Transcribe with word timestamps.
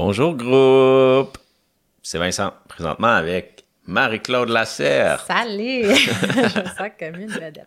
Bonjour 0.00 0.36
groupe! 0.36 1.38
C'est 2.04 2.18
Vincent, 2.18 2.52
présentement 2.68 3.08
avec 3.08 3.64
Marie-Claude 3.84 4.48
Lasserre. 4.48 5.18
Salut! 5.26 5.86
Je 5.92 6.68
sens 6.78 6.90
comme 6.96 7.20
une 7.20 7.26
vedette. 7.26 7.66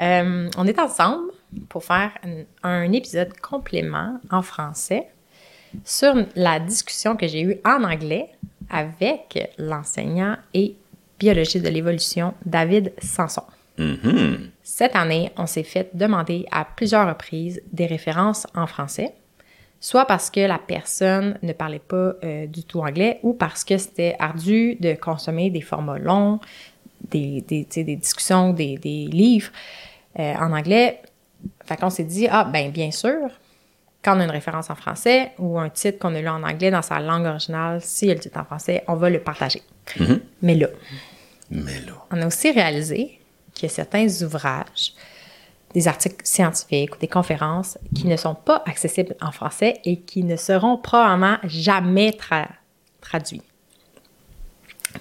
Euh, 0.00 0.48
on 0.56 0.66
est 0.66 0.78
ensemble 0.78 1.30
pour 1.68 1.84
faire 1.84 2.12
un, 2.24 2.44
un 2.66 2.90
épisode 2.92 3.38
complément 3.38 4.18
en 4.30 4.40
français 4.40 5.08
sur 5.84 6.14
la 6.36 6.58
discussion 6.58 7.16
que 7.16 7.28
j'ai 7.28 7.42
eue 7.42 7.58
en 7.66 7.84
anglais 7.84 8.30
avec 8.70 9.52
l'enseignant 9.58 10.38
et 10.54 10.74
biologie 11.18 11.60
de 11.60 11.68
l'évolution 11.68 12.32
David 12.46 12.94
Sanson. 13.02 13.44
Mhm. 13.76 14.52
Cette 14.62 14.96
année, 14.96 15.30
on 15.36 15.46
s'est 15.46 15.64
fait 15.64 15.90
demander 15.92 16.46
à 16.50 16.64
plusieurs 16.64 17.06
reprises 17.06 17.60
des 17.74 17.84
références 17.84 18.46
en 18.54 18.66
français, 18.66 19.12
soit 19.82 20.06
parce 20.06 20.30
que 20.30 20.40
la 20.40 20.58
personne 20.58 21.38
ne 21.42 21.52
parlait 21.52 21.80
pas 21.80 22.14
euh, 22.22 22.46
du 22.46 22.62
tout 22.62 22.80
anglais 22.80 23.18
ou 23.24 23.34
parce 23.34 23.64
que 23.64 23.76
c'était 23.76 24.14
ardu 24.20 24.76
de 24.76 24.94
consommer 24.94 25.50
des 25.50 25.60
formats 25.60 25.98
longs, 25.98 26.38
des, 27.10 27.40
des, 27.42 27.64
des 27.64 27.96
discussions, 27.96 28.52
des, 28.52 28.78
des 28.78 29.06
livres 29.06 29.50
euh, 30.20 30.34
en 30.36 30.52
anglais. 30.52 31.02
Fait 31.64 31.76
qu'on 31.76 31.90
s'est 31.90 32.04
dit, 32.04 32.28
ah, 32.30 32.44
ben 32.44 32.70
bien 32.70 32.92
sûr, 32.92 33.28
quand 34.04 34.16
on 34.16 34.20
a 34.20 34.24
une 34.24 34.30
référence 34.30 34.70
en 34.70 34.76
français 34.76 35.32
ou 35.40 35.58
un 35.58 35.68
titre 35.68 35.98
qu'on 35.98 36.14
a 36.14 36.20
lu 36.20 36.28
en 36.28 36.44
anglais 36.44 36.70
dans 36.70 36.82
sa 36.82 37.00
langue 37.00 37.26
originale, 37.26 37.80
s'il 37.82 38.06
y 38.06 38.10
a 38.12 38.14
le 38.14 38.20
titre 38.20 38.38
en 38.38 38.44
français, 38.44 38.84
on 38.86 38.94
va 38.94 39.10
le 39.10 39.18
partager. 39.20 39.62
Mais 40.42 40.54
là, 40.54 40.68
Mais 41.50 41.80
là. 41.80 41.94
on 42.12 42.22
a 42.22 42.26
aussi 42.28 42.52
réalisé 42.52 43.18
qu'il 43.52 43.68
y 43.68 43.72
a 43.72 43.74
certains 43.74 44.06
ouvrages, 44.22 44.94
des 45.74 45.88
articles 45.88 46.24
scientifiques 46.24 46.94
ou 46.94 46.98
des 46.98 47.08
conférences 47.08 47.78
qui 47.94 48.06
ne 48.06 48.16
sont 48.16 48.34
pas 48.34 48.62
accessibles 48.66 49.16
en 49.20 49.32
français 49.32 49.80
et 49.84 50.00
qui 50.00 50.22
ne 50.24 50.36
seront 50.36 50.76
probablement 50.76 51.38
jamais 51.44 52.10
tra- 52.10 52.48
traduits. 53.00 53.42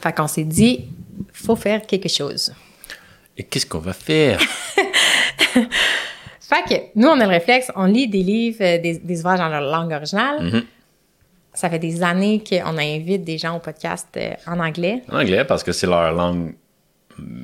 Fait 0.01 0.13
qu'on 0.15 0.27
s'est 0.27 0.43
dit, 0.45 0.85
faut 1.33 1.55
faire 1.57 1.85
quelque 1.85 2.07
chose. 2.09 2.53
Et 3.37 3.43
qu'est-ce 3.43 3.65
qu'on 3.65 3.79
va 3.79 3.93
faire? 3.93 4.39
Fait 6.39 6.63
que 6.67 6.99
nous, 6.99 7.07
on 7.07 7.19
a 7.19 7.23
le 7.23 7.29
réflexe, 7.29 7.71
on 7.75 7.85
lit 7.85 8.07
des 8.09 8.23
livres, 8.23 8.57
euh, 8.61 8.77
des, 8.77 8.97
des 8.99 9.19
ouvrages 9.21 9.39
dans 9.39 9.47
leur 9.47 9.61
langue 9.61 9.93
originale. 9.93 10.43
Mhm. 10.43 10.63
Ça 11.53 11.69
fait 11.69 11.79
des 11.79 12.01
années 12.03 12.41
qu'on 12.47 12.77
invite 12.77 13.23
des 13.23 13.37
gens 13.37 13.55
au 13.55 13.59
podcast 13.59 14.07
euh, 14.17 14.33
en 14.47 14.59
anglais 14.59 15.01
En 15.09 15.19
anglais, 15.19 15.43
parce 15.45 15.63
que 15.63 15.71
c'est 15.71 15.87
leur 15.87 16.11
langue 16.13 16.53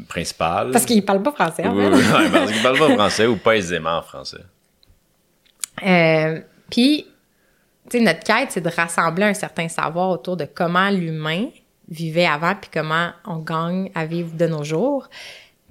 principale. 0.07 0.71
parce 0.71 0.85
qu'ils 0.85 1.03
parlent 1.05 1.23
pas 1.23 1.31
français, 1.31 1.65
en 1.67 1.75
fait. 1.75 1.89
oui, 1.89 2.03
parce 2.31 2.51
qu'ils 2.51 2.61
parlent 2.61 2.79
pas 2.79 2.93
français 2.93 3.25
ou 3.27 3.37
pas 3.37 3.55
aisément 3.55 4.01
français. 4.01 4.41
Euh, 5.85 6.41
Puis, 6.69 7.05
tu 7.89 7.97
sais, 7.97 8.03
notre 8.03 8.23
quête, 8.23 8.51
c'est 8.51 8.61
de 8.61 8.69
rassembler 8.69 9.25
un 9.25 9.33
certain 9.33 9.67
savoir 9.67 10.09
autour 10.09 10.35
de 10.37 10.45
comment 10.45 10.89
l'humain 10.89 11.47
vivait 11.89 12.25
avant, 12.25 12.55
puis 12.55 12.69
comment 12.73 13.11
on 13.25 13.37
gagne 13.37 13.91
à 13.95 14.05
vivre 14.05 14.35
de 14.35 14.47
nos 14.47 14.63
jours. 14.63 15.07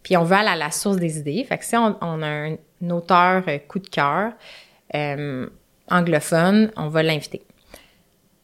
Puis 0.03 0.16
on 0.16 0.25
veut 0.25 0.36
aller 0.36 0.48
à 0.48 0.56
la 0.56 0.70
source 0.70 0.97
des 0.97 1.19
idées. 1.19 1.44
Fait 1.44 1.58
que 1.58 1.64
si 1.64 1.77
on, 1.77 1.97
on 2.00 2.22
a 2.22 2.27
un, 2.27 2.53
un 2.83 2.91
auteur 2.91 3.42
euh, 3.48 3.58
coup 3.69 3.81
de 3.81 3.88
cœur 3.88 4.33
euh, 4.94 5.47
anglophone, 5.91 6.70
on 6.77 6.88
va 6.88 7.03
l'inviter. 7.03 7.42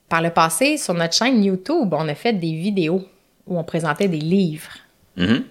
Par 0.08 0.20
le 0.20 0.30
passé, 0.30 0.76
sur 0.76 0.92
notre 0.92 1.14
chaîne 1.14 1.42
YouTube, 1.42 1.94
on 1.94 2.08
a 2.08 2.14
fait 2.14 2.32
des 2.34 2.52
vidéos 2.52 3.02
où 3.46 3.58
on 3.58 3.64
présentait 3.64 4.08
des 4.08 4.18
livres 4.18 4.72
Mhm. 5.16 5.44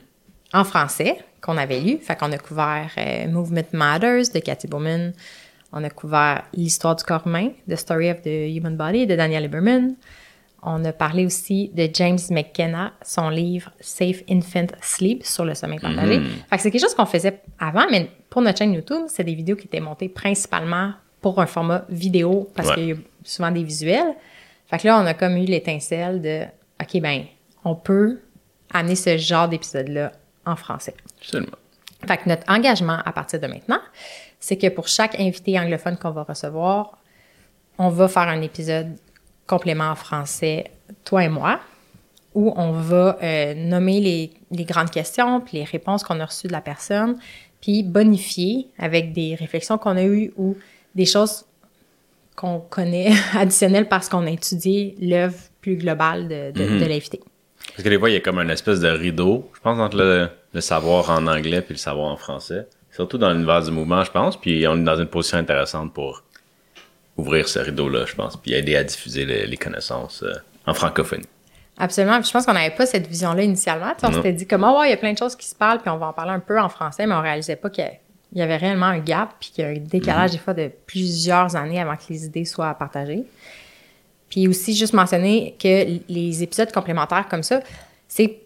en 0.54 0.64
français 0.64 1.18
qu'on 1.42 1.58
avait 1.58 1.80
lu. 1.80 1.98
Fait 2.00 2.16
qu'on 2.18 2.32
a 2.32 2.38
couvert 2.38 2.90
euh, 2.98 3.28
Movement 3.28 3.64
Matters 3.74 4.32
de 4.34 4.40
Cathy 4.40 4.68
Bowman. 4.68 5.14
On 5.72 5.84
a 5.84 5.90
couvert 5.90 6.44
L'histoire 6.54 6.96
du 6.96 7.04
corps 7.04 7.26
humain, 7.26 7.50
The 7.70 7.76
Story 7.76 8.12
of 8.12 8.22
the 8.22 8.28
Human 8.28 8.76
Body 8.76 9.08
de 9.08 9.16
Daniel 9.16 9.44
Lieberman. 9.44 9.96
On 10.64 10.84
a 10.86 10.92
parlé 10.94 11.26
aussi 11.26 11.72
de 11.74 11.90
James 11.94 12.20
McKenna, 12.30 12.94
son 13.02 13.30
livre 13.30 13.72
Safe 13.80 14.22
Infant 14.30 14.68
Sleep 14.82 15.26
sur 15.26 15.44
le 15.46 15.56
sommeil 15.56 15.80
partagé. 15.80 16.20
Fait 16.50 16.58
que 16.58 16.62
c'est 16.62 16.70
quelque 16.72 16.82
chose 16.82 16.94
qu'on 16.94 17.06
faisait 17.08 17.42
avant, 17.58 17.86
mais 17.90 18.10
pour 18.30 18.44
notre 18.44 18.60
chaîne 18.60 18.74
YouTube, 18.74 19.06
c'est 19.08 19.24
des 19.24 19.34
vidéos 19.34 19.56
qui 19.56 19.66
étaient 19.66 19.80
montées 19.80 20.10
principalement 20.10 20.92
pour 21.20 21.40
un 21.42 21.48
format 21.48 21.86
vidéo 21.90 22.48
parce 22.56 22.70
Ouais. 22.70 22.76
qu'il 22.76 22.86
y 22.90 22.92
a 22.92 22.96
souvent 23.24 23.50
des 23.50 23.64
visuels. 23.64 24.14
Fait 24.68 24.78
que 24.78 24.88
là, 24.88 25.00
on 25.02 25.06
a 25.08 25.14
comme 25.16 25.36
eu 25.38 25.46
l'étincelle 25.46 26.22
de 26.22 26.44
OK, 26.80 27.02
ben, 27.02 27.24
on 27.64 27.74
peut 27.76 28.20
amener 28.74 28.96
ce 28.96 29.18
genre 29.18 29.48
d'épisode-là 29.48 30.12
en 30.46 30.56
français. 30.56 30.96
Absolument. 31.20 31.58
Fait 32.08 32.18
que 32.18 32.30
notre 32.30 32.50
engagement 32.52 33.00
à 33.06 33.12
partir 33.12 33.40
de 33.40 33.48
maintenant, 33.48 33.80
c'est 34.40 34.58
que 34.58 34.68
pour 34.68 34.88
chaque 34.88 35.20
invité 35.20 35.60
anglophone 35.60 35.98
qu'on 35.98 36.12
va 36.12 36.24
recevoir, 36.24 36.98
on 37.78 37.90
va 37.90 38.08
faire 38.08 38.28
un 38.28 38.42
épisode 38.42 38.98
complément 39.48 39.90
en 39.90 39.96
français, 39.96 40.72
toi 41.06 41.24
et 41.24 41.30
moi, 41.30 41.60
où 42.34 42.54
on 42.56 42.72
va 42.72 43.18
euh, 43.22 43.54
nommer 43.54 44.00
les, 44.00 44.32
les 44.52 44.64
grandes 44.64 44.90
questions, 44.90 45.42
puis 45.42 45.58
les 45.58 45.64
réponses 45.64 46.04
qu'on 46.04 46.20
a 46.20 46.26
reçues 46.26 46.48
de 46.48 46.54
la 46.54 46.62
personne, 46.62 47.18
puis 47.60 47.84
bonifier 47.84 48.70
avec 48.80 49.14
des 49.14 49.36
réflexions 49.36 49.78
qu'on 49.78 49.98
a 49.98 50.04
eues 50.04 50.34
ou 50.38 50.58
des 50.96 51.06
choses 51.06 51.46
qu'on 52.36 52.60
connaît 52.60 53.12
additionnelles 53.36 53.88
parce 53.88 54.10
qu'on 54.10 54.26
a 54.26 54.32
étudié 54.32 54.96
l'œuvre 55.00 55.38
plus 55.60 55.76
globale 55.76 56.28
de, 56.28 56.52
de, 56.52 56.80
de 56.80 56.86
l'invité. 56.86 57.20
Parce 57.74 57.84
que 57.84 57.90
des 57.90 57.98
fois, 57.98 58.10
il 58.10 58.14
y 58.14 58.18
a 58.18 58.20
comme 58.20 58.40
une 58.40 58.50
espèce 58.50 58.80
de 58.80 58.90
rideau, 58.90 59.50
je 59.56 59.60
pense, 59.60 59.80
entre 59.80 59.98
le, 59.98 60.30
le 60.54 60.62
savoir 60.62 61.10
en 61.10 61.26
anglais 61.28 61.62
puis 61.62 61.74
le 61.74 61.80
savoir 61.80 62.12
en 62.12 62.18
français. 62.18 62.68
Surtout 62.92 63.18
dans 63.18 63.32
l'univers 63.32 63.64
du 63.64 63.72
mouvement, 63.72 64.04
je 64.04 64.12
pense. 64.12 64.40
Puis 64.40 64.68
on 64.68 64.78
est 64.78 64.84
dans 64.84 64.98
une 64.98 65.08
position 65.08 65.38
intéressante 65.38 65.94
pour 65.94 66.24
ouvrir 67.18 67.48
ce 67.48 67.60
rideau-là, 67.60 68.06
je 68.06 68.16
pense, 68.16 68.38
puis 68.38 68.54
aider 68.54 68.76
à 68.76 68.84
diffuser 68.84 69.26
les, 69.26 69.46
les 69.46 69.58
connaissances 69.58 70.24
euh, 70.24 70.34
en 70.66 70.74
francophonie. 70.74 71.28
Absolument. 71.78 72.20
Puis 72.20 72.28
je 72.28 72.32
pense 72.34 72.46
qu'on 72.46 72.54
n'avait 72.54 72.76
pas 72.76 72.86
cette 72.86 73.08
vision-là 73.08 73.44
initialement. 73.44 73.94
On 74.04 74.12
s'était 74.12 74.34
dit 74.34 74.46
comme, 74.46 74.64
oh, 74.64 74.80
ouais, 74.80 74.88
il 74.88 74.92
y 74.92 74.94
a 74.94 74.98
plein 74.98 75.14
de 75.14 75.18
choses 75.18 75.36
qui 75.36 75.48
se 75.48 75.56
parlent, 75.56 75.80
puis 75.80 75.90
on 75.90 75.98
va 75.98 76.08
en 76.08 76.14
parler 76.14 76.32
un 76.32 76.40
peu 76.40 76.60
en 76.60 76.70
français, 76.70 77.08
mais 77.08 77.16
on 77.16 77.22
réalisait 77.22 77.56
pas 77.56 77.70
qu'il 77.70 77.90
y 78.34 78.42
avait 78.42 78.58
réellement 78.58 78.88
un 78.88 79.00
gap, 79.00 79.34
puis 79.40 79.50
qu'il 79.50 79.64
y 79.64 79.68
a 79.68 79.72
un 79.72 79.80
décalage 79.80 80.32
des 80.32 80.38
fois 80.38 80.54
de 80.54 80.70
plusieurs 80.86 81.56
années 81.56 81.82
avant 81.82 81.96
que 81.96 82.04
les 82.10 82.26
idées 82.26 82.46
soient 82.46 82.74
partagées. 82.76 83.24
Puis 84.32 84.48
aussi, 84.48 84.74
juste 84.74 84.94
mentionner 84.94 85.56
que 85.60 86.00
les 86.08 86.42
épisodes 86.42 86.72
complémentaires 86.72 87.28
comme 87.30 87.44
ça, 87.44 87.60
c'est 88.08 88.40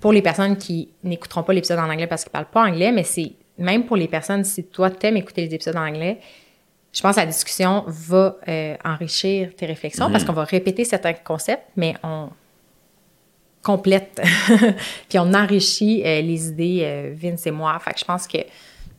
pour 0.00 0.12
les 0.12 0.22
personnes 0.22 0.56
qui 0.56 0.88
n'écouteront 1.02 1.42
pas 1.42 1.52
l'épisode 1.52 1.80
en 1.80 1.90
anglais 1.90 2.06
parce 2.06 2.22
qu'ils 2.22 2.30
parlent 2.30 2.50
pas 2.50 2.62
anglais, 2.62 2.92
mais 2.92 3.02
c'est 3.02 3.32
même 3.58 3.84
pour 3.84 3.96
les 3.96 4.06
personnes, 4.06 4.44
si 4.44 4.64
toi 4.64 4.90
t'aimes 4.90 5.16
écouter 5.16 5.44
les 5.44 5.54
épisodes 5.54 5.76
en 5.76 5.86
anglais, 5.86 6.20
je 6.92 7.02
pense 7.02 7.16
que 7.16 7.20
la 7.20 7.26
discussion 7.26 7.84
va 7.86 8.36
euh, 8.46 8.76
enrichir 8.84 9.54
tes 9.56 9.66
réflexions 9.66 10.10
parce 10.10 10.24
qu'on 10.24 10.32
va 10.32 10.44
répéter 10.44 10.84
certains 10.84 11.12
concepts, 11.14 11.66
mais 11.76 11.94
on 12.04 12.28
complète, 13.62 14.22
puis 15.08 15.18
on 15.18 15.34
enrichit 15.34 16.02
euh, 16.04 16.20
les 16.20 16.48
idées, 16.48 16.80
euh, 16.84 17.14
Vince 17.14 17.44
et 17.46 17.50
moi. 17.50 17.76
Fait 17.80 17.92
que 17.92 17.98
je 17.98 18.04
pense 18.04 18.28
que 18.28 18.38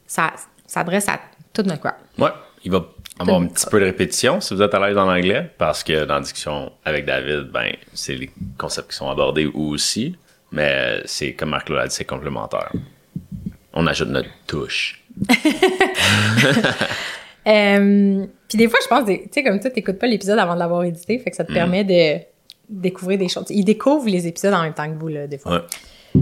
ça 0.05 0.33
s'adresse 0.67 1.07
à 1.07 1.19
toute 1.53 1.65
notre 1.65 1.79
crowd. 1.79 1.95
Ouais, 2.17 2.29
il 2.63 2.71
va 2.71 2.85
avoir 3.19 3.41
un 3.41 3.47
petit 3.47 3.65
peu 3.69 3.79
de 3.79 3.85
répétition 3.85 4.39
si 4.39 4.53
vous 4.53 4.61
êtes 4.61 4.73
à 4.73 4.79
l'aise 4.79 4.97
en 4.97 5.09
anglais, 5.09 5.49
parce 5.57 5.83
que 5.83 6.05
dans 6.05 6.15
la 6.15 6.21
discussion 6.21 6.71
avec 6.85 7.05
David, 7.05 7.51
ben, 7.51 7.71
c'est 7.93 8.15
les 8.15 8.29
concepts 8.57 8.91
qui 8.91 8.97
sont 8.97 9.09
abordés 9.09 9.45
aussi, 9.45 10.15
mais 10.51 11.01
c'est 11.05 11.33
comme 11.33 11.49
Marc 11.49 11.69
l'a 11.69 11.87
dit, 11.87 11.95
c'est 11.95 12.05
complémentaire. 12.05 12.71
On 13.73 13.85
ajoute 13.87 14.09
notre 14.09 14.29
touche. 14.47 15.03
Euh, 17.47 18.27
puis 18.47 18.57
des 18.57 18.67
fois, 18.67 18.79
je 18.83 18.87
pense, 18.87 19.05
tu 19.07 19.21
sais, 19.31 19.43
comme 19.43 19.59
toi, 19.59 19.71
t'écoutes 19.71 19.97
pas 19.97 20.05
l'épisode 20.05 20.37
avant 20.37 20.53
de 20.53 20.59
l'avoir 20.59 20.83
édité, 20.83 21.17
fait 21.17 21.31
que 21.31 21.35
ça 21.35 21.45
te 21.45 21.51
permet 21.51 21.83
de 21.83 22.21
découvrir 22.67 23.17
des 23.17 23.27
choses. 23.27 23.45
Ils 23.49 23.63
découvrent 23.63 24.09
les 24.09 24.27
épisodes 24.27 24.53
en 24.53 24.61
même 24.61 24.73
temps 24.73 24.87
que 24.87 24.99
vous, 24.99 25.07
là, 25.07 25.25
des 25.25 25.37
fois. 25.37 25.53
Ouais. 26.13 26.21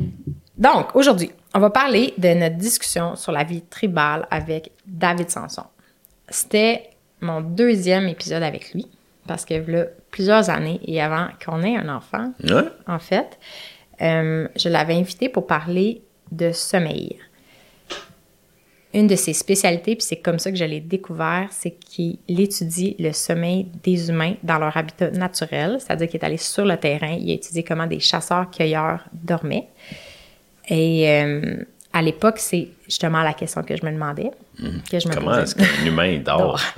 Donc, 0.57 0.95
aujourd'hui, 0.95 1.31
on 1.53 1.59
va 1.59 1.69
parler 1.69 2.13
de 2.17 2.33
notre 2.33 2.55
discussion 2.55 3.15
sur 3.15 3.31
la 3.31 3.43
vie 3.43 3.61
tribale 3.61 4.27
avec 4.31 4.71
David 4.85 5.29
Sanson. 5.29 5.63
C'était 6.29 6.89
mon 7.21 7.41
deuxième 7.41 8.07
épisode 8.07 8.43
avec 8.43 8.73
lui, 8.73 8.87
parce 9.27 9.45
que 9.45 9.53
là, 9.55 9.85
plusieurs 10.11 10.49
années 10.49 10.79
et 10.85 11.01
avant 11.01 11.27
qu'on 11.43 11.61
ait 11.63 11.75
un 11.77 11.89
enfant, 11.89 12.33
Ouais. 12.43 12.63
en 12.87 12.99
fait, 12.99 13.37
euh, 14.01 14.47
je 14.55 14.69
l'avais 14.69 14.93
invité 14.95 15.29
pour 15.29 15.47
parler 15.47 16.01
de 16.31 16.51
sommeil. 16.51 17.17
Une 18.93 19.07
de 19.07 19.15
ses 19.15 19.33
spécialités, 19.33 19.95
puis 19.95 20.05
c'est 20.05 20.17
comme 20.17 20.39
ça 20.39 20.49
que 20.51 20.57
je 20.57 20.63
l'ai 20.63 20.79
découvert, 20.79 21.47
c'est 21.51 21.71
qu'il 21.71 22.17
étudie 22.27 22.95
le 22.99 23.11
sommeil 23.11 23.67
des 23.83 24.09
humains 24.09 24.35
dans 24.43 24.57
leur 24.59 24.75
habitat 24.75 25.11
naturel, 25.11 25.77
c'est-à-dire 25.79 26.07
qu'il 26.07 26.19
est 26.19 26.25
allé 26.25 26.37
sur 26.37 26.65
le 26.65 26.77
terrain, 26.77 27.11
il 27.19 27.29
a 27.29 27.33
étudié 27.33 27.63
comment 27.63 27.85
des 27.85 27.99
chasseurs-cueilleurs 27.99 29.05
dormaient. 29.13 29.67
Et 30.69 31.09
euh, 31.09 31.63
à 31.97 32.01
l'époque, 32.01 32.35
c'est 32.37 32.67
justement 32.85 33.23
la 33.23 33.33
question 33.33 33.63
que 33.63 33.75
je 33.75 33.85
me 33.85 33.91
demandais, 33.91 34.31
que 34.89 34.99
je 34.99 35.07
me 35.07 35.13
Comment 35.13 35.37
est-ce 35.39 35.55
qu'un 35.55 35.85
humain 35.85 36.19
dort? 36.25 36.59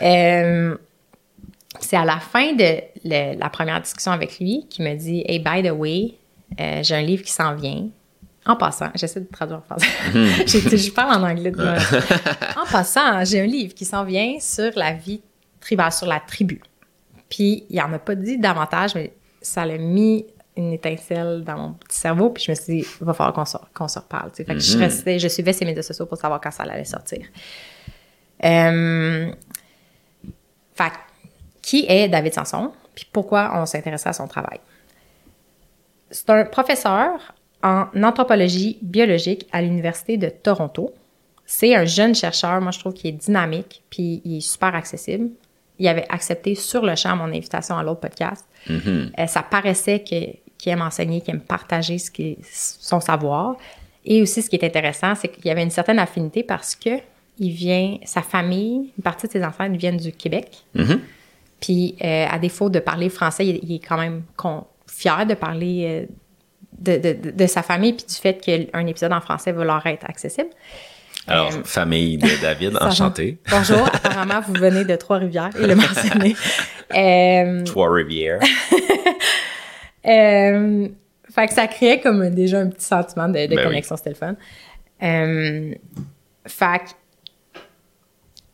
Euh, 0.00 0.76
c'est 1.80 1.96
à 1.96 2.04
la 2.04 2.20
fin 2.20 2.52
de 2.52 2.80
le- 3.04 3.36
la 3.38 3.50
première 3.50 3.80
discussion 3.80 4.12
avec 4.12 4.38
lui 4.38 4.66
qu'il 4.70 4.84
me 4.84 4.94
dit 4.94 5.24
Hey, 5.26 5.40
by 5.40 5.60
the 5.62 5.72
way, 5.72 6.14
euh, 6.60 6.80
j'ai 6.84 6.94
un 6.94 7.02
livre 7.02 7.24
qui 7.24 7.32
s'en 7.32 7.54
vient. 7.56 7.88
En 8.46 8.54
passant, 8.56 8.90
j'essaie 8.94 9.20
de 9.20 9.26
traduire 9.30 9.58
en 9.58 9.62
français. 9.62 9.88
J'ai- 10.46 10.76
je 10.78 10.90
parle 10.92 11.20
en 11.22 11.28
anglais. 11.28 11.50
de 11.50 11.60
en 12.58 12.64
passant, 12.70 13.22
j'ai 13.24 13.40
un 13.40 13.46
livre 13.46 13.74
qui 13.74 13.84
s'en 13.84 14.04
vient 14.04 14.36
sur 14.40 14.70
la 14.76 14.92
vie 14.92 15.20
tribale, 15.60 15.92
sur 15.92 16.06
la 16.06 16.20
tribu. 16.20 16.60
Puis 17.28 17.64
il 17.68 17.80
en 17.82 17.92
a 17.92 17.98
pas 17.98 18.14
dit 18.14 18.38
davantage, 18.38 18.94
mais 18.94 19.12
ça 19.42 19.66
l'a 19.66 19.76
mis 19.78 20.24
une 20.58 20.72
étincelle 20.74 21.42
dans 21.44 21.56
mon 21.56 21.72
petit 21.72 21.96
cerveau. 21.98 22.30
Puis 22.30 22.44
je 22.44 22.50
me 22.50 22.54
suis 22.56 22.80
dit, 22.82 22.86
il 23.00 23.04
va 23.06 23.14
falloir 23.14 23.32
qu'on 23.32 23.44
se, 23.46 23.56
qu'on 23.72 23.88
se 23.88 23.98
reparle. 23.98 24.30
Fait 24.34 24.44
je 24.58 24.76
Mhm. 24.76 24.82
restais, 24.82 25.18
je 25.18 25.28
suivais 25.28 25.52
ses 25.54 25.64
médias 25.64 25.82
sociaux 25.82 26.04
pour 26.06 26.18
savoir 26.18 26.40
quand 26.40 26.50
ça 26.50 26.64
allait 26.64 26.84
sortir. 26.84 27.26
Euh, 28.44 29.30
fait 30.74 30.92
qui 31.62 31.86
est 31.88 32.08
David 32.08 32.34
Sanson? 32.34 32.72
Puis 32.94 33.06
pourquoi 33.12 33.52
on 33.54 33.66
s'intéressait 33.66 34.08
à 34.08 34.12
son 34.12 34.26
travail? 34.28 34.60
C'est 36.10 36.28
un 36.30 36.44
professeur 36.44 37.34
en 37.62 37.86
anthropologie 38.02 38.78
biologique 38.82 39.46
à 39.52 39.60
l'Université 39.62 40.16
de 40.16 40.28
Toronto. 40.28 40.92
C'est 41.44 41.74
un 41.74 41.84
jeune 41.84 42.14
chercheur, 42.14 42.60
moi 42.60 42.72
je 42.72 42.78
trouve 42.78 42.94
qu'il 42.94 43.10
est 43.10 43.18
dynamique, 43.18 43.82
puis 43.90 44.20
il 44.24 44.38
est 44.38 44.40
super 44.40 44.74
accessible. 44.74 45.30
Il 45.78 45.86
avait 45.88 46.06
accepté 46.08 46.54
sur 46.54 46.84
le 46.84 46.94
champ 46.96 47.14
mon 47.16 47.24
invitation 47.24 47.76
à 47.76 47.82
l'autre 47.82 48.00
podcast. 48.00 48.44
Mhm. 48.68 49.12
Euh, 49.18 49.26
ça 49.26 49.42
paraissait 49.42 50.00
que- 50.02 50.36
qu'il 50.58 50.72
aime 50.72 50.82
enseigner, 50.82 51.20
qu'il 51.20 51.34
aime 51.34 51.40
partager 51.40 51.98
ce 51.98 52.10
qui 52.10 52.22
est- 52.30 52.38
son 52.42 53.00
savoir. 53.00 53.56
Et 54.04 54.20
aussi, 54.22 54.42
ce 54.42 54.50
qui 54.50 54.56
est 54.56 54.64
intéressant, 54.64 55.14
c'est 55.14 55.28
qu'il 55.28 55.46
y 55.46 55.50
avait 55.50 55.62
une 55.62 55.70
certaine 55.70 55.98
affinité 55.98 56.42
parce 56.42 56.74
que 56.74 56.90
il 57.40 57.52
vient, 57.52 57.98
sa 58.04 58.20
famille, 58.22 58.90
une 58.98 59.02
partie 59.04 59.28
de 59.28 59.32
ses 59.32 59.44
enfants 59.44 59.68
viennent 59.70 59.96
du 59.98 60.10
Québec. 60.12 60.48
Mhm. 60.74 61.00
Puis, 61.60 61.94
euh, 62.04 62.26
à 62.28 62.38
défaut 62.38 62.68
de 62.70 62.80
parler 62.80 63.08
français, 63.10 63.46
il, 63.46 63.60
il 63.62 63.76
est 63.76 63.78
quand 63.86 63.96
même 63.98 64.22
con- 64.36 64.64
fier 64.88 65.24
de 65.26 65.34
parler 65.34 65.84
euh, 65.86 66.06
de, 66.78 66.96
de- 66.96 67.12
de- 67.20 67.30
de 67.30 67.46
sa 67.46 67.62
famille, 67.62 67.92
puis 67.92 68.06
du 68.06 68.14
fait 68.14 68.34
qu'un 68.40 68.86
épisode 68.86 69.12
en 69.12 69.20
français 69.20 69.52
va 69.52 69.64
leur 69.64 69.86
être 69.86 70.04
accessible. 70.08 70.50
Alors, 71.28 71.52
Euh, 71.52 71.62
famille 71.64 72.16
de 72.18 72.28
David, 72.40 72.76
enchanté. 72.80 73.38
Bonjour, 73.50 73.86
apparemment, 73.86 74.40
vous 74.40 74.54
venez 74.54 74.84
de 74.84 74.96
Trois-Rivières, 74.96 75.50
il 75.60 75.66
l'a 75.66 75.74
mentionné. 75.76 76.34
Trois-Rivières. 77.66 78.40
Euh, 80.06 80.88
fait 81.30 81.46
que 81.46 81.54
ça 81.54 81.66
créait 81.66 82.00
comme 82.00 82.30
déjà 82.30 82.60
un 82.60 82.68
petit 82.68 82.86
sentiment 82.86 83.28
de, 83.28 83.46
de 83.46 83.54
Ben 83.54 83.64
connexion, 83.64 83.96
c'était 83.96 84.10
le 84.10 84.16
fun. 84.16 84.36
Euh, 85.02 85.74
fait 86.46 86.78
que 86.78 87.60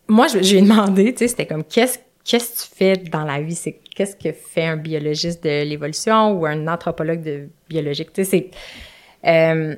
moi, 0.09 0.27
je, 0.27 0.43
je 0.43 0.53
lui 0.53 0.59
ai 0.59 0.63
demandé, 0.63 1.13
tu 1.13 1.19
sais, 1.21 1.29
c'était 1.29 1.47
comme, 1.47 1.65
qu'est-ce 1.65 1.99
qu'est-ce 2.25 2.53
que 2.53 2.69
tu 2.69 2.77
fais 2.77 2.97
dans 3.11 3.25
la 3.25 3.41
vie? 3.41 3.55
C'est 3.55 3.79
qu'est-ce 3.95 4.17
que 4.17 4.33
fait 4.33 4.65
un 4.65 4.77
biologiste 4.77 5.45
de 5.45 5.65
l'évolution 5.65 6.33
ou 6.33 6.47
un 6.47 6.67
anthropologue 6.67 7.23
de 7.23 7.49
biologique? 7.69 8.13
Tu 8.13 8.25
sais, 8.25 8.51
c'est 9.23 9.31
euh, 9.31 9.77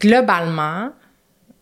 globalement, 0.00 0.90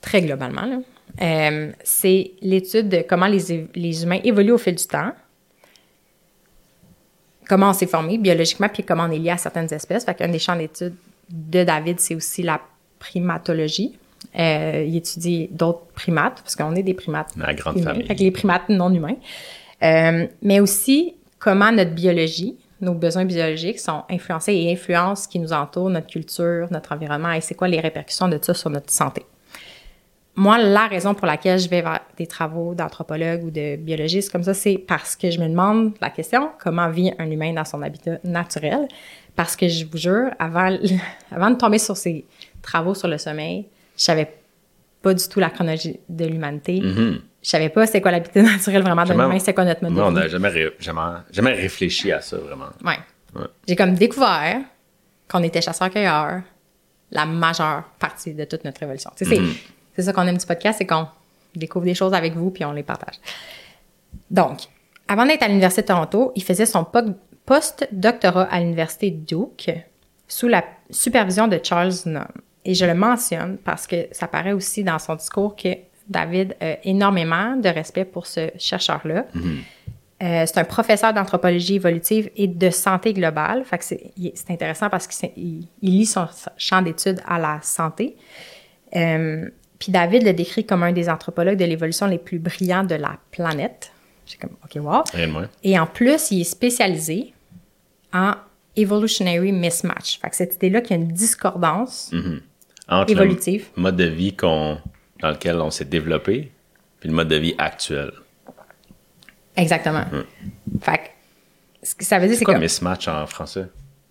très 0.01 0.23
globalement, 0.23 0.67
là, 0.67 0.79
euh, 1.21 1.73
c'est 1.85 2.33
l'étude 2.41 2.89
de 2.89 3.05
comment 3.09 3.27
les 3.27 4.03
humains 4.03 4.21
évoluent 4.25 4.53
au 4.53 4.59
fil 4.59 4.75
du 4.75 4.87
temps, 4.87 5.13
comment 7.49 7.71
on 7.71 7.73
s'est 7.73 7.87
formé 7.87 8.19
biologiquement, 8.19 8.69
puis 8.69 8.85
comment 8.85 9.05
on 9.05 9.11
est 9.11 9.19
lié 9.19 9.31
à 9.31 9.37
certaines 9.37 9.73
espèces. 9.73 10.05
Fait 10.05 10.15
qu'un 10.15 10.29
des 10.29 10.39
champs 10.39 10.57
d'études 10.57 10.95
de 11.31 11.65
David, 11.65 11.99
c'est 11.99 12.15
aussi 12.15 12.43
la 12.43 12.61
primatologie. 12.99 13.99
Euh, 14.39 14.85
il 14.87 14.97
étudie 14.97 15.49
d'autres 15.51 15.87
primates, 15.95 16.41
parce 16.43 16.55
qu'on 16.55 16.75
est 16.75 16.83
des 16.83 16.95
primates 16.95 17.31
La 17.37 17.55
grande 17.55 17.79
humains, 17.79 17.93
famille. 17.93 18.07
fait 18.07 18.15
que 18.15 18.21
les 18.21 18.31
primates 18.31 18.69
non 18.69 18.93
humains. 18.93 19.17
Euh, 19.83 20.27
mais 20.43 20.61
aussi 20.61 21.15
comment 21.39 21.71
notre 21.73 21.93
biologie, 21.93 22.57
nos 22.81 22.95
besoins 22.95 23.25
biologiques 23.25 23.79
sont 23.79 24.03
influencés 24.11 24.55
et 24.55 24.73
influencent 24.73 25.25
ce 25.25 25.29
qui 25.29 25.39
nous 25.39 25.53
entoure, 25.53 25.91
notre 25.91 26.09
culture, 26.09 26.69
notre 26.71 26.93
environnement, 26.93 27.33
et 27.33 27.41
c'est 27.41 27.55
quoi 27.55 27.69
les 27.69 27.81
répercussions 27.81 28.29
de 28.29 28.39
ça 28.43 28.55
sur 28.55 28.71
notre 28.71 28.91
santé. 28.91 29.25
Moi, 30.39 30.57
la 30.59 30.87
raison 30.87 31.15
pour 31.15 31.27
laquelle 31.27 31.59
je 31.59 31.69
vais 31.69 31.83
vers 31.83 32.01
des 32.17 32.27
travaux 32.29 32.73
d'anthropologue 32.75 33.43
ou 33.45 33.51
de 33.51 33.75
biologiste 33.77 34.31
comme 34.31 34.45
ça, 34.45 34.55
c'est 34.55 34.79
parce 34.79 35.17
que 35.17 35.31
je 35.33 35.41
me 35.41 35.49
demande 35.49 35.95
la 36.01 36.11
question 36.11 36.51
comment 36.63 36.89
vit 36.91 37.13
un 37.19 37.29
humain 37.31 37.53
dans 37.53 37.65
son 37.65 37.83
habitat 37.83 38.19
naturel? 38.23 38.87
Parce 39.35 39.57
que 39.57 39.67
je 39.69 39.85
vous 39.85 39.99
jure, 39.99 40.31
avant, 40.39 40.77
avant 41.33 41.51
de 41.51 41.57
tomber 41.57 41.79
sur 41.79 41.97
ces 41.97 42.25
travaux 42.63 42.95
sur 42.95 43.09
le 43.09 43.19
sommeil, 43.19 43.67
je 43.97 44.05
savais 44.05 44.33
pas 45.03 45.13
du 45.13 45.29
tout 45.29 45.41
la 45.41 45.51
chronologie 45.51 45.99
de 46.09 46.25
l'humanité. 46.25 46.81
Mhm. 46.83 47.21
Je 47.43 47.49
savais 47.49 47.69
pas 47.69 47.87
c'est 47.87 48.01
quoi 48.01 48.13
l'habitat 48.13 48.43
naturel 48.55 48.83
vraiment 48.83 49.05
d'un 49.05 49.15
humain, 49.15 49.39
c'est 49.41 49.55
quoi 49.55 49.65
notre 49.65 49.83
mode 49.83 49.93
Moi, 49.93 50.07
on 50.07 50.13
de 50.13 50.17
vie. 50.19 50.23
n'a 50.23 50.29
jamais, 50.29 50.49
ré- 50.49 50.73
jamais, 50.79 51.01
jamais 51.33 51.53
réfléchi 51.53 52.13
à 52.13 52.21
ça, 52.21 52.37
vraiment. 52.37 52.67
Ouais. 52.85 52.99
Ouais. 53.35 53.47
J'ai 53.67 53.75
comme 53.77 53.95
découvert 53.95 54.61
qu'on 55.29 55.43
était 55.43 55.61
chasseurs-cueilleurs 55.61 56.43
la 57.11 57.27
majeure 57.27 57.85
partie 57.99 58.35
de 58.35 58.45
toute 58.45 58.65
notre 58.65 58.83
évolution. 58.83 59.11
Tu 59.17 59.25
sais, 59.25 59.39
c'est- 60.03 60.07
ça 60.07 60.13
qu'on 60.13 60.27
aime 60.27 60.39
du 60.39 60.47
podcast, 60.47 60.79
c'est 60.79 60.87
qu'on 60.87 61.07
découvre 61.55 61.85
des 61.85 61.95
choses 61.95 62.15
avec 62.15 62.35
vous 62.35 62.51
puis 62.51 62.65
on 62.65 62.73
les 62.73 62.83
partage. 62.83 63.17
Donc, 64.31 64.61
avant 65.09 65.27
d'être 65.27 65.43
à 65.43 65.49
l'Université 65.49 65.83
de 65.83 65.87
Toronto, 65.89 66.33
il 66.37 66.43
faisait 66.43 66.67
son 66.67 66.85
po- 66.85 67.01
post-doctorat 67.47 68.45
à 68.51 68.61
l'Université 68.61 69.11
Duke 69.11 69.71
sous 70.27 70.49
la 70.49 70.65
supervision 70.91 71.49
de 71.49 71.59
Charles 71.63 71.93
Nunn. 72.07 72.27
Et 72.65 72.75
je 72.75 72.85
le 72.85 72.95
mentionne 72.95 73.57
parce 73.65 73.87
que 73.87 74.07
ça 74.13 74.27
paraît 74.29 74.53
aussi 74.53 74.85
dans 74.85 74.99
son 74.99 75.15
discours 75.15 75.57
que 75.57 75.69
David 76.09 76.55
a 76.61 76.77
énormément 76.85 77.57
de 77.57 77.69
respect 77.69 78.05
pour 78.05 78.27
ce 78.27 78.51
chercheur-là. 78.59 79.25
Euh, 80.21 80.45
c'est 80.47 80.59
un 80.59 80.65
professeur 80.65 81.15
d'anthropologie 81.15 81.77
évolutive 81.77 82.29
et 82.37 82.49
de 82.49 82.71
santé 82.71 83.13
globale. 83.15 83.65
Fait 83.65 83.79
que 83.79 83.85
c'est, 83.85 84.51
intéressant 84.51 84.91
parce 84.91 85.07
qu'il 85.07 85.31
il, 85.37 85.69
il 85.81 85.91
lit 85.99 86.07
son 86.07 86.27
champ 86.57 86.83
d'études 86.83 87.21
à 87.27 87.39
la 87.39 87.61
santé. 87.63 88.17
Euh, 88.97 89.49
puis 89.79 89.93
David 89.93 90.25
le 90.25 90.33
décrit 90.33 90.65
comme 90.67 90.83
un 90.83 90.93
des 90.93 91.09
anthropologues 91.09 91.59
de 91.59 91.65
l'évolution 91.65 92.07
les 92.07 92.19
plus 92.19 92.39
brillants 92.39 92.85
de 92.85 92.95
la 92.97 93.19
planète. 93.31 93.93
J'ai 94.27 94.37
comme, 94.37 94.57
OK, 94.65 94.83
wow. 94.83 95.05
Et 95.63 95.79
en 95.79 95.87
plus, 95.87 96.31
il 96.33 96.41
est 96.43 96.45
spécialisé 96.45 97.33
en 98.13 98.35
evolutionary 98.77 99.53
mismatch. 99.53 100.19
Fait 100.21 100.31
que 100.31 100.37
cette 100.37 100.55
idée-là 100.57 100.81
qu'il 100.81 100.97
y 100.97 101.01
a 101.01 101.03
une 101.03 101.13
discordance 101.13 102.13
Entre 102.89 103.11
évolutive. 103.11 103.69
le 103.77 103.83
mode 103.83 103.97
de 103.97 104.05
vie 104.05 104.35
qu'on, 104.37 104.79
dans 105.21 105.31
lequel 105.31 105.57
on 105.57 105.71
s'est 105.71 105.85
développé, 105.87 106.53
puis 107.01 107.09
le 107.09 107.15
mode 107.15 107.29
de 107.29 107.37
vie 107.37 107.55
actuel. 107.59 108.11
Exactement. 109.57 110.05
Fait 110.83 110.99
que 110.99 111.03
ce 111.87 111.95
que 111.95 112.05
ça 112.05 112.19
veut 112.19 112.27
dire, 112.27 112.35
c'est 112.35 112.41
C'est 112.41 112.45
quoi 112.45 112.55
que 112.55 112.61
mismatch 112.61 113.09
en 113.09 113.27
français? 113.27 113.67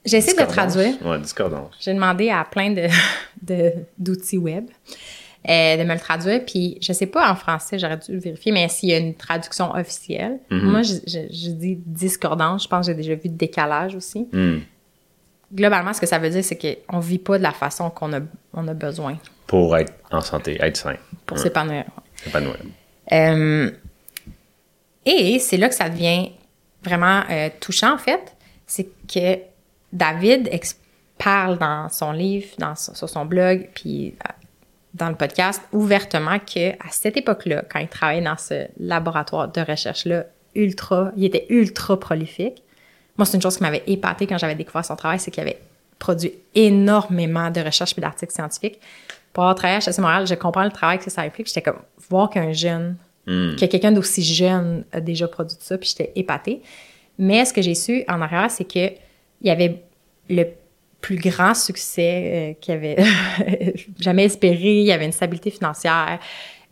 j'ai 0.05 0.17
essayé 0.17 0.37
de 0.41 0.45
traduire. 0.49 0.95
Ouais, 1.05 1.19
discordance. 1.19 1.75
J'ai 1.81 1.93
demandé 1.93 2.29
à 2.29 2.45
plein 2.45 2.71
de- 2.71 3.71
d'outils 3.97 4.37
web 4.37 4.65
euh, 5.49 5.77
de 5.77 5.83
me 5.83 5.93
le 5.93 5.99
traduire. 5.99 6.43
Puis 6.45 6.77
je 6.81 6.93
sais 6.93 7.05
pas 7.05 7.31
en 7.31 7.35
français, 7.35 7.79
j'aurais 7.79 7.97
dû 7.97 8.17
vérifier, 8.17 8.51
mais 8.51 8.67
s'il 8.69 8.89
y 8.89 8.93
a 8.93 8.97
une 8.97 9.15
traduction 9.15 9.71
officielle. 9.73 10.39
Moi, 10.49 10.81
je, 10.81 10.93
je, 11.07 11.19
je 11.31 11.49
dis 11.51 11.79
discordance. 11.85 12.63
Je 12.63 12.67
pense 12.67 12.87
que 12.87 12.91
j'ai 12.93 12.97
déjà 12.97 13.15
vu 13.15 13.29
décalage 13.29 13.95
aussi. 13.95 14.27
Hmm. 14.31 14.59
Globalement, 15.53 15.93
ce 15.93 16.01
que 16.01 16.07
ça 16.07 16.19
veut 16.19 16.29
dire, 16.29 16.43
c'est 16.43 16.57
qu'on 16.57 16.99
vit 16.99 17.19
pas 17.19 17.37
de 17.37 17.43
la 17.43 17.53
façon 17.53 17.89
qu'on 17.89 18.11
a, 18.13 18.19
on 18.53 18.67
a 18.67 18.73
besoin 18.73 19.17
Pour 19.45 19.77
être 19.77 19.93
en 20.11 20.19
santé, 20.19 20.57
être 20.59 20.75
sain. 20.75 20.95
pour 21.25 21.39
s'épanouir. 21.39 21.85
C'est 22.15 22.31
pas 22.31 22.41
noël. 22.41 22.59
Euh, 23.13 23.71
et 25.05 25.39
c'est 25.39 25.55
là 25.55 25.69
que 25.69 25.75
ça 25.75 25.89
devient 25.89 26.31
vraiment 26.83 27.23
euh, 27.29 27.49
touchant, 27.61 27.93
en 27.93 27.97
fait. 27.97 28.35
C'est 28.65 28.89
que 29.07 29.39
David 29.93 30.49
parle 31.17 31.57
dans 31.57 31.87
son 31.87 32.11
livre, 32.11 32.49
dans, 32.57 32.75
sur 32.75 33.07
son 33.07 33.23
blog, 33.23 33.69
puis 33.73 34.15
dans 34.93 35.09
le 35.09 35.15
podcast, 35.15 35.61
ouvertement 35.71 36.39
que 36.39 36.71
à 36.71 36.89
cette 36.91 37.17
époque-là, 37.17 37.63
quand 37.69 37.79
il 37.79 37.87
travaillait 37.87 38.23
dans 38.23 38.37
ce 38.37 38.67
laboratoire 38.79 39.51
de 39.51 39.61
recherche-là, 39.61 40.25
ultra, 40.55 41.11
il 41.15 41.25
était 41.25 41.45
ultra 41.49 41.99
prolifique. 41.99 42.63
Moi, 43.17 43.25
c'est 43.25 43.37
une 43.37 43.41
chose 43.41 43.57
qui 43.57 43.63
m'avait 43.63 43.83
épaté 43.87 44.27
quand 44.27 44.37
j'avais 44.37 44.55
découvert 44.55 44.85
son 44.85 44.95
travail, 44.95 45.19
c'est 45.19 45.31
qu'il 45.31 45.41
avait 45.41 45.59
produit 45.99 46.33
énormément 46.55 47.49
de 47.49 47.61
recherches 47.61 47.93
et 47.97 48.01
d'articles 48.01 48.33
scientifiques. 48.33 48.79
Pour 49.33 49.43
avoir 49.43 49.55
travaillé 49.55 49.79
à 49.79 49.89
HEC 49.89 49.97
Montréal, 49.99 50.27
je 50.27 50.35
comprends 50.35 50.63
le 50.63 50.71
travail 50.71 50.99
que 50.99 51.09
ça 51.09 51.21
implique. 51.21 51.47
J'étais 51.47 51.61
comme, 51.61 51.79
voir 52.09 52.29
qu'un 52.29 52.53
jeune, 52.53 52.95
que 53.25 53.65
quelqu'un 53.65 53.91
d'aussi 53.91 54.23
jeune 54.23 54.85
a 54.91 55.01
déjà 55.01 55.27
produit 55.27 55.57
ça, 55.59 55.77
puis 55.77 55.89
j'étais 55.89 56.11
épatée. 56.15 56.61
Mais 57.19 57.43
ce 57.45 57.53
que 57.53 57.61
j'ai 57.61 57.75
su 57.75 58.03
en 58.07 58.21
arrière, 58.21 58.49
c'est 58.49 58.63
que 58.63 58.93
il 59.41 59.47
y 59.47 59.49
avait 59.49 59.83
le 60.29 60.45
plus 61.01 61.17
grand 61.17 61.53
succès 61.53 62.23
euh, 62.25 62.53
qu'il 62.59 62.73
avait 62.73 62.97
jamais 63.99 64.25
espéré. 64.25 64.81
Il 64.81 64.91
avait 64.91 65.05
une 65.05 65.11
stabilité 65.11 65.51
financière. 65.51 66.19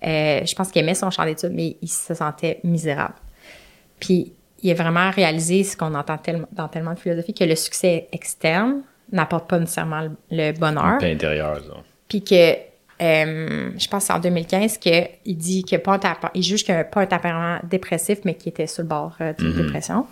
Euh, 0.05 0.41
je 0.45 0.55
pense 0.55 0.71
qu'il 0.71 0.81
aimait 0.81 0.95
son 0.95 1.09
champ 1.11 1.25
d'études, 1.25 1.53
mais 1.53 1.77
il 1.81 1.87
se 1.87 2.13
sentait 2.13 2.59
misérable. 2.63 3.15
Puis 3.99 4.33
il 4.61 4.71
a 4.71 4.73
vraiment 4.73 5.09
réalisé 5.11 5.63
ce 5.63 5.77
qu'on 5.77 5.93
entend 5.93 6.17
tellement- 6.17 6.47
dans 6.51 6.67
tellement 6.67 6.93
de 6.93 6.99
philosophie, 6.99 7.33
que 7.33 7.43
le 7.43 7.55
succès 7.55 8.07
externe 8.11 8.81
n'apporte 9.11 9.47
pas 9.47 9.59
nécessairement 9.59 10.01
le, 10.01 10.11
le 10.31 10.51
bonheur. 10.53 10.97
Paix 10.99 11.11
intérieure, 11.13 11.57
ça. 11.57 11.77
Puis 12.07 12.23
que, 12.23 12.53
euh, 13.01 13.71
je 13.77 13.87
pense 13.87 14.03
que 14.03 14.07
c'est 14.07 14.13
en 14.13 14.19
2015 14.19 14.77
qu'il 14.79 15.37
dit 15.37 15.63
que 15.63 15.75
pas 15.75 15.93
un 15.95 16.29
il 16.33 16.43
juge 16.43 16.63
qu'il 16.63 16.73
n'y 16.73 16.81
a 16.81 16.83
pas 16.83 17.01
un 17.01 17.05
tempérament 17.05 17.59
dépressif, 17.63 18.19
mais 18.25 18.35
qui 18.35 18.49
était 18.49 18.67
sur 18.67 18.83
le 18.83 18.89
bord 18.89 19.15
euh, 19.21 19.33
d'une 19.33 19.53
dépression. 19.53 20.05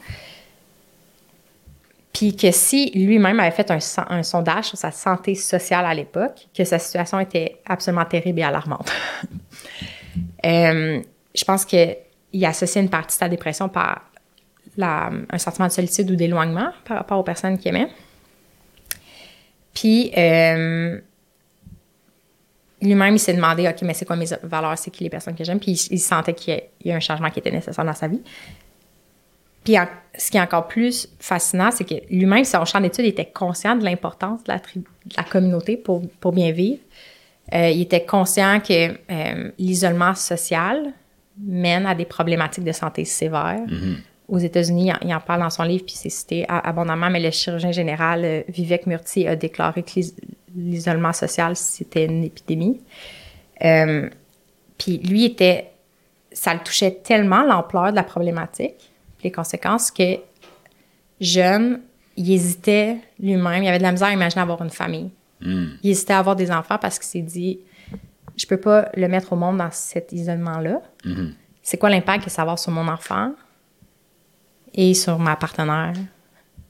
Puis 2.13 2.36
que 2.36 2.51
si 2.51 2.91
lui-même 2.91 3.39
avait 3.39 3.51
fait 3.51 3.72
un, 3.72 3.79
son- 3.79 4.05
un 4.08 4.22
sondage 4.24 4.65
sur 4.65 4.77
sa 4.77 4.91
santé 4.91 5.34
sociale 5.36 5.86
à 5.86 5.93
l'époque, 5.93 6.48
que 6.55 6.63
sa 6.63 6.77
situation 6.79 7.20
était 7.20 7.58
absolument 7.65 8.05
terrible 8.05 8.39
et 8.39 8.43
alarmante. 8.43 8.91
Euh, 10.46 11.01
je 11.34 11.43
pense 11.46 11.65
qu'il 11.65 11.96
associait 12.46 12.82
une 12.82 12.89
partie 12.89 13.15
de 13.15 13.20
sa 13.20 13.29
dépression 13.29 13.70
par 13.70 14.12
un 14.77 15.38
sentiment 15.38 15.67
de 15.67 15.72
solitude 15.72 16.12
ou 16.12 16.15
d'éloignement 16.15 16.72
par 16.86 16.98
rapport 16.98 17.17
aux 17.17 17.24
personnes 17.24 17.58
qu'il 17.58 17.70
aimait. 17.70 17.89
Puis, 19.74 20.12
euh, 20.17 21.00
lui-même, 22.82 23.15
il 23.15 23.20
s'est 23.20 23.34
demandé, 23.34 23.67
OK, 23.67 23.82
mais 23.84 23.93
c'est 23.93 24.05
quoi 24.05 24.15
mes 24.17 24.25
valeurs, 24.43 24.77
c'est 24.77 24.91
qui 24.91 25.03
les 25.05 25.10
personnes 25.10 25.36
que 25.36 25.43
j'aime? 25.43 25.60
Puis, 25.60 25.72
il, 25.89 26.00
sentait 26.00 26.34
qu'il 26.34 26.53
y, 26.53 26.58
a- 26.58 26.63
y 26.89 26.91
a 26.91 26.96
un 26.96 27.00
changement 27.00 27.29
qui 27.32 27.39
était 27.39 27.51
nécessaire 27.51 27.86
dans 27.86 27.93
sa 27.93 28.08
vie. 28.08 28.22
Puis, 29.63 29.77
en- 29.79 29.88
ce 30.17 30.29
qui 30.29 30.38
est 30.38 30.41
encore 30.41 30.67
plus 30.67 31.08
fascinant, 31.20 31.72
c'est 31.72 31.86
que 31.86 31.96
lui-même, 32.10 32.43
son 32.46 32.65
champ 32.65 32.79
d'études, 32.79 33.05
était 33.05 33.25
conscient 33.34 33.75
de 33.75 33.84
l'importance 33.84 34.43
de 34.43 34.51
la, 34.51 34.60
tribu- 34.60 34.86
de 35.05 35.13
la 35.17 35.24
communauté 35.24 35.77
pour, 35.77 36.01
pour 36.20 36.32
bien 36.34 36.51
vivre. 36.51 36.79
Euh, 37.53 37.70
il 37.70 37.82
était 37.82 38.05
conscient 38.05 38.60
que 38.60 38.91
euh, 39.12 39.51
l'isolement 39.58 40.13
social 40.15 40.93
mène 41.39 41.86
à 41.86 41.96
des 41.96 42.05
problématiques 42.05 42.63
de 42.63 42.72
santé 42.72 43.05
sévères. 43.05 43.62
Aux 44.29 44.38
États-Unis, 44.38 44.86
il 44.88 44.91
en- 44.93 44.98
il 45.10 45.13
en 45.13 45.20
parle 45.20 45.41
dans 45.41 45.50
son 45.50 45.63
livre, 45.63 45.84
puis 45.86 45.96
c'est 45.96 46.10
cité 46.10 46.46
abondamment, 46.48 47.10
mais 47.10 47.20
le 47.20 47.32
chirurgien 47.32 47.72
général 47.72 48.22
euh, 48.24 48.41
Vivek 48.48 48.86
Murthy 48.88 49.27
a 49.27 49.36
déclaré 49.36 49.84
que 49.84 49.91
l'is- 49.96 50.15
l'isolement 50.55 51.12
social, 51.13 51.55
c'était 51.55 52.05
une 52.05 52.24
épidémie. 52.24 52.79
Puis 54.77 54.98
lui 55.00 55.25
était, 55.25 55.72
ça 56.32 56.53
le 56.53 56.60
touchait 56.62 56.91
tellement 57.03 57.43
l'ampleur 57.43 57.91
de 57.91 57.96
la 57.96 58.03
problématique, 58.03 58.91
les 59.23 59.31
conséquences, 59.31 59.91
que 59.91 60.17
jeune, 61.19 61.81
il 62.15 62.31
hésitait 62.31 62.97
lui-même, 63.19 63.63
il 63.63 63.67
avait 63.67 63.77
de 63.77 63.83
la 63.83 63.91
misère 63.91 64.09
à 64.09 64.13
imaginer 64.13 64.41
avoir 64.41 64.61
une 64.61 64.69
famille. 64.69 65.11
Il 65.41 65.89
hésitait 65.89 66.13
à 66.13 66.19
avoir 66.19 66.37
des 66.37 66.51
enfants 66.51 66.77
parce 66.77 66.97
qu'il 66.97 67.07
s'est 67.07 67.21
dit, 67.21 67.59
je 68.37 68.45
peux 68.45 68.57
pas 68.57 68.89
le 68.95 69.07
mettre 69.07 69.33
au 69.33 69.35
monde 69.35 69.57
dans 69.57 69.71
cet 69.71 70.11
isolement-là. 70.13 70.81
C'est 71.61 71.77
quoi 71.77 71.89
l'impact 71.89 72.25
que 72.25 72.29
ça 72.29 72.37
va 72.37 72.43
avoir 72.43 72.59
sur 72.59 72.71
mon 72.71 72.87
enfant 72.87 73.33
et 74.73 74.93
sur 74.93 75.19
ma 75.19 75.35
partenaire? 75.35 75.93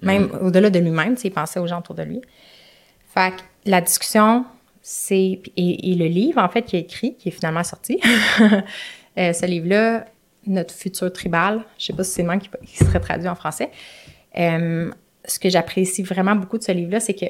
Même 0.01 0.29
au-delà 0.41 0.69
de 0.69 0.79
lui-même, 0.79 1.15
il 1.24 1.31
pensait 1.31 1.60
aux 1.60 1.67
gens 1.67 1.79
autour 1.79 1.95
de 1.95 2.03
lui. 2.03 2.22
Fait 3.07 3.31
que 3.31 3.69
la 3.69 3.79
discussion, 3.79 4.45
c'est. 4.81 5.41
Et, 5.55 5.91
et 5.91 5.95
le 5.95 6.05
livre, 6.05 6.41
en 6.41 6.50
fait, 6.50 6.63
qui 6.63 6.75
est 6.75 6.81
écrit, 6.81 7.15
qui 7.15 7.29
est 7.29 7.31
finalement 7.31 7.63
sorti, 7.63 8.01
euh, 9.17 9.33
ce 9.33 9.45
livre-là, 9.45 10.05
Notre 10.46 10.74
futur 10.74 11.12
tribal, 11.12 11.64
je 11.78 11.86
sais 11.86 11.94
pas 11.94 12.04
si 12.04 12.12
c'est 12.12 12.22
le 12.24 12.30
nom 12.30 12.40
qui, 12.40 12.50
qui 12.66 12.78
serait 12.78 13.00
traduit 13.00 13.28
en 13.28 13.36
français. 13.36 13.70
Euh, 14.38 14.92
ce 15.26 15.40
que 15.40 15.50
j'apprécie 15.50 16.04
vraiment 16.04 16.36
beaucoup 16.36 16.58
de 16.58 16.64
ce 16.64 16.72
livre-là, 16.72 17.00
c'est 17.00 17.14
que 17.14 17.28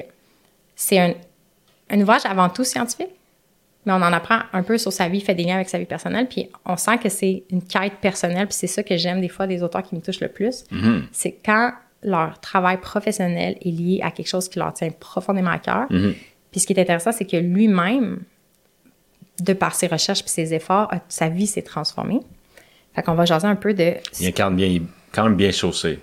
c'est 0.74 0.98
un, 0.98 1.14
un 1.90 2.00
ouvrage 2.00 2.22
avant 2.24 2.48
tout 2.48 2.64
scientifique, 2.64 3.10
mais 3.86 3.92
on 3.92 3.96
en 3.96 4.12
apprend 4.12 4.40
un 4.52 4.62
peu 4.62 4.78
sur 4.78 4.92
sa 4.92 5.08
vie, 5.08 5.20
fait 5.20 5.34
des 5.34 5.44
liens 5.44 5.56
avec 5.56 5.68
sa 5.68 5.78
vie 5.78 5.84
personnelle, 5.84 6.26
puis 6.28 6.48
on 6.64 6.76
sent 6.76 6.98
que 6.98 7.08
c'est 7.08 7.44
une 7.50 7.62
quête 7.62 7.94
personnelle, 8.00 8.46
puis 8.46 8.56
c'est 8.56 8.66
ça 8.66 8.82
que 8.82 8.96
j'aime 8.96 9.20
des 9.20 9.28
fois 9.28 9.46
des 9.46 9.62
auteurs 9.62 9.82
qui 9.82 9.94
me 9.94 10.00
touchent 10.00 10.20
le 10.20 10.28
plus. 10.28 10.64
C'est 11.12 11.36
quand 11.44 11.72
leur 12.02 12.40
travail 12.40 12.80
professionnel 12.80 13.56
est 13.60 13.70
lié 13.70 14.00
à 14.02 14.10
quelque 14.10 14.28
chose 14.28 14.48
qui 14.48 14.58
leur 14.58 14.72
tient 14.72 14.90
profondément 14.90 15.50
à 15.50 15.58
cœur. 15.58 15.86
Puis 16.50 16.60
ce 16.60 16.66
qui 16.66 16.72
est 16.72 16.80
intéressant, 16.80 17.12
c'est 17.12 17.24
que 17.24 17.36
lui-même, 17.36 18.22
de 19.40 19.52
par 19.52 19.74
ses 19.74 19.86
recherches 19.86 20.22
puis 20.22 20.30
ses 20.30 20.54
efforts, 20.54 20.92
sa 21.08 21.28
vie 21.28 21.46
s'est 21.46 21.62
transformée. 21.62 22.20
Fait 22.94 23.02
qu'on 23.02 23.14
va 23.14 23.24
jaser 23.24 23.46
un 23.46 23.56
peu 23.56 23.74
de... 23.74 23.94
Il 24.20 24.26
incarne 24.26 24.54
bien, 24.56 24.66
il 24.66 24.76
est 24.76 24.82
quand 25.12 25.24
même 25.24 25.34
bien 25.36 25.50
chaussé 25.50 25.98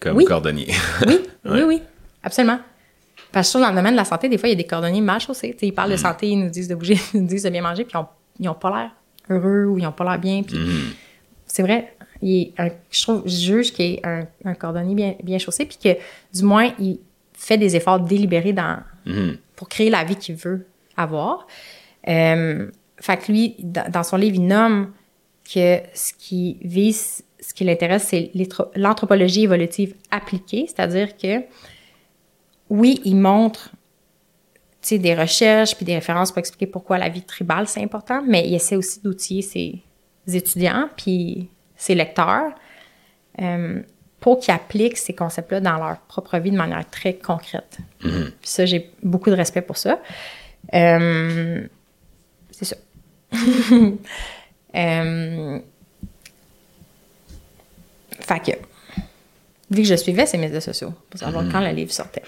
comme 0.00 0.16
Oui. 0.16 0.24
cordonnier. 0.24 0.68
Oui, 1.06 1.18
oui, 1.44 1.62
oui, 1.66 1.82
absolument. 2.22 2.58
Parce 3.32 3.46
que 3.46 3.48
je 3.48 3.52
trouve 3.52 3.62
dans 3.62 3.70
le 3.70 3.76
domaine 3.76 3.94
de 3.94 3.98
la 3.98 4.04
santé, 4.04 4.28
des 4.28 4.36
fois, 4.38 4.48
il 4.48 4.52
y 4.52 4.54
a 4.54 4.56
des 4.62 4.66
cordonniers 4.66 5.00
mal 5.00 5.20
chaussés. 5.20 5.52
Tu 5.52 5.58
sais, 5.60 5.66
ils 5.68 5.72
parlent 5.72 5.90
de 5.90 5.96
santé, 5.96 6.28
ils 6.28 6.36
nous 6.38 6.50
disent 6.50 6.68
de 6.68 6.74
bouger, 6.74 6.98
ils 7.14 7.20
nous 7.22 7.26
disent 7.26 7.44
de 7.44 7.50
bien 7.50 7.62
manger, 7.62 7.84
puis 7.84 7.98
ils 8.38 8.44
n'ont 8.46 8.54
pas 8.54 8.70
l'air 8.70 8.90
heureux 9.30 9.64
ou 9.66 9.78
ils 9.78 9.84
n'ont 9.84 9.92
pas 9.92 10.04
l'air 10.04 10.18
bien. 10.18 10.42
Puis 10.42 10.56
c'est 11.46 11.62
vrai, 11.62 11.94
il 12.20 12.42
est 12.42 12.60
un- 12.60 12.70
je 12.90 13.02
trouve, 13.02 13.22
je 13.26 13.36
juge 13.36 13.72
qu'il 13.72 13.94
est 13.94 14.06
un, 14.06 14.26
un 14.44 14.54
cordonnier 14.54 14.94
bien, 14.94 15.14
bien 15.22 15.38
chaussé, 15.38 15.64
puis 15.64 15.78
que 15.82 15.98
du 16.36 16.44
moins, 16.44 16.72
il 16.78 16.98
fait 17.34 17.58
des 17.58 17.74
efforts 17.74 18.00
délibérés 18.00 18.52
dans, 18.52 18.78
pour 19.56 19.68
créer 19.68 19.90
la 19.90 20.04
vie 20.04 20.16
qu'il 20.16 20.36
veut 20.36 20.66
avoir. 20.96 21.46
Euh, 22.08 22.68
fait 22.98 23.16
que 23.16 23.32
lui, 23.32 23.56
dans, 23.58 23.90
dans 23.90 24.02
son 24.02 24.16
livre, 24.16 24.36
il 24.36 24.46
nomme 24.46 24.92
que 25.52 25.80
ce 25.94 26.12
qui 26.14 26.58
vise, 26.62 27.24
ce 27.40 27.52
qui 27.54 27.64
l'intéresse, 27.64 28.04
c'est 28.04 28.30
l'anthropologie 28.74 29.44
évolutive 29.44 29.94
appliquée, 30.10 30.66
c'est-à-dire 30.66 31.16
que 31.16 31.42
oui, 32.70 33.00
il 33.04 33.16
montre 33.16 33.70
des 34.90 35.14
recherches 35.14 35.76
puis 35.76 35.84
des 35.84 35.94
références 35.94 36.32
pour 36.32 36.38
expliquer 36.38 36.66
pourquoi 36.66 36.98
la 36.98 37.08
vie 37.08 37.22
tribale, 37.22 37.68
c'est 37.68 37.82
important, 37.82 38.22
mais 38.26 38.46
il 38.46 38.54
essaie 38.54 38.76
aussi 38.76 39.00
d'outiller 39.00 39.42
ses 39.42 39.82
étudiants 40.26 40.88
puis 40.96 41.48
ses 41.76 41.94
lecteurs 41.94 42.52
euh, 43.40 43.82
pour 44.20 44.38
qu'ils 44.38 44.54
appliquent 44.54 44.98
ces 44.98 45.14
concepts-là 45.14 45.60
dans 45.60 45.78
leur 45.78 45.98
propre 46.00 46.38
vie 46.38 46.50
de 46.50 46.56
manière 46.56 46.88
très 46.90 47.14
concrète. 47.14 47.78
Puis 48.00 48.32
ça, 48.42 48.66
j'ai 48.66 48.90
beaucoup 49.02 49.30
de 49.30 49.36
respect 49.36 49.62
pour 49.62 49.76
ça. 49.76 50.00
Euh, 50.74 51.66
c'est 52.50 52.64
ça. 52.64 52.76
Euh, 54.74 55.58
fait 58.20 58.40
que, 58.40 58.50
vu 59.70 59.82
que 59.82 59.88
je 59.88 59.94
suivais 59.94 60.26
ses 60.26 60.38
médias 60.38 60.60
sociaux 60.60 60.92
pour 61.10 61.18
savoir 61.20 61.44
quand 61.50 61.60
le 61.60 61.70
livre 61.70 61.92
sortait, 61.92 62.22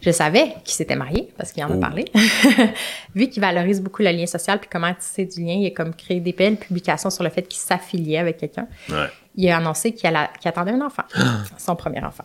je 0.00 0.10
savais 0.10 0.54
qu'il 0.64 0.74
s'était 0.74 0.96
marié 0.96 1.28
parce 1.36 1.52
qu'il 1.52 1.62
en 1.64 1.70
a 1.70 1.76
Oh. 1.76 1.80
parlé. 1.80 2.04
vu 3.14 3.28
qu'il 3.28 3.40
valorise 3.40 3.80
beaucoup 3.80 4.02
le 4.02 4.10
lien 4.10 4.26
social 4.26 4.58
puis 4.58 4.68
comment 4.70 4.92
tisser 4.94 5.24
du 5.26 5.40
lien, 5.44 5.52
il 5.54 5.66
a 5.68 5.70
comme 5.70 5.94
créé 5.94 6.18
des 6.20 6.32
belles 6.32 6.56
publications 6.56 7.08
sur 7.10 7.22
le 7.22 7.30
fait 7.30 7.42
qu'il 7.42 7.60
s'affiliait 7.60 8.18
avec 8.18 8.38
quelqu'un. 8.38 8.66
Ouais. 8.88 9.06
Il 9.36 9.48
a 9.48 9.58
annoncé 9.58 9.92
qu'il 9.92 10.08
attendait 10.44 10.72
un 10.72 10.80
enfant, 10.80 11.04
son 11.58 11.76
premier 11.76 12.02
enfant. 12.04 12.24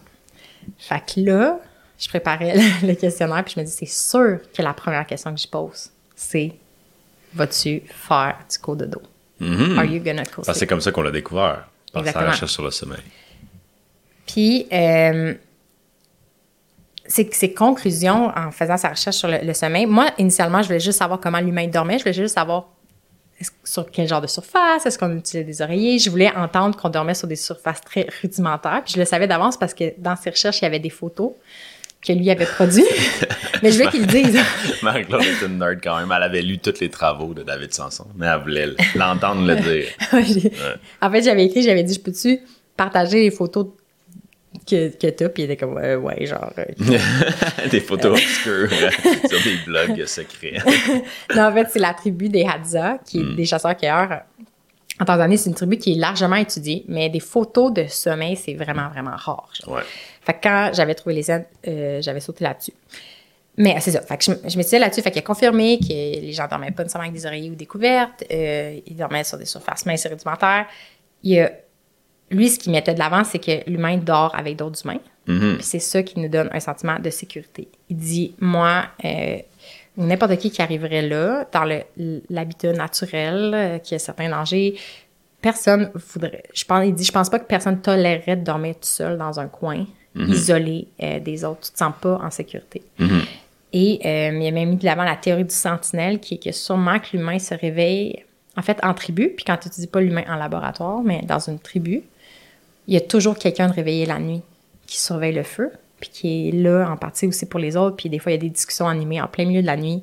Fait 0.80 1.00
que 1.06 1.22
là, 1.22 1.60
je 2.00 2.08
préparais 2.10 2.56
le 2.84 2.94
questionnaire 2.96 3.44
puis 3.46 3.54
je 3.56 3.60
me 3.62 3.66
dis, 3.66 3.72
c'est 3.72 3.86
sûr 3.86 4.40
que 4.56 4.62
la 4.64 4.74
première 4.74 5.06
question 5.06 5.34
que 5.34 5.40
je 5.40 5.48
pose, 5.48 5.92
c'est 6.16 6.54
vas-tu 7.38 7.84
faire 7.88 8.38
du 8.50 8.58
cododo? 8.58 9.02
Mhm. 9.40 9.78
Are 9.78 9.86
you 9.86 10.04
gonna 10.04 10.24
que 10.24 10.54
c'est 10.54 10.68
comme 10.68 10.82
ça 10.82 10.92
qu'on 10.92 11.04
l'a 11.04 11.12
découvert, 11.12 11.68
par 11.94 12.06
sa 12.06 12.30
recherche 12.32 12.52
sur 12.52 12.64
le 12.64 12.72
sommeil. 12.72 13.02
Puis, 14.26 14.68
euh, 14.74 15.34
ses, 17.06 17.30
ses 17.32 17.54
conclusions 17.54 18.32
en 18.36 18.52
faisant 18.52 18.78
sa 18.78 18.90
recherche 18.90 19.16
sur 19.16 19.30
le, 19.30 19.38
le 19.42 19.54
sommeil, 19.54 19.86
moi, 19.86 20.10
initialement, 20.18 20.62
je 20.62 20.68
voulais 20.68 20.80
juste 20.80 21.00
savoir 21.00 21.20
comment 21.20 21.40
l'humain 21.40 21.68
dormait. 21.68 21.98
Je 21.98 22.04
voulais 22.04 22.14
juste 22.14 22.36
savoir 22.36 22.66
sur 23.64 23.90
quel 23.92 24.08
genre 24.08 24.22
de 24.22 24.28
surface, 24.28 24.86
est-ce 24.86 24.98
qu'on 24.98 25.16
utilisait 25.16 25.44
des 25.44 25.62
oreillers? 25.62 26.00
Je 26.00 26.10
voulais 26.10 26.32
entendre 26.36 26.76
qu'on 26.76 26.90
dormait 26.90 27.14
sur 27.14 27.28
des 27.28 27.36
surfaces 27.36 27.82
très 27.82 28.08
rudimentaires. 28.22 28.82
Puis 28.84 28.96
je 28.96 29.00
le 29.00 29.06
savais 29.06 29.28
d'avance 29.28 29.58
parce 29.58 29.74
que 29.74 29.94
dans 29.98 30.16
ses 30.16 30.32
recherches, 30.32 30.60
il 30.62 30.64
y 30.64 30.68
avait 30.68 30.80
des 30.80 30.90
photos 30.90 31.32
que 32.06 32.14
lui 32.14 32.30
avait 32.30 32.46
produites. 32.46 32.86
Mais 33.64 33.72
je 33.72 33.78
voulais 33.78 33.90
qu'il 33.92 34.02
le 34.02 34.08
dise. 34.08 34.40
Marie-Claude 34.84 35.24
est 35.24 35.46
une 35.46 35.58
nerd 35.58 35.80
quand 35.84 35.98
même. 36.00 36.12
Elle 36.16 36.24
avait 36.24 36.42
lu 36.42 36.60
tous 36.60 36.80
les 36.80 36.90
travaux 36.90 37.34
de 37.34 37.44
David 37.44 37.74
Sanson, 37.74 38.06
mais 38.16 38.28
elle 38.28 38.40
voulait 38.42 38.68
l'entendre 38.96 39.46
le 39.46 39.56
dire. 39.56 39.88
En 41.02 41.12
fait, 41.12 41.22
j'avais 41.24 41.46
écrit, 41.46 41.64
j'avais 41.64 41.84
dit, 41.84 41.94
je 41.96 42.00
peux-tu 42.00 42.40
partager 42.76 43.22
les 43.22 43.32
photos 43.32 43.68
que, 44.70 44.90
que 44.96 45.08
t'as? 45.08 45.30
Puis 45.30 45.44
il 45.44 45.52
était 45.52 45.58
comme, 45.58 45.78
Euh, 45.78 45.98
ouais, 45.98 46.26
genre... 46.26 46.52
euh, 46.58 46.66
des 47.72 47.80
photos 47.80 48.14
obscures 48.14 48.70
euh, 48.72 48.90
sur 49.28 49.42
des 49.44 49.56
blogs 49.66 50.06
secrets. 50.06 50.58
non, 51.36 51.44
en 51.44 51.54
fait, 51.54 51.68
c'est 51.72 51.80
la 51.80 51.94
tribu 51.94 52.30
des 52.30 52.46
Hadza, 52.46 53.00
qui 53.06 53.20
est 53.22 53.36
des 53.36 53.46
chasseurs-cueilleurs. 53.46 54.22
En 55.00 55.06
Tanzanie, 55.06 55.38
c'est 55.38 55.50
une 55.50 55.56
tribu 55.56 55.78
qui 55.78 55.92
est 55.94 55.96
largement 55.96 56.38
étudiée, 56.38 56.84
mais 56.88 57.10
des 57.10 57.20
photos 57.20 57.72
de 57.72 57.86
sommeil, 57.88 58.36
c'est 58.36 58.56
vraiment, 58.56 58.90
vraiment 58.90 59.16
rare. 59.16 59.48
genre. 59.54 59.76
Ouais. 59.76 59.84
Fait 60.28 60.34
que 60.34 60.40
quand 60.44 60.72
j'avais 60.74 60.94
trouvé 60.94 61.16
les 61.16 61.24
scènes, 61.24 61.46
euh, 61.68 62.02
j'avais 62.02 62.20
sauté 62.20 62.44
là-dessus. 62.44 62.74
Mais 63.56 63.76
euh, 63.76 63.80
c'est 63.80 63.92
ça. 63.92 64.02
Fait 64.02 64.18
que 64.18 64.24
je, 64.26 64.32
m- 64.32 64.40
je 64.46 64.58
m'étudiais 64.58 64.78
là-dessus. 64.80 65.02
Fait 65.02 65.10
qu'il 65.10 65.20
a 65.20 65.24
confirmé 65.24 65.80
que 65.80 65.88
les 65.88 66.32
gens 66.34 66.48
dormaient 66.48 66.70
pas 66.72 66.84
nécessairement 66.84 67.08
avec 67.08 67.20
des 67.20 67.26
oreillers 67.26 67.50
ou 67.50 67.56
des 67.56 67.66
couvertes. 67.66 68.24
Euh, 68.32 68.80
ils 68.86 68.96
dormaient 68.96 69.24
sur 69.24 69.38
des 69.40 69.46
surfaces 69.46 69.86
minces 69.86 70.06
et 70.06 70.10
rudimentaires. 70.10 70.68
Il 71.24 71.40
a, 71.40 71.50
lui, 72.30 72.50
ce 72.50 72.60
qu'il 72.60 72.72
mettait 72.74 72.94
de 72.94 73.00
l'avant, 73.00 73.24
c'est 73.24 73.40
que 73.40 73.68
l'humain 73.70 73.98
dort 73.98 74.36
avec 74.36 74.58
d'autres 74.58 74.84
humains. 74.84 75.00
Puis 75.26 75.64
c'est 75.64 75.80
ça 75.80 76.04
qui 76.04 76.20
nous 76.20 76.30
donne 76.30 76.50
un 76.54 76.60
sentiment 76.60 77.00
de 77.00 77.10
sécurité. 77.10 77.68
Il 77.90 77.98
dit, 77.98 78.36
moi, 78.40 78.84
euh, 79.04 79.38
n'importe 79.98 80.38
qui 80.38 80.52
qui 80.52 80.62
arriverait 80.62 81.02
là, 81.02 81.46
dans 81.52 81.66
le- 81.66 82.22
l'habitat 82.30 82.74
naturel, 82.74 83.52
euh, 83.56 83.78
qui 83.80 83.96
a 83.96 84.00
certains 84.00 84.30
dangers, 84.30 84.76
personne 85.42 85.92
voudrait. 85.96 86.44
Je 86.54 86.64
pense, 86.66 86.86
il 86.86 86.94
dit, 86.94 87.04
je 87.04 87.12
pense 87.12 87.30
pas 87.30 87.40
que 87.40 87.46
personne 87.46 87.82
tolérerait 87.82 88.36
de 88.38 88.44
dormir 88.44 88.76
tout 88.76 88.88
seul 88.88 89.18
dans 89.18 89.40
un 89.40 89.48
coin, 89.48 89.86
isolé 90.18 90.88
euh, 91.02 91.20
des 91.20 91.44
autres. 91.44 91.62
Tu 91.62 91.72
te 91.72 91.78
sens 91.78 91.94
pas 92.00 92.20
en 92.24 92.32
sécurité. 92.32 92.82
Et 93.74 94.00
euh, 94.06 94.40
il 94.40 94.48
a 94.48 94.52
même 94.52 94.70
mis 94.70 94.76
de 94.78 94.86
l'avant 94.86 95.04
la 95.04 95.16
théorie 95.16 95.44
du 95.44 95.54
sentinelle, 95.54 96.20
qui 96.20 96.36
est 96.36 96.44
que 96.44 96.52
sûrement 96.52 97.00
que 97.00 97.16
l'humain 97.16 97.38
se 97.38 97.54
réveille, 97.54 98.24
en 98.56 98.62
fait, 98.62 98.80
en 98.84 98.94
tribu. 98.94 99.30
Puis 99.36 99.46
quand 99.46 99.58
tu 99.58 99.70
dis 99.70 99.88
pas 99.88 100.02
l'humain 100.02 100.24
en 100.30 100.36
laboratoire, 100.36 101.02
mais 101.04 101.22
dans 101.24 101.40
une 101.40 101.60
tribu, 101.60 102.04
il 102.88 102.94
y 102.94 102.98
a 102.98 103.02
toujours 103.02 103.38
quelqu'un 103.38 103.68
de 103.68 103.74
réveillé 103.74 104.06
la 104.06 104.20
nuit 104.20 104.42
qui 104.86 105.00
surveille 105.00 105.36
le 105.36 105.44
feu, 105.44 105.72
puis 106.00 106.10
qui 106.10 106.50
est 106.50 106.52
là 106.54 106.90
en 106.90 106.96
partie 106.96 107.28
aussi 107.28 107.46
pour 107.46 107.60
les 107.60 107.76
autres. 107.76 107.98
Puis 107.98 108.10
des 108.10 108.20
fois, 108.20 108.32
il 108.32 108.36
y 108.36 108.38
a 108.38 108.42
des 108.42 108.50
discussions 108.50 108.88
animées 108.88 109.22
en 109.22 109.28
plein 109.28 109.46
milieu 109.46 109.62
de 109.62 109.68
la 109.68 109.76
nuit. 109.78 110.02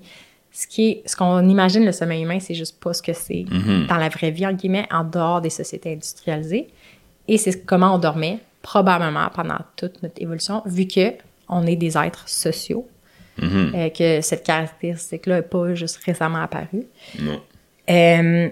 Ce 0.53 0.67
qui 0.67 0.89
est, 0.89 1.03
ce 1.07 1.17
qu'on 1.17 1.49
imagine 1.49 1.85
le 1.85 1.93
sommeil 1.93 2.23
humain, 2.23 2.39
c'est 2.39 2.55
juste 2.55 2.79
pas 2.81 2.93
ce 2.93 3.03
que 3.03 3.13
c'est 3.13 3.45
dans 3.89 3.97
la 3.97 4.09
vraie 4.09 4.31
vie, 4.31 4.47
en 4.47 4.53
guillemets, 4.53 4.87
en 4.93 5.03
dehors 5.03 5.41
des 5.41 5.51
sociétés 5.51 5.95
industrialisées. 5.95 6.69
Et 7.27 7.39
c'est 7.39 7.65
comment 7.65 7.95
on 7.95 7.99
dormait, 7.99 8.39
probablement 8.65 9.29
pendant 9.29 9.59
toute 9.77 10.03
notre 10.03 10.21
évolution, 10.21 10.63
vu 10.65 10.89
que 10.89 11.13
on 11.49 11.67
est 11.67 11.77
des 11.77 11.99
êtres 11.99 12.27
sociaux, 12.29 12.89
euh, 13.43 13.91
que 13.91 14.23
cette 14.23 14.43
caractéristique-là 14.43 15.37
n'est 15.37 15.43
pas 15.43 15.75
juste 15.75 15.99
récemment 16.05 16.43
apparue. 16.43 16.87
Non. 17.21 17.43
Euh, 17.91 18.49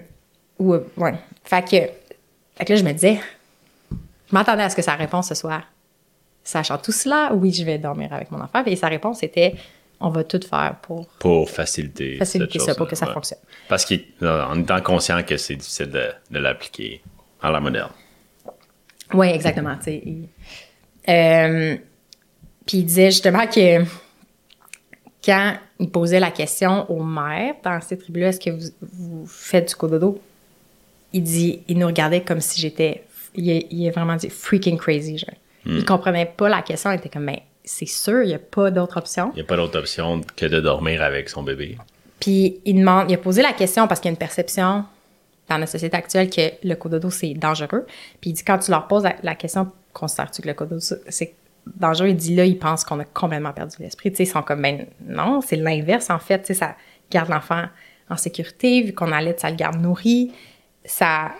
ou, 0.59 0.75
ouais. 0.99 1.14
Fait 1.45 1.62
que, 1.62 1.76
fait 2.57 2.64
que 2.66 2.73
là, 2.73 2.76
je 2.76 2.85
me 2.85 2.92
disais, 2.92 3.19
je 3.90 3.97
m'attendais 4.33 4.64
à 4.64 4.71
ce 4.71 4.76
que 4.76 4.83
sa 4.83 4.95
réponse 4.95 5.28
ce 5.28 5.35
soit 5.35 5.62
Sachant 6.45 6.76
tout 6.76 6.92
cela, 6.92 7.31
oui, 7.35 7.52
je 7.52 7.64
vais 7.64 7.78
dormir 7.78 8.12
avec 8.12 8.31
mon 8.33 8.40
enfant. 8.40 8.64
Et 8.66 8.76
sa 8.76 8.88
réponse 8.88 9.23
était 9.23 9.54
on 10.00 10.11
va 10.11 10.25
tout 10.25 10.40
faire 10.40 10.75
pour 10.83 11.07
Pour 11.21 11.49
faciliter, 11.49 12.16
faciliter 12.16 12.59
cette 12.59 12.69
ça, 12.71 12.75
pour 12.75 12.88
que 12.88 12.97
ça 12.97 13.07
ouais. 13.07 13.14
fonctionne. 13.14 13.38
Parce 13.69 13.87
qu'en 13.87 14.59
étant 14.61 14.81
conscient 14.81 15.23
que 15.23 15.37
c'est 15.37 15.54
difficile 15.54 15.90
de, 15.90 16.09
de 16.33 16.38
l'appliquer 16.40 17.00
à 17.40 17.52
la 17.52 17.61
moderne. 17.61 17.92
Oui, 19.14 19.28
exactement. 19.28 19.76
Euh, 21.09 21.76
puis 22.66 22.78
il 22.78 22.85
disait 22.85 23.11
justement 23.11 23.47
que 23.47 23.85
quand 25.25 25.54
il 25.78 25.90
posait 25.90 26.21
la 26.21 26.31
question 26.31 26.90
aux 26.90 27.02
mères 27.02 27.54
dans 27.64 27.81
ces 27.81 27.99
tribus-là, 27.99 28.28
est-ce 28.28 28.40
que 28.40 28.50
vous, 28.50 28.69
vous 28.92 29.26
faites 29.26 29.69
du 29.69 29.75
cododo? 29.75 30.21
Il 31.12 31.23
dit, 31.23 31.61
il 31.69 31.78
nous 31.78 31.87
regardait 31.87 32.23
comme 32.23 32.40
si 32.40 32.61
j'étais, 32.61 33.04
il, 33.35 33.50
a- 33.50 33.62
il 33.71 33.88
a 33.88 33.90
vraiment 33.90 34.16
dit 34.16 34.31
freaking 34.31 34.78
crazy, 34.78 35.19
genre. 35.19 35.35
Il 35.64 35.85
comprenait 35.85 36.26
pas 36.26 36.49
la 36.49 36.61
question, 36.62 36.90
il 36.90 36.97
était 36.97 37.09
comme, 37.09 37.26
ben, 37.26 37.38
c'est 37.64 37.87
sûr, 37.87 38.23
il 38.23 38.28
n'y 38.28 38.35
a 38.35 38.40
pas 38.40 38.73
d'autre 38.73 38.97
option. 38.97 39.31
Il 39.35 39.37
n'y 39.37 39.40
a 39.42 39.45
pas 39.45 39.54
d'autre 39.57 39.78
option 39.78 40.21
que 40.35 40.47
de 40.47 40.61
dormir 40.61 41.02
avec 41.02 41.28
son 41.28 41.45
bébé. 41.45 41.78
Puis 42.19 42.59
il 42.64 42.81
demande, 42.81 43.09
il 43.11 43.14
a 43.14 43.19
posé 43.19 43.42
la 43.42 43.52
question 43.52 43.87
parce 43.87 44.00
qu'il 44.00 44.09
y 44.09 44.11
a 44.11 44.14
une 44.14 44.19
perception 44.19 44.85
dans 45.49 45.59
notre 45.59 45.73
société 45.73 45.97
actuelle 45.97 46.31
que 46.31 46.53
le 46.63 46.75
cododo 46.75 47.11
c'est 47.11 47.35
dangereux. 47.35 47.87
Puis 48.21 48.31
il 48.31 48.33
dit 48.35 48.45
quand 48.45 48.59
tu 48.59 48.71
leur 48.71 48.87
poses 48.89 49.03
la, 49.05 49.17
la 49.23 49.35
question, 49.35 49.71
considères-tu 49.93 50.43
que 50.43 50.49
le 50.49 50.55
cododo 50.55 50.81
c'est 51.09 51.35
dangereux? 51.77 52.09
Il 52.09 52.17
dit 52.17 52.35
là, 52.35 52.45
ils 52.45 52.59
pensent 52.59 52.85
qu'on 52.85 53.01
a 53.01 53.05
complètement 53.05 53.53
perdu 53.53 53.77
l'esprit. 53.81 54.11
Tu 54.11 54.17
sais, 54.19 54.23
ils 54.25 54.27
sont 54.27 54.43
comme 54.43 54.63
ben 54.63 54.87
non, 55.07 55.41
c'est 55.41 55.57
l'inverse 55.57 56.11
en 56.11 56.19
fait. 56.19 56.41
Tu 56.41 56.47
sais, 56.49 56.55
ça 56.55 56.77
garde 57.11 57.29
l'enfant 57.29 57.65
en 58.09 58.17
sécurité 58.17 58.83
vu 58.83 58.93
qu'on 58.93 59.13
allait, 59.13 59.37
ça 59.39 59.51
le 59.51 59.57
garde 59.57 59.81
nourri, 59.81 60.33
ça 60.85 61.33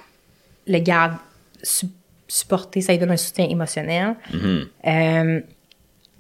le 0.66 0.78
garde 0.78 1.14
su- 1.62 1.87
supporté, 2.28 2.80
ça 2.80 2.92
lui 2.92 2.99
donne 2.99 3.11
un 3.11 3.16
soutien 3.16 3.47
émotionnel. 3.49 4.14
Euh, 4.87 5.40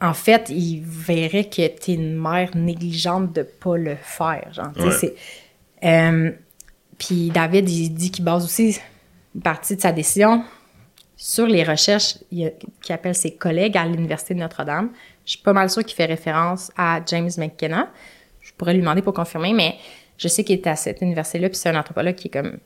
en 0.00 0.14
fait, 0.14 0.48
il 0.50 0.80
verrait 0.84 1.44
que 1.44 1.66
tu 1.68 1.92
es 1.92 1.94
une 1.94 2.20
mère 2.20 2.56
négligente 2.56 3.32
de 3.32 3.42
pas 3.42 3.76
le 3.76 3.94
faire. 3.96 4.52
Genre, 4.52 4.72
Ouais. 4.76 4.90
c'est- 4.90 5.14
Euh, 5.84 6.30
Puis 7.04 7.30
David, 7.30 7.68
il 7.68 7.90
dit 7.90 8.12
qu'il 8.12 8.24
base 8.24 8.44
aussi 8.44 8.78
une 9.34 9.40
partie 9.40 9.74
de 9.74 9.80
sa 9.80 9.90
décision 9.90 10.44
sur 11.16 11.46
les 11.46 11.64
recherches 11.64 12.18
qu'il 12.30 12.52
appelle 12.90 13.16
ses 13.16 13.34
collègues 13.34 13.76
à 13.76 13.84
l'Université 13.86 14.34
de 14.34 14.38
Notre-Dame. 14.38 14.90
Je 15.24 15.32
suis 15.32 15.40
pas 15.40 15.52
mal 15.52 15.68
sûre 15.68 15.84
qu'il 15.84 15.96
fait 15.96 16.04
référence 16.04 16.70
à 16.76 17.00
James 17.06 17.30
McKenna. 17.38 17.90
Je 18.40 18.52
pourrais 18.52 18.74
lui 18.74 18.80
demander 18.80 19.02
pour 19.02 19.14
confirmer, 19.14 19.52
mais 19.52 19.76
je 20.16 20.28
sais 20.28 20.44
qu'il 20.44 20.56
est 20.56 20.66
à 20.68 20.76
cette 20.76 21.00
université-là, 21.00 21.48
puis 21.48 21.58
c'est 21.58 21.70
un 21.70 21.78
anthropologue 21.78 22.14
qui 22.14 22.28
est 22.28 22.30
comme... 22.30 22.58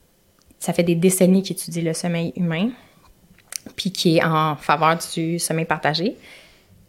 Ça 0.59 0.75
fait 0.75 0.83
des 0.83 0.95
décennies 0.95 1.43
qu'il 1.43 1.57
étudie 1.57 1.81
le 1.81 1.95
sommeil 1.95 2.35
humain, 2.37 2.71
puis 3.75 3.91
qui 3.91 4.19
est 4.19 4.25
en 4.25 4.57
faveur 4.57 4.99
du 5.15 5.39
sommeil 5.39 5.65
partagé. 5.65 6.17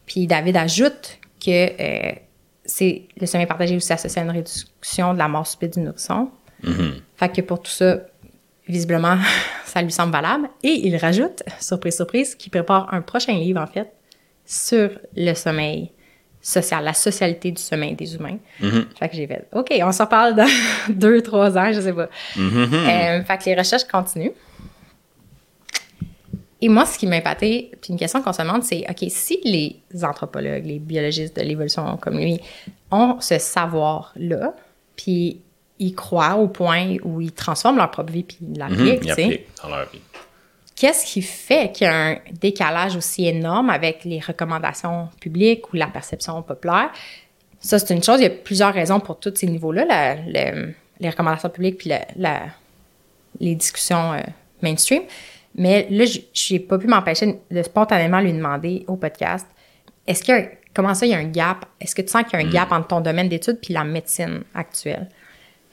Puis 0.05 0.27
David 0.27 0.57
ajoute 0.57 1.19
que 1.39 1.81
euh, 1.81 2.13
c'est 2.65 3.03
le 3.19 3.25
sommeil 3.25 3.47
partagé 3.47 3.75
aussi 3.77 3.93
associé 3.93 4.21
à 4.21 4.25
une 4.25 4.31
réduction 4.31 5.13
de 5.13 5.19
la 5.19 5.29
mort 5.29 5.47
subite 5.47 5.73
du 5.73 5.79
nourrisson. 5.79 6.29
Fait 7.15 7.29
que 7.29 7.41
pour 7.41 7.61
tout 7.61 7.71
ça, 7.71 7.97
visiblement, 8.67 9.17
ça 9.65 9.81
lui 9.81 9.91
semble 9.91 10.11
valable. 10.11 10.49
Et 10.63 10.87
il 10.87 10.95
rajoute, 10.97 11.43
surprise, 11.59 11.95
surprise, 11.95 12.35
qu'il 12.35 12.51
prépare 12.51 12.93
un 12.93 13.01
prochain 13.01 13.33
livre, 13.33 13.61
en 13.61 13.67
fait, 13.67 13.91
sur 14.45 14.89
le 15.15 15.33
sommeil 15.33 15.91
social, 16.41 16.83
la 16.83 16.93
socialité 16.93 17.51
du 17.51 17.61
sommeil 17.61 17.95
des 17.95 18.15
humains. 18.15 18.37
Fait 18.97 19.09
que 19.09 19.15
j'ai 19.15 19.27
fait, 19.27 19.47
OK, 19.51 19.73
on 19.81 19.91
s'en 19.91 20.05
parle 20.05 20.35
dans 20.35 20.47
deux, 20.89 21.21
trois 21.21 21.57
ans, 21.57 21.71
je 21.73 21.81
sais 21.81 21.93
pas. 21.93 22.09
Euh, 22.37 23.23
fait 23.23 23.37
que 23.37 23.45
les 23.45 23.55
recherches 23.55 23.83
continuent. 23.83 24.31
Et 26.59 26.69
moi, 26.69 26.85
ce 26.85 26.97
qui 26.97 27.05
m'a 27.05 27.17
épaté, 27.17 27.71
puis 27.81 27.91
une 27.91 27.99
question 27.99 28.21
qu'on 28.21 28.33
se 28.33 28.41
demande, 28.41 28.63
c'est, 28.63 28.83
OK, 28.89 29.05
si 29.09 29.39
les 29.43 30.03
anthropologues, 30.03 30.65
les 30.65 30.79
biologistes 30.79 31.35
de 31.35 31.41
l'évolution 31.41 31.97
comme 31.97 32.17
lui, 32.17 32.39
ont 32.89 33.17
ce 33.19 33.37
savoir-là, 33.37 34.55
puis 34.95 35.41
ils 35.79 35.93
croient 35.95 36.35
au 36.35 36.47
point 36.47 36.97
où 37.03 37.21
ils 37.21 37.31
transforment 37.31 37.77
leur 37.77 37.91
propre 37.91 38.11
vie 38.11 38.23
puis 38.23 38.37
ils 38.41 38.57
l'appliquent, 38.57 39.03
applique 39.11 39.47
dans 39.63 39.69
leur 39.69 39.89
vie. 39.89 40.01
qu'est-ce 40.75 41.05
qui 41.05 41.21
fait 41.21 41.71
qu'il 41.71 41.85
y 41.85 41.89
a 41.89 41.95
un 42.11 42.17
décalage 42.39 42.95
aussi 42.95 43.27
énorme 43.27 43.69
avec 43.69 44.03
les 44.05 44.19
recommandations 44.19 45.09
publiques 45.21 45.71
ou 45.73 45.75
la 45.77 45.87
perception 45.87 46.41
populaire? 46.41 46.89
Ça, 47.59 47.79
c'est 47.79 47.93
une 47.93 48.03
chose. 48.03 48.19
Il 48.19 48.23
y 48.23 48.27
a 48.27 48.29
plusieurs 48.29 48.73
raisons 48.73 48.99
pour 48.99 49.19
tous 49.19 49.33
ces 49.35 49.47
niveaux-là, 49.47 49.85
la- 49.85 50.15
les 50.99 51.09
recommandations 51.09 51.49
publiques 51.49 51.77
puis 51.79 51.89
la- 52.15 52.45
les 53.39 53.55
discussions 53.55 54.13
euh, 54.13 54.21
mainstream. 54.61 55.03
Mais 55.55 55.87
là, 55.89 56.05
je 56.05 56.19
n'ai 56.53 56.59
pas 56.59 56.77
pu 56.77 56.87
m'empêcher 56.87 57.39
de 57.49 57.63
spontanément 57.63 58.19
lui 58.19 58.31
demander 58.33 58.83
au 58.87 58.95
podcast, 58.95 59.47
est-ce 60.05 60.31
un- 60.31 60.45
comment 60.73 60.93
ça, 60.93 61.05
il 61.05 61.11
y 61.11 61.15
a 61.15 61.17
un 61.17 61.23
gap? 61.25 61.65
Est-ce 61.79 61.95
que 61.95 62.01
tu 62.03 62.09
sens 62.09 62.23
qu'il 62.23 62.39
y 62.39 62.43
a 62.43 62.45
un 62.45 62.49
gap 62.49 62.71
entre 62.71 62.87
ton 62.87 63.01
domaine 63.01 63.27
d'études 63.29 63.59
puis 63.61 63.73
la 63.73 63.83
médecine 63.83 64.43
actuelle? 64.53 65.09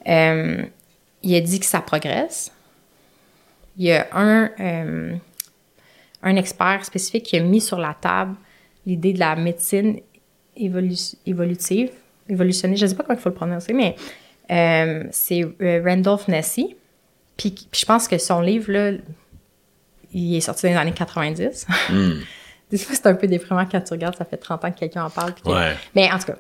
Euh, 0.08 0.62
il 1.22 1.34
a 1.34 1.40
dit 1.40 1.60
que 1.60 1.66
ça 1.66 1.80
progresse. 1.80 2.50
Il 3.76 3.84
y 3.86 3.92
a 3.92 4.06
un, 4.12 4.50
euh, 4.60 5.14
un 6.22 6.36
expert 6.36 6.84
spécifique 6.84 7.24
qui 7.24 7.36
a 7.36 7.40
mis 7.40 7.60
sur 7.60 7.78
la 7.78 7.94
table 7.94 8.36
l'idée 8.86 9.12
de 9.12 9.18
la 9.18 9.34
médecine 9.34 9.98
évolu- 10.56 11.16
évolutive, 11.26 11.90
évolutionnée, 12.28 12.76
je 12.76 12.84
ne 12.84 12.90
sais 12.90 12.96
pas 12.96 13.02
comment 13.02 13.18
il 13.18 13.22
faut 13.22 13.30
le 13.30 13.34
prononcer, 13.34 13.72
mais 13.72 13.96
euh, 14.50 15.04
c'est 15.10 15.42
Randolph 15.60 16.28
Nessie. 16.28 16.76
Puis, 17.36 17.50
puis 17.50 17.80
je 17.80 17.86
pense 17.86 18.06
que 18.06 18.18
son 18.18 18.40
livre, 18.42 18.70
là, 18.70 18.92
il 20.12 20.36
est 20.36 20.40
sorti 20.40 20.66
dans 20.66 20.72
les 20.72 20.76
années 20.78 20.92
90. 20.92 21.66
Des 22.70 22.78
fois, 22.78 22.94
c'est 22.94 23.06
un 23.06 23.14
peu 23.14 23.26
déprimant 23.26 23.66
quand 23.66 23.80
tu 23.80 23.92
regardes, 23.92 24.16
ça 24.16 24.24
fait 24.24 24.36
30 24.36 24.64
ans 24.64 24.70
que 24.72 24.78
quelqu'un 24.78 25.04
en 25.04 25.10
parle. 25.10 25.34
que- 25.34 25.48
Ouais. 25.48 25.74
Mais 25.94 26.10
en 26.12 26.18
tout 26.18 26.26
cas, 26.26 26.36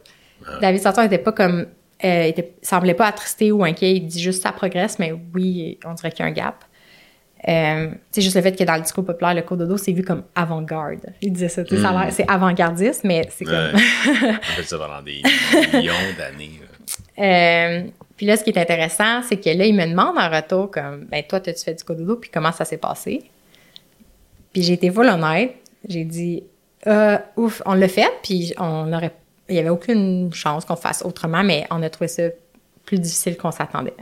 David 0.60 0.80
Sarton 0.82 1.02
n'était 1.02 1.18
pas 1.18 1.32
comme. 1.32 1.66
Euh, 2.04 2.22
était, 2.24 2.54
semblait 2.62 2.94
pas 2.94 3.06
attristé 3.06 3.52
ou 3.52 3.62
inquiet. 3.64 3.94
Il 3.96 4.06
dit 4.06 4.20
juste 4.20 4.42
ça 4.42 4.52
progresse, 4.52 4.98
mais 4.98 5.12
oui, 5.34 5.78
on 5.84 5.92
dirait 5.94 6.10
qu'il 6.10 6.20
y 6.24 6.28
a 6.28 6.30
un 6.30 6.34
gap. 6.34 6.64
Euh, 7.46 7.90
c'est 8.10 8.22
juste 8.22 8.36
le 8.36 8.42
fait 8.42 8.56
que 8.56 8.64
dans 8.64 8.74
le 8.76 8.80
discours 8.82 9.04
populaire, 9.04 9.34
le 9.34 9.42
cododo, 9.42 9.76
c'est 9.76 9.92
vu 9.92 10.02
comme 10.02 10.24
avant-garde. 10.34 11.12
Il 11.20 11.32
disait 11.32 11.48
ça, 11.48 11.64
sais, 11.64 11.76
ça 11.76 11.92
l'air- 11.92 12.10
c'est 12.12 12.28
avant-gardiste, 12.28 13.04
mais 13.04 13.28
c'est 13.30 13.44
comme. 13.44 13.72
On 13.74 14.34
fait 14.56 14.62
ça 14.62 14.78
pendant 14.78 15.02
des 15.02 15.22
millions 15.74 15.92
d'années. 16.18 16.60
Euh, 17.18 17.88
puis 18.16 18.26
là, 18.26 18.36
ce 18.36 18.44
qui 18.44 18.50
est 18.50 18.58
intéressant, 18.58 19.22
c'est 19.22 19.36
que 19.36 19.50
là, 19.50 19.64
il 19.66 19.74
me 19.74 19.86
demande 19.86 20.16
en 20.18 20.30
retour, 20.30 20.70
comme, 20.70 21.04
ben 21.10 21.22
toi, 21.22 21.38
t'as-tu 21.40 21.64
fait 21.64 21.74
du 21.74 21.84
cododo, 21.84 22.16
puis 22.16 22.30
comment 22.32 22.52
ça 22.52 22.64
s'est 22.64 22.78
passé? 22.78 23.22
Puis 24.52 24.62
j'ai 24.62 24.74
été 24.74 24.90
full 24.90 25.06
honnête. 25.08 25.54
J'ai 25.88 26.04
dit, 26.04 26.42
euh, 26.86 27.18
ouf, 27.36 27.60
on 27.66 27.74
l'a 27.74 27.88
fait, 27.88 28.10
puis 28.22 28.54
on 28.58 28.92
aurait, 28.92 29.12
il 29.48 29.56
y 29.56 29.58
avait 29.58 29.68
aucune 29.68 30.32
chance 30.32 30.64
qu'on 30.64 30.76
fasse 30.76 31.02
autrement, 31.04 31.42
mais 31.44 31.66
on 31.70 31.82
a 31.82 31.90
trouvé 31.90 32.08
ça 32.08 32.22
plus 32.84 32.98
difficile 32.98 33.36
qu'on 33.36 33.50
s'attendait. 33.50 33.94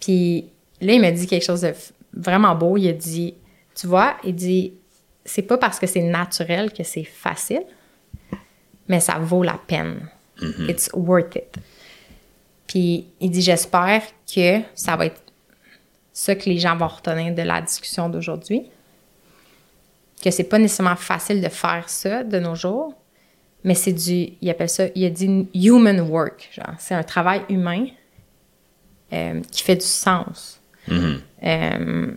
Puis 0.00 0.46
là, 0.80 0.92
il 0.92 1.00
m'a 1.00 1.10
dit 1.10 1.26
quelque 1.26 1.44
chose 1.44 1.62
de 1.62 1.72
vraiment 2.12 2.54
beau. 2.54 2.76
Il 2.76 2.88
a 2.88 2.92
dit, 2.92 3.34
tu 3.74 3.86
vois, 3.86 4.16
il 4.24 4.34
dit, 4.34 4.74
c'est 5.24 5.42
pas 5.42 5.58
parce 5.58 5.78
que 5.78 5.86
c'est 5.86 6.02
naturel 6.02 6.72
que 6.72 6.82
c'est 6.82 7.04
facile, 7.04 7.62
mais 8.88 9.00
ça 9.00 9.18
vaut 9.18 9.42
la 9.42 9.58
peine. 9.66 10.08
It's 10.68 10.90
worth 10.92 11.36
it. 11.36 11.56
Puis 12.66 13.06
il 13.20 13.30
dit, 13.30 13.42
j'espère 13.42 14.02
que 14.32 14.60
ça 14.74 14.96
va 14.96 15.06
être 15.06 15.20
ça 16.12 16.34
que 16.34 16.48
les 16.48 16.58
gens 16.58 16.76
vont 16.76 16.88
retenir 16.88 17.34
de 17.34 17.42
la 17.42 17.60
discussion 17.60 18.08
d'aujourd'hui. 18.08 18.62
Que 20.22 20.30
c'est 20.30 20.44
pas 20.44 20.58
nécessairement 20.58 20.96
facile 20.96 21.40
de 21.40 21.48
faire 21.48 21.88
ça 21.88 22.22
de 22.22 22.38
nos 22.38 22.54
jours, 22.54 22.94
mais 23.64 23.74
c'est 23.74 23.92
du, 23.92 24.30
il 24.40 24.50
appelle 24.50 24.68
ça, 24.68 24.84
il 24.94 25.04
a 25.04 25.10
dit 25.10 25.48
human 25.54 26.00
work. 26.00 26.50
Genre, 26.52 26.74
c'est 26.78 26.94
un 26.94 27.02
travail 27.02 27.42
humain 27.48 27.86
euh, 29.12 29.40
qui 29.50 29.62
fait 29.62 29.76
du 29.76 29.86
sens. 29.86 30.60
Euh, 30.90 32.12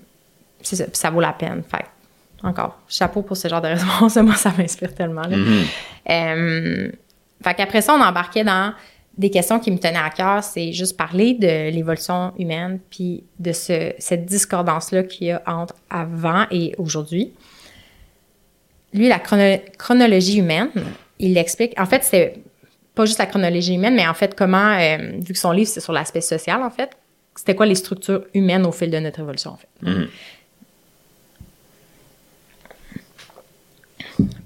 c'est 0.62 0.76
ça, 0.78 0.86
puis 0.86 0.96
ça 0.96 1.10
vaut 1.10 1.22
la 1.22 1.34
peine. 1.34 1.62
Fait 1.70 1.86
encore, 2.44 2.80
chapeau 2.88 3.22
pour 3.22 3.38
ce 3.38 3.48
genre 3.48 3.62
de 3.62 3.68
réponse. 3.76 4.16
Moi, 4.18 4.36
ça 4.36 4.54
m'inspire 4.58 4.94
tellement. 4.94 5.22
là. 5.24 5.38
Euh, 6.10 6.92
fait 7.44 7.54
qu'après 7.56 7.82
ça, 7.82 7.94
on 7.96 8.02
embarquait 8.02 8.44
dans 8.44 8.74
des 9.18 9.30
questions 9.30 9.60
qui 9.60 9.72
me 9.72 9.78
tenaient 9.78 9.98
à 9.98 10.10
cœur. 10.10 10.44
C'est 10.44 10.72
juste 10.74 10.98
parler 10.98 11.34
de 11.36 11.70
l'évolution 11.70 12.34
humaine, 12.38 12.80
puis 12.90 13.24
de 13.40 13.52
ce, 13.52 13.94
cette 14.00 14.26
discordance-là 14.26 15.04
qu'il 15.04 15.28
y 15.28 15.32
a 15.32 15.42
entre 15.46 15.76
avant 15.90 16.46
et 16.52 16.74
aujourd'hui. 16.78 17.34
Lui, 18.94 19.08
la 19.08 19.20
chrono- 19.20 19.62
chronologie 19.78 20.38
humaine, 20.40 20.70
il 21.20 21.38
explique. 21.38 21.80
En 21.80 21.86
fait, 21.86 22.04
c'est 22.04 22.36
pas 22.94 23.06
juste 23.06 23.20
la 23.20 23.26
chronologie 23.26 23.76
humaine, 23.76 23.96
mais 23.96 24.08
en 24.08 24.14
fait, 24.14 24.36
comment, 24.36 24.78
euh, 24.78 24.98
vu 25.20 25.34
que 25.34 25.40
son 25.40 25.52
livre, 25.52 25.70
c'est 25.70 25.82
sur 25.82 25.94
l'aspect 25.94 26.22
social, 26.22 26.64
en 26.64 26.70
fait, 26.70 26.92
c'était 27.36 27.56
quoi 27.56 27.66
les 27.66 27.76
structures 27.76 28.26
humaines 28.34 28.66
au 28.66 28.72
fil 28.72 28.90
de 28.90 28.98
notre 29.00 29.20
évolution, 29.20 29.52
en 29.52 29.58
fait. 29.58 29.68
Mm-hmm. 29.84 30.08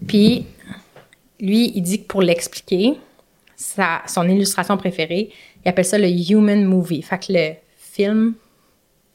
Puis, 0.07 0.45
lui, 1.39 1.71
il 1.75 1.81
dit 1.81 2.01
que 2.01 2.07
pour 2.07 2.21
l'expliquer, 2.23 2.95
son 3.55 4.27
illustration 4.27 4.77
préférée, 4.77 5.29
il 5.63 5.69
appelle 5.69 5.85
ça 5.85 5.97
le 5.97 6.07
human 6.07 6.63
movie, 6.65 7.01
fait 7.01 7.19
que 7.19 7.33
le 7.33 7.53
film 7.77 8.33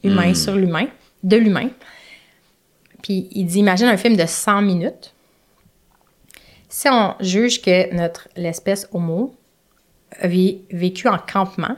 humain 0.03 0.31
mm. 0.31 0.35
sur 0.35 0.55
l'humain, 0.55 0.87
de 1.23 1.37
l'humain. 1.37 1.69
Puis 3.01 3.27
il 3.31 3.45
dit, 3.45 3.59
imagine 3.59 3.87
un 3.87 3.97
film 3.97 4.15
de 4.15 4.25
100 4.25 4.61
minutes 4.61 5.14
si 6.77 6.89
on 6.89 7.15
juge 7.21 7.61
que 7.61 7.93
notre 7.95 8.27
l'espèce 8.35 8.85
Homo 8.91 9.33
a 10.19 10.27
vé- 10.27 10.59
vécu 10.71 11.07
en 11.07 11.17
campement, 11.17 11.77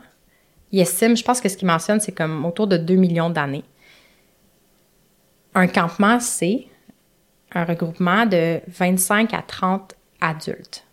il 0.72 0.80
estime, 0.80 1.16
je 1.16 1.24
pense 1.24 1.40
que 1.40 1.48
ce 1.50 1.56
qu'il 1.56 1.68
mentionne, 1.68 2.00
c'est 2.00 2.12
comme 2.14 2.44
autour 2.46 2.66
de 2.66 2.78
2 2.78 2.96
millions 2.96 3.30
d'années. 3.30 3.64
Un 5.54 5.68
campement, 5.68 6.20
c'est 6.20 6.66
un 7.54 7.64
regroupement 7.64 8.26
de 8.26 8.60
25 8.68 9.36
à 9.36 9.44
30 9.44 9.94
adultes. 10.20 10.84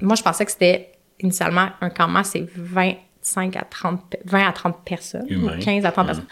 Moi, 0.00 0.14
je 0.14 0.22
pensais 0.22 0.44
que 0.44 0.52
c'était 0.52 0.92
initialement 1.18 1.70
un 1.80 1.90
campement, 1.90 2.22
c'est 2.22 2.46
25 2.54 3.56
à 3.56 3.62
30, 3.68 4.08
pe- 4.08 4.18
20 4.24 4.46
à 4.48 4.52
30 4.52 4.84
personnes, 4.84 5.26
Humain. 5.28 5.58
ou 5.58 5.60
15 5.64 5.84
à 5.84 5.90
30 5.90 6.06
personnes. 6.06 6.26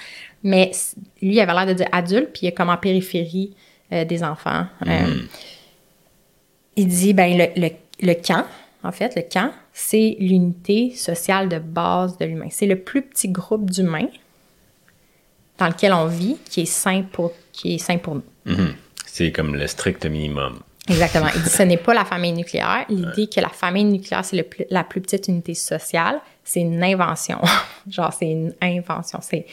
Mais 0.45 0.71
lui, 1.21 1.35
il 1.35 1.41
avait 1.41 1.53
l'air 1.55 1.67
de 1.67 1.73
dire 1.73 1.89
adulte, 1.91 2.29
puis 2.33 2.43
il 2.45 2.49
est 2.51 2.53
comme 2.55 2.71
en 2.71 2.77
périphérie 2.77 3.57
euh, 3.93 4.05
des 4.05 4.23
enfants. 4.23 4.67
Euh, 4.87 5.23
il 6.77 6.89
dit, 6.89 7.13
ben, 7.15 7.37
le, 7.37 7.61
le, 7.61 7.69
le 8.01 8.15
camp, 8.15 8.45
en 8.83 8.93
fait, 8.93 9.15
le 9.17 9.23
camp, 9.23 9.51
c'est 9.73 10.17
l'unité 10.19 10.93
sociale 10.95 11.49
de 11.49 11.59
base 11.59 12.19
de 12.19 12.25
l'humain. 12.27 12.49
C'est 12.51 12.67
le 12.67 12.77
plus 12.79 13.03
petit 13.03 13.29
groupe 13.29 13.71
d'humains 13.71 14.09
dans 15.59 15.69
lequel 15.69 15.93
on 15.93 16.07
vit 16.07 16.37
qui 16.45 16.63
est 16.63 16.67
sain 16.67 17.03
pour, 17.13 17.33
qui 17.53 17.75
est 17.75 17.79
sain 17.79 17.99
pour 17.99 18.17
nous. 18.17 18.23
Mhm. 18.45 18.75
C'est 19.07 19.31
comme 19.33 19.55
le 19.55 19.67
strict 19.67 20.05
minimum. 20.07 20.59
Exactement. 20.89 21.29
Il 21.35 21.43
dit 21.43 21.49
ce 21.51 21.63
n'est 21.63 21.77
pas 21.77 21.95
la 21.95 22.05
famille 22.05 22.33
nucléaire. 22.33 22.85
L'idée 22.89 23.27
que 23.29 23.41
la 23.41 23.49
famille 23.49 23.85
nucléaire, 23.85 24.25
c'est 24.25 24.37
le 24.37 24.43
plus- 24.43 24.67
la 24.71 24.85
plus 24.85 25.01
petite 25.01 25.29
unité 25.29 25.55
sociale, 25.55 26.21
c'est 26.43 26.61
une 26.61 26.83
invention. 26.83 27.39
Genre, 27.89 28.13
c'est 28.13 28.31
une 28.31 28.53
invention. 28.61 29.21
C'est 29.23 29.47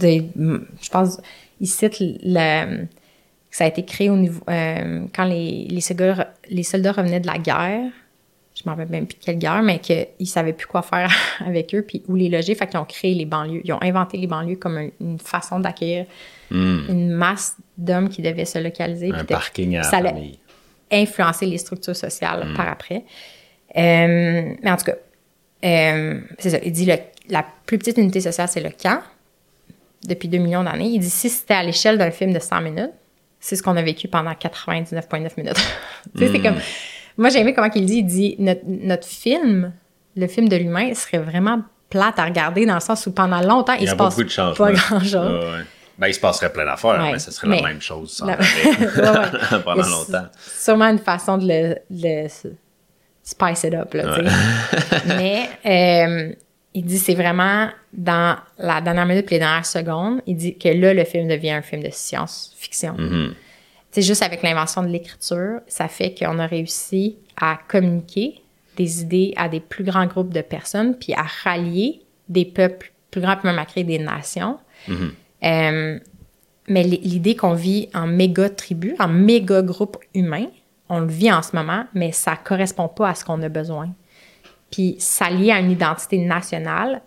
je 0.00 0.90
pense, 0.90 1.20
il 1.60 1.66
cite 1.66 1.96
le, 2.00 2.86
ça 3.52 3.64
a 3.64 3.68
été 3.68 3.84
créé 3.84 4.10
au 4.10 4.16
niveau, 4.16 4.40
euh, 4.50 5.04
quand 5.14 5.24
les, 5.24 5.66
les, 5.70 5.80
soldats, 5.80 6.32
les 6.48 6.62
soldats 6.64 6.92
revenaient 6.92 7.20
de 7.20 7.26
la 7.28 7.38
guerre. 7.38 7.90
Je 8.54 8.62
m'en 8.66 8.72
rappelle 8.72 8.90
même 8.90 9.06
plus 9.06 9.18
de 9.18 9.24
quelle 9.24 9.38
guerre, 9.38 9.62
mais 9.62 9.78
qu'ils 9.78 10.06
ne 10.20 10.24
savaient 10.26 10.52
plus 10.52 10.66
quoi 10.66 10.82
faire 10.82 11.10
avec 11.46 11.74
eux, 11.74 11.82
puis 11.86 12.02
où 12.08 12.16
les 12.16 12.28
loger. 12.28 12.54
Fait 12.54 12.66
qu'ils 12.66 12.78
ont 12.80 12.84
créé 12.84 13.14
les 13.14 13.24
banlieues. 13.24 13.60
Ils 13.64 13.72
ont 13.72 13.82
inventé 13.82 14.16
les 14.18 14.26
banlieues 14.26 14.56
comme 14.56 14.76
un- 14.76 14.88
une 15.00 15.18
façon 15.18 15.60
d'accueillir 15.60 16.06
une 16.50 17.10
masse 17.12 17.56
d'hommes 17.78 18.10
qui 18.10 18.20
devaient 18.20 18.44
se 18.44 18.58
localiser. 18.58 19.10
Un 19.12 19.24
parking 19.24 19.76
à 19.78 19.82
ça 19.84 20.00
l'a 20.02 20.10
famille. 20.10 20.38
influencé 20.90 21.46
les 21.46 21.56
structures 21.56 21.96
sociales 21.96 22.46
par 22.54 22.68
après. 22.68 23.04
Euh, 23.76 24.52
mais 24.62 24.70
en 24.70 24.76
tout 24.76 24.84
cas, 24.84 24.96
euh, 25.64 26.20
c'est 26.38 26.50
ça. 26.50 26.58
Il 26.62 26.72
dit 26.72 26.84
le, 26.84 26.96
la 27.30 27.46
plus 27.64 27.78
petite 27.78 27.96
unité 27.96 28.20
sociale, 28.20 28.48
c'est 28.48 28.60
le 28.60 28.68
camp, 28.70 29.00
depuis 30.06 30.28
2 30.28 30.36
millions 30.38 30.62
d'années. 30.64 30.88
Il 30.88 30.98
dit 31.00 31.08
si 31.10 31.30
c'était 31.30 31.54
à 31.54 31.62
l'échelle 31.62 31.96
d'un 31.96 32.10
film 32.10 32.32
de 32.34 32.38
100 32.38 32.60
minutes, 32.60 32.90
c'est 33.42 33.56
ce 33.56 33.62
qu'on 33.62 33.76
a 33.76 33.82
vécu 33.82 34.08
pendant 34.08 34.30
99,9 34.32 35.30
minutes. 35.36 35.54
tu 36.16 36.24
sais, 36.26 36.32
c'est 36.32 36.40
comme. 36.40 36.56
Moi, 37.18 37.28
j'ai 37.28 37.40
aimé 37.40 37.52
comment 37.52 37.68
il 37.74 37.84
dit. 37.84 37.98
Il 37.98 38.06
dit 38.06 38.36
notre, 38.38 38.62
notre 38.64 39.06
film, 39.06 39.72
le 40.16 40.26
film 40.28 40.48
de 40.48 40.56
l'humain, 40.56 40.94
serait 40.94 41.18
vraiment 41.18 41.60
plate 41.90 42.18
à 42.18 42.24
regarder 42.24 42.64
dans 42.64 42.74
le 42.74 42.80
sens 42.80 43.06
où 43.06 43.12
pendant 43.12 43.40
longtemps, 43.42 43.74
il, 43.74 43.80
Il 43.82 43.84
y 43.84 43.88
se 43.88 43.92
a 43.92 43.96
passe 43.96 44.16
beaucoup 44.16 44.28
de 44.28 44.54
pas 44.56 44.72
grand-chose. 44.72 45.14
Ouais. 45.14 45.60
Ben, 45.98 46.06
il 46.08 46.14
se 46.14 46.20
passerait 46.20 46.50
plein 46.52 46.64
d'affaires, 46.64 46.98
Ouais. 46.98 47.12
mais 47.12 47.18
ce 47.18 47.30
serait 47.30 47.48
Mais- 47.48 47.60
la 47.60 47.68
même 47.68 47.82
chose 47.82 48.12
sans 48.12 48.26
La-. 48.26 48.38
Ouais, 48.38 49.60
pendant 49.64 49.86
longtemps. 49.86 50.26
c'est 50.40 50.64
Sûrement 50.64 50.86
une 50.88 50.98
façon 50.98 51.36
de 51.36 51.46
le, 51.46 51.76
le 51.90 52.28
spice 53.22 53.64
it 53.64 53.74
up, 53.74 53.92
là, 53.94 54.16
tu 54.18 54.24
sais. 54.26 55.16
Mais 55.16 55.48
euh, 55.66 56.32
il 56.74 56.84
dit 56.84 56.98
c'est 56.98 57.14
vraiment 57.14 57.68
dans 57.92 58.36
la 58.58 58.80
dernière 58.80 59.06
minute 59.06 59.26
et 59.30 59.34
les 59.34 59.38
dernières 59.40 59.66
secondes, 59.66 60.20
il 60.26 60.36
dit 60.36 60.56
que 60.56 60.68
là, 60.68 60.94
le 60.94 61.04
film 61.04 61.28
devient 61.28 61.50
un 61.50 61.62
film 61.62 61.82
de 61.82 61.90
science-fiction. 61.90 62.96
C'est 63.90 64.02
juste 64.02 64.22
avec 64.22 64.42
l'invention 64.42 64.82
de 64.82 64.88
l'écriture, 64.88 65.60
ça 65.66 65.86
fait 65.88 66.14
qu'on 66.18 66.38
a 66.38 66.46
réussi 66.46 67.16
à 67.36 67.58
communiquer 67.68 68.42
des 68.76 69.02
idées 69.02 69.34
à 69.36 69.50
des 69.50 69.60
plus 69.60 69.84
grands 69.84 70.06
groupes 70.06 70.32
de 70.32 70.40
personnes, 70.40 70.96
puis 70.98 71.12
à 71.12 71.24
rallier 71.44 72.00
des 72.28 72.46
peuples 72.46 72.92
plus 73.10 73.20
grands, 73.20 73.36
puis 73.36 73.46
même 73.46 73.58
à 73.58 73.66
créer 73.66 73.84
des 73.84 73.98
nations. 73.98 74.58
Euh, 75.44 75.98
mais 76.68 76.82
l'idée 76.84 77.36
qu'on 77.36 77.54
vit 77.54 77.88
en 77.92 78.06
méga 78.06 78.48
tribu, 78.48 78.94
en 78.98 79.08
méga 79.08 79.60
groupe 79.60 79.98
humain, 80.14 80.46
on 80.88 81.00
le 81.00 81.08
vit 81.08 81.32
en 81.32 81.42
ce 81.42 81.54
moment, 81.54 81.84
mais 81.94 82.12
ça 82.12 82.36
correspond 82.36 82.88
pas 82.88 83.10
à 83.10 83.14
ce 83.14 83.24
qu'on 83.24 83.42
a 83.42 83.48
besoin. 83.48 83.90
Puis 84.72 84.96
s'allier 84.98 85.52
à 85.52 85.60
une 85.60 85.70
identité 85.70 86.18
nationale 86.18 87.02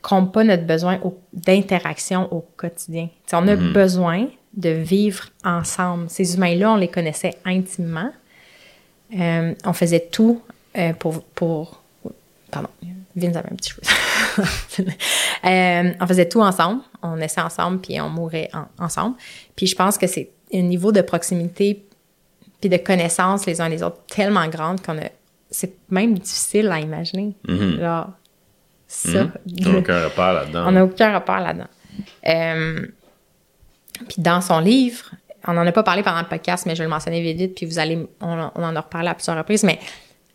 compte 0.00 0.32
pas 0.32 0.42
notre 0.44 0.64
besoin 0.64 0.98
d'interaction 1.32 2.32
au 2.32 2.40
quotidien. 2.56 3.08
T'sais, 3.26 3.36
on 3.36 3.46
a 3.48 3.56
besoin 3.56 4.28
de 4.54 4.70
vivre 4.70 5.26
ensemble. 5.44 6.08
Ces 6.08 6.34
humains-là, 6.34 6.72
on 6.72 6.76
les 6.76 6.88
connaissait 6.88 7.36
intimement. 7.44 8.10
Euh, 9.18 9.54
on 9.64 9.72
faisait 9.72 10.08
tout 10.10 10.42
euh, 10.78 10.92
pour, 10.94 11.22
pour... 11.22 11.82
Pardon, 12.50 12.68
Vince 13.14 13.36
avait 13.36 13.52
un 13.52 13.56
petit 13.56 13.70
cheveu. 13.70 13.82
Euh, 15.44 15.92
on 16.00 16.06
faisait 16.06 16.28
tout 16.28 16.40
ensemble. 16.40 16.82
On 17.02 17.16
naissait 17.16 17.40
ensemble, 17.40 17.80
puis 17.80 18.00
on 18.00 18.08
mourait 18.08 18.48
en- 18.54 18.84
ensemble. 18.84 19.16
Puis 19.56 19.66
je 19.66 19.74
pense 19.74 19.98
que 19.98 20.06
c'est 20.06 20.30
un 20.54 20.62
niveau 20.62 20.92
de 20.92 21.00
proximité 21.00 21.84
puis 22.60 22.70
de 22.70 22.76
connaissance 22.76 23.44
les 23.44 23.60
uns 23.60 23.68
les 23.68 23.82
autres 23.82 23.98
tellement 24.06 24.46
grande 24.46 24.80
qu'on 24.80 24.96
a... 24.98 25.08
C'est 25.52 25.74
même 25.90 26.18
difficile 26.18 26.68
à 26.70 26.80
imaginer. 26.80 27.36
Genre, 27.46 28.10
ça. 28.88 29.28
Il 29.46 29.64
n'y 29.64 29.74
a 29.74 29.78
aucun 29.78 30.04
repère 30.04 30.32
là-dedans. 30.32 30.64
On 30.66 30.72
n'a 30.72 30.84
aucun 30.84 31.12
rapport 31.12 31.38
là-dedans. 31.38 31.68
Euh, 32.28 32.86
puis 34.08 34.16
dans 34.18 34.40
son 34.40 34.58
livre, 34.58 35.12
on 35.46 35.52
n'en 35.52 35.66
a 35.66 35.72
pas 35.72 35.82
parlé 35.82 36.02
pendant 36.02 36.20
le 36.20 36.28
podcast, 36.28 36.66
mais 36.66 36.74
je 36.74 36.78
vais 36.78 36.84
le 36.84 36.90
mentionner 36.90 37.20
vite 37.20 37.38
vite, 37.38 37.54
puis 37.54 37.66
vous 37.66 37.78
allez, 37.78 38.06
on, 38.20 38.50
on 38.54 38.62
en 38.62 38.76
a 38.76 38.80
reparlé 38.80 39.08
à 39.08 39.14
plusieurs 39.14 39.36
reprises, 39.36 39.62
mais 39.64 39.78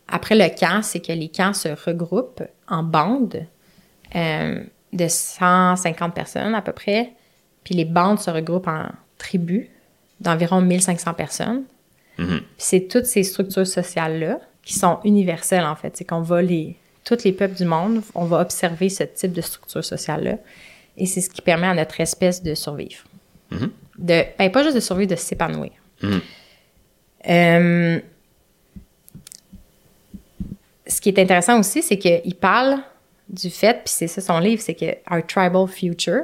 après 0.08 0.36
le 0.36 0.48
camp, 0.58 0.82
c'est 0.82 1.00
que 1.00 1.12
les 1.12 1.30
camps 1.30 1.54
se 1.54 1.70
regroupent 1.70 2.44
en 2.68 2.84
bandes 2.84 3.46
euh, 4.16 4.64
de 4.94 5.08
150 5.08 6.14
personnes 6.14 6.56
à 6.56 6.62
peu 6.62 6.72
près, 6.72 7.12
puis 7.64 7.76
les 7.76 7.86
bandes 7.86 8.20
se 8.20 8.30
regroupent 8.30 8.68
en 8.68 8.86
tribus 9.18 9.68
d'environ 10.20 10.62
1500 10.62 11.14
personnes. 11.14 11.64
Puis 12.18 12.44
c'est 12.58 12.88
toutes 12.88 13.06
ces 13.06 13.22
structures 13.22 13.68
sociales-là 13.68 14.40
qui 14.68 14.74
sont 14.74 15.00
universelles, 15.06 15.64
en 15.64 15.76
fait. 15.76 15.96
C'est 15.96 16.04
qu'on 16.04 16.22
va 16.22 16.42
les... 16.42 16.76
Tous 17.06 17.24
les 17.24 17.32
peuples 17.32 17.56
du 17.56 17.64
monde, 17.64 18.02
on 18.16 18.26
va 18.26 18.42
observer 18.42 18.90
ce 18.90 19.04
type 19.04 19.32
de 19.32 19.40
structure 19.40 19.84
sociale-là. 19.84 20.40
Et 20.98 21.06
c'est 21.06 21.22
ce 21.22 21.30
qui 21.30 21.42
permet 21.42 21.68
à 21.68 21.74
notre 21.74 22.02
espèce 22.02 22.44
de 22.44 22.54
survivre. 22.54 23.06
De, 23.98 24.24
ben, 24.38 24.52
pas 24.52 24.64
juste 24.64 24.76
de 24.76 24.82
survivre, 24.82 25.12
de 25.12 25.16
s'épanouir. 25.16 25.72
Euh, 26.04 28.00
ce 30.86 31.00
qui 31.02 31.08
est 31.08 31.20
intéressant 31.20 31.58
aussi, 31.62 31.82
c'est 31.82 31.98
qu'il 31.98 32.36
parle 32.36 32.80
du 33.30 33.50
fait, 33.50 33.76
puis 33.86 33.94
c'est 33.94 34.08
ça 34.08 34.20
son 34.20 34.40
livre, 34.40 34.62
c'est 34.62 34.76
que 34.76 34.98
Our 35.10 35.26
Tribal 35.26 35.66
Future, 35.70 36.24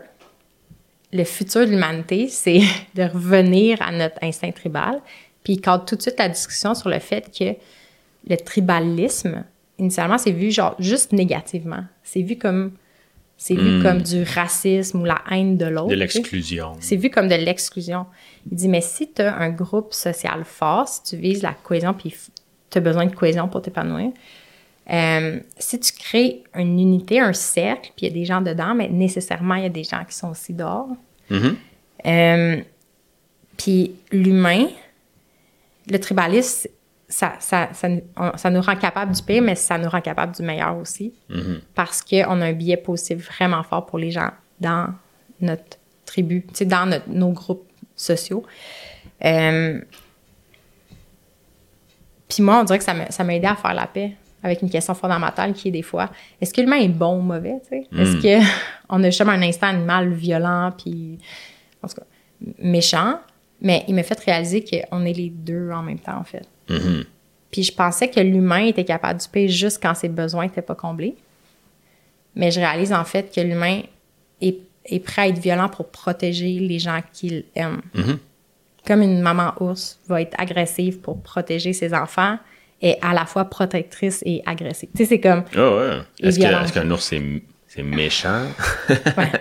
le 1.14 1.24
futur 1.24 1.62
de 1.62 1.72
l'humanité, 1.72 2.28
c'est 2.30 2.60
de 2.96 3.04
revenir 3.04 3.82
à 3.82 3.94
notre 3.94 4.22
instinct 4.22 4.52
tribal. 4.52 5.00
Puis 5.46 5.54
il 5.54 5.62
cadre 5.62 5.86
tout 5.86 5.96
de 5.96 6.02
suite 6.02 6.20
la 6.20 6.28
discussion 6.28 6.76
sur 6.76 6.90
le 6.90 7.00
fait 7.00 7.32
que 7.32 7.56
le 8.30 8.36
tribalisme, 8.38 9.44
initialement, 9.80 10.18
c'est 10.18 10.32
vu 10.32 10.52
genre 10.52 10.76
juste 10.80 11.12
négativement. 11.12 11.84
C'est 12.04 12.22
vu 12.22 12.38
comme 12.38 12.72
c'est 13.36 13.56
vu 13.56 13.82
comme 13.82 14.02
du 14.02 14.24
racisme 14.24 15.02
ou 15.02 15.06
la 15.06 15.22
haine 15.30 15.58
de 15.58 15.66
l'autre. 15.66 15.90
De 15.90 15.96
l'exclusion. 15.96 16.74
C'est 16.80 16.96
vu 16.96 17.10
comme 17.10 17.28
de 17.28 17.36
l'exclusion. 17.36 18.06
Il 18.50 18.56
dit, 18.56 18.70
mais 18.70 18.80
si 18.80 19.12
tu 19.12 19.22
as 19.22 19.36
un 19.36 19.50
groupe 19.50 19.94
social 19.94 20.46
fort, 20.46 20.88
si 20.88 21.04
tu 21.04 21.18
vises 21.18 21.42
la 21.42 21.54
cohésion, 21.54 21.94
puis 21.94 22.16
tu 22.70 22.78
as 22.78 22.82
besoin 22.82 23.06
de 23.06 23.14
cohésion 23.14 23.50
pour 23.50 23.62
t'épanouir, 23.62 24.12
euh, 24.90 25.40
si 25.58 25.80
tu 25.80 25.92
crées 25.92 26.44
une 26.56 26.80
unité, 26.80 27.20
un 27.20 27.34
cercle, 27.34 27.92
puis 27.98 28.06
il 28.06 28.10
y 28.10 28.12
a 28.12 28.14
des 28.14 28.24
gens 28.24 28.42
dedans, 28.42 28.76
mais 28.76 28.88
nécessairement, 28.88 29.56
il 29.56 29.64
y 29.64 29.68
a 29.68 29.70
des 29.70 29.84
gens 29.84 30.06
qui 30.08 30.16
sont 30.16 30.30
aussi 30.30 30.54
dehors. 30.54 30.88
Euh, 32.06 32.62
puis 33.58 33.96
l'humain, 34.12 34.68
le 35.90 35.98
tribalisme, 36.00 36.70
ça, 37.14 37.34
ça, 37.40 37.70
ça, 37.74 37.90
nous- 37.90 38.02
on- 38.18 38.36
ça 38.38 38.50
nous 38.50 38.62
rend 38.62 38.76
capable 38.76 39.12
du 39.14 39.22
pire, 39.22 39.42
mais 39.44 39.56
ça 39.56 39.78
nous 39.78 39.90
rend 39.90 40.02
capable 40.02 40.34
du 40.36 40.42
meilleur 40.42 40.76
aussi. 40.78 41.14
Parce 41.76 42.02
qu'on 42.02 42.42
a 42.42 42.46
un 42.46 42.54
biais 42.54 42.78
positif 42.78 43.28
vraiment 43.28 43.62
fort 43.64 43.86
pour 43.86 44.00
les 44.00 44.10
gens 44.12 44.32
dans 44.60 44.88
notre 45.40 45.78
tribu, 46.06 46.46
dans 46.66 46.86
notre- 46.90 47.10
nos 47.10 47.30
groupes 47.32 47.68
sociaux. 47.96 48.44
Euh, 49.24 49.80
puis 52.28 52.42
moi, 52.42 52.60
on 52.60 52.64
dirait 52.64 52.80
que 52.80 52.84
ça 52.84 52.94
m'a 52.94 53.12
ça 53.12 53.24
m'a 53.24 53.36
aidé 53.36 53.48
à 53.48 53.56
faire 53.56 53.74
la 53.74 53.88
paix 53.88 54.14
avec 54.42 54.62
une 54.62 54.70
question 54.70 54.94
fondamentale 54.94 55.54
qui 55.54 55.70
est 55.70 55.72
des 55.72 55.84
fois, 55.84 56.10
est-ce 56.42 56.54
que 56.54 56.60
l'humain 56.62 56.78
est 56.78 56.88
bon 56.90 57.20
ou 57.20 57.22
mauvais, 57.22 57.62
sais? 57.70 57.88
Est-ce 57.98 58.18
qu'on 58.90 59.04
a 59.04 59.10
justement 59.10 59.32
un 59.32 59.42
instinct 59.42 59.70
animal 59.70 60.12
violent, 60.12 60.72
puis, 60.78 61.18
en 61.82 61.88
tout 61.88 61.96
cas, 61.96 62.04
méchant, 62.60 63.20
Mais 63.62 63.86
il 63.88 63.96
m'a 63.96 64.04
fait 64.04 64.20
réaliser 64.20 64.66
qu'on 64.66 65.06
est 65.06 65.14
les 65.14 65.30
deux 65.30 65.72
en 65.72 65.82
même 65.84 66.00
temps, 66.00 66.18
en 66.18 66.26
fait. 66.26 66.46
Mhm. 66.70 67.04
Puis 67.52 67.64
je 67.64 67.74
pensais 67.74 68.10
que 68.10 68.20
l'humain 68.20 68.66
était 68.66 68.84
capable 68.86 69.20
de 69.20 69.26
paix 69.32 69.48
juste 69.48 69.80
quand 69.82 69.94
ses 69.94 70.10
besoins 70.10 70.46
n'étaient 70.46 70.62
pas 70.62 70.76
comblés. 70.76 71.16
Mais 72.36 72.50
je 72.52 72.60
réalise 72.60 72.92
en 72.94 73.04
fait 73.06 73.34
que 73.34 73.42
l'humain 73.42 73.82
est, 74.42 74.58
est 74.86 75.00
prêt 75.00 75.22
à 75.24 75.28
être 75.28 75.38
violent 75.40 75.70
pour 75.70 75.90
protéger 75.90 76.58
les 76.60 76.80
gens 76.80 77.00
qu'il 77.14 77.44
aime. 77.56 77.82
Mhm. 77.94 78.18
Comme 78.88 79.02
une 79.02 79.22
maman 79.22 79.54
ours 79.60 80.00
va 80.08 80.22
être 80.22 80.36
agressive 80.40 81.00
pour 81.00 81.22
protéger 81.22 81.74
ses 81.74 81.94
enfants, 81.94 82.38
est 82.82 82.98
à 83.02 83.14
la 83.14 83.26
fois 83.26 83.46
protectrice 83.46 84.22
et 84.26 84.42
agressive. 84.46 84.90
Tu 84.96 85.04
sais, 85.04 85.10
c'est 85.10 85.20
comme... 85.22 85.44
Ah 85.56 85.76
ouais. 85.76 86.00
Est-ce 86.22 86.38
que- 86.38 86.44
violent. 86.44 86.64
est-ce 86.66 86.74
qu'un 86.74 86.90
ours, 86.92 87.04
c'est 87.06 87.22
c'est 87.68 87.84
méchant? 87.84 88.46
Ouais. 89.18 89.32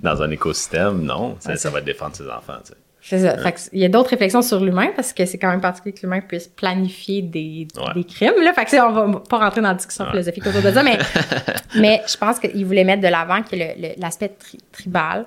dans 0.00 0.22
un 0.22 0.30
écosystème? 0.30 1.02
Non. 1.02 1.36
Ça, 1.40 1.50
Ouais, 1.50 1.56
ça 1.56 1.68
va 1.70 1.80
défendre 1.80 2.16
ses 2.16 2.26
enfants, 2.28 2.56
tu 2.64 2.72
sais. 2.72 2.78
C'est 3.02 3.20
ça. 3.20 3.38
Fait 3.38 3.52
que 3.52 3.58
il 3.72 3.80
y 3.80 3.84
a 3.84 3.88
d'autres 3.88 4.10
réflexions 4.10 4.42
sur 4.42 4.60
l'humain 4.60 4.88
parce 4.94 5.12
que 5.12 5.24
c'est 5.24 5.38
quand 5.38 5.48
même 5.50 5.60
particulier 5.62 5.94
que 5.94 6.00
l'humain 6.02 6.20
puisse 6.20 6.48
planifier 6.48 7.22
des, 7.22 7.66
Ouais. 7.76 7.94
des 7.94 8.04
crimes. 8.04 8.34
Là. 8.42 8.52
Fait 8.52 8.64
que, 8.66 8.76
on 8.82 9.10
va 9.12 9.20
pas 9.20 9.38
rentrer 9.38 9.60
dans 9.62 9.68
la 9.68 9.74
discussion 9.74 10.04
Ouais. 10.04 10.10
philosophique 10.10 10.46
autour 10.46 10.60
de 10.62 10.70
ça, 10.70 10.82
mais, 10.82 10.98
mais 11.80 12.02
je 12.06 12.16
pense 12.16 12.38
qu'il 12.38 12.64
voulait 12.66 12.84
mettre 12.84 13.02
de 13.02 13.08
l'avant 13.08 13.42
que 13.42 13.56
l'aspect 14.00 14.28
tri- 14.28 14.58
tribal, 14.70 15.26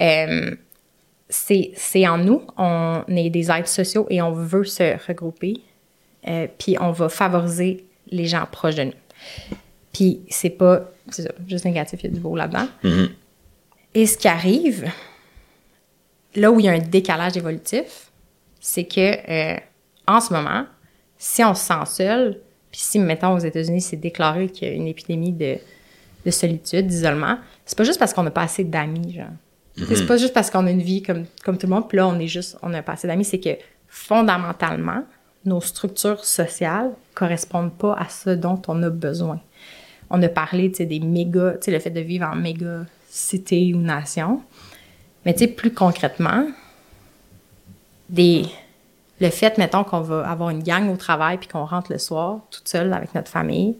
euh, 0.00 0.54
c'est 1.28 2.06
en 2.08 2.18
nous. 2.18 2.42
On 2.56 3.02
est 3.08 3.30
des 3.30 3.50
êtres 3.50 3.68
sociaux 3.68 4.06
et 4.10 4.22
on 4.22 4.32
veut 4.32 4.64
se 4.64 4.96
regrouper. 5.08 5.54
Euh, 6.26 6.46
puis 6.58 6.76
on 6.80 6.90
va 6.92 7.08
favoriser 7.08 7.84
les 8.10 8.26
gens 8.26 8.44
proches 8.50 8.74
de 8.76 8.84
nous. 8.84 8.92
Puis 9.92 10.20
c'est 10.28 10.50
pas 10.50 10.82
ça, 11.10 11.24
juste 11.48 11.64
négatif, 11.64 12.00
il 12.02 12.06
y 12.10 12.12
a 12.12 12.14
du 12.14 12.20
beau 12.20 12.36
là-dedans. 12.36 12.68
Mhm. 12.84 13.08
Et 13.94 14.06
ce 14.06 14.16
qui 14.18 14.28
arrive, 14.28 14.90
là 16.34 16.50
où 16.50 16.60
il 16.60 16.66
y 16.66 16.68
a 16.68 16.72
un 16.72 16.78
décalage 16.78 17.36
évolutif, 17.36 18.10
c'est 18.60 18.84
que 18.84 19.00
euh, 19.30 19.58
en 20.06 20.20
ce 20.20 20.32
moment, 20.32 20.66
si 21.16 21.42
on 21.44 21.54
se 21.54 21.64
sent 21.64 21.86
seul, 21.86 22.40
puis 22.70 22.80
si, 22.80 22.98
mettons, 22.98 23.34
aux 23.34 23.38
États-Unis, 23.38 23.80
c'est 23.80 23.96
déclaré 23.96 24.48
qu'il 24.48 24.68
y 24.68 24.70
a 24.70 24.74
une 24.74 24.86
épidémie 24.86 25.32
de, 25.32 25.56
de 26.24 26.30
solitude, 26.30 26.86
d'isolement, 26.86 27.38
c'est 27.64 27.76
pas 27.76 27.84
juste 27.84 27.98
parce 27.98 28.12
qu'on 28.12 28.22
n'a 28.22 28.30
pas 28.30 28.42
assez 28.42 28.64
d'amis, 28.64 29.14
genre. 29.14 29.26
Tu 29.76 29.84
sais, 29.84 29.96
C'est 29.96 30.06
pas 30.06 30.16
juste 30.16 30.34
parce 30.34 30.50
qu'on 30.50 30.66
a 30.66 30.70
une 30.70 30.82
vie 30.82 31.02
comme, 31.02 31.24
comme 31.44 31.56
tout 31.56 31.66
le 31.66 31.74
monde, 31.74 31.88
puis 31.88 31.96
là, 31.96 32.08
on 32.08 32.18
est 32.18 32.26
juste, 32.26 32.58
on 32.62 32.68
n'a 32.68 32.82
pas 32.82 32.92
assez 32.92 33.06
d'amis, 33.06 33.24
c'est 33.24 33.38
que 33.38 33.50
fondamentalement, 33.86 35.04
nos 35.44 35.60
structures 35.60 36.24
sociales 36.24 36.90
correspondent 37.14 37.72
pas 37.72 37.94
à 37.94 38.08
ce 38.08 38.30
dont 38.30 38.60
on 38.68 38.82
a 38.82 38.90
besoin. 38.90 39.40
On 40.10 40.22
a 40.22 40.28
parlé, 40.28 40.70
tu 40.70 40.78
sais, 40.78 40.86
des 40.86 41.00
méga, 41.00 41.52
tu 41.52 41.66
sais, 41.66 41.70
le 41.70 41.78
fait 41.78 41.90
de 41.90 42.00
vivre 42.00 42.26
en 42.26 42.34
méga 42.34 42.86
cité 43.08 43.72
ou 43.74 43.78
nation. 43.78 44.42
Mais 45.28 45.34
tu 45.34 45.40
sais, 45.40 45.48
plus 45.48 45.74
concrètement, 45.74 46.46
des, 48.08 48.46
le 49.20 49.28
fait, 49.28 49.58
mettons, 49.58 49.84
qu'on 49.84 50.00
va 50.00 50.26
avoir 50.26 50.48
une 50.48 50.62
gang 50.62 50.90
au 50.90 50.96
travail 50.96 51.36
puis 51.36 51.46
qu'on 51.48 51.66
rentre 51.66 51.92
le 51.92 51.98
soir 51.98 52.38
toute 52.50 52.66
seule 52.66 52.90
avec 52.94 53.14
notre 53.14 53.30
famille, 53.30 53.76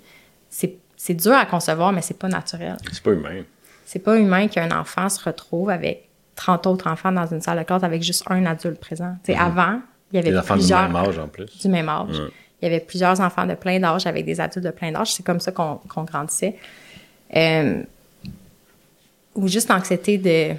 c'est 0.50 1.14
dur 1.14 1.32
à 1.32 1.46
concevoir, 1.46 1.90
mais 1.92 2.02
c'est 2.02 2.18
pas 2.18 2.28
naturel. 2.28 2.76
C'est 2.92 3.02
pas 3.02 3.12
humain. 3.12 3.44
C'est 3.86 4.00
pas 4.00 4.18
humain 4.18 4.48
qu'un 4.48 4.78
enfant 4.78 5.08
se 5.08 5.24
retrouve 5.24 5.70
avec 5.70 6.10
30 6.36 6.66
autres 6.66 6.86
enfants 6.86 7.12
dans 7.12 7.26
une 7.26 7.40
salle 7.40 7.60
de 7.60 7.64
classe 7.64 7.82
avec 7.82 8.02
juste 8.02 8.24
un 8.26 8.44
adulte 8.44 8.78
présent. 8.78 9.16
Tu 9.24 9.32
sais, 9.32 9.38
avant, 9.38 9.80
il 10.12 10.16
y 10.16 10.18
avait 10.18 10.32
Les 10.32 10.36
enfants 10.36 10.52
du 10.52 10.60
plusieurs 10.60 10.82
même 10.82 10.96
âge, 10.96 11.18
en 11.18 11.28
plus. 11.28 11.46
du 11.46 11.68
même 11.68 11.88
âge. 11.88 12.10
Ouais. 12.10 12.28
Il 12.60 12.64
y 12.66 12.68
avait 12.68 12.84
plusieurs 12.84 13.22
enfants 13.22 13.46
de 13.46 13.54
plein 13.54 13.80
d'âge 13.80 14.06
avec 14.06 14.26
des 14.26 14.38
adultes 14.38 14.66
de 14.66 14.70
plein 14.70 14.92
d'âge. 14.92 15.14
C'est 15.14 15.24
comme 15.24 15.40
ça 15.40 15.50
qu'on 15.50 15.76
qu'on 15.88 16.04
grandissait. 16.04 16.56
Euh, 17.34 17.82
ou 19.34 19.48
juste 19.48 19.70
l'anxiété 19.70 20.18
de 20.18 20.54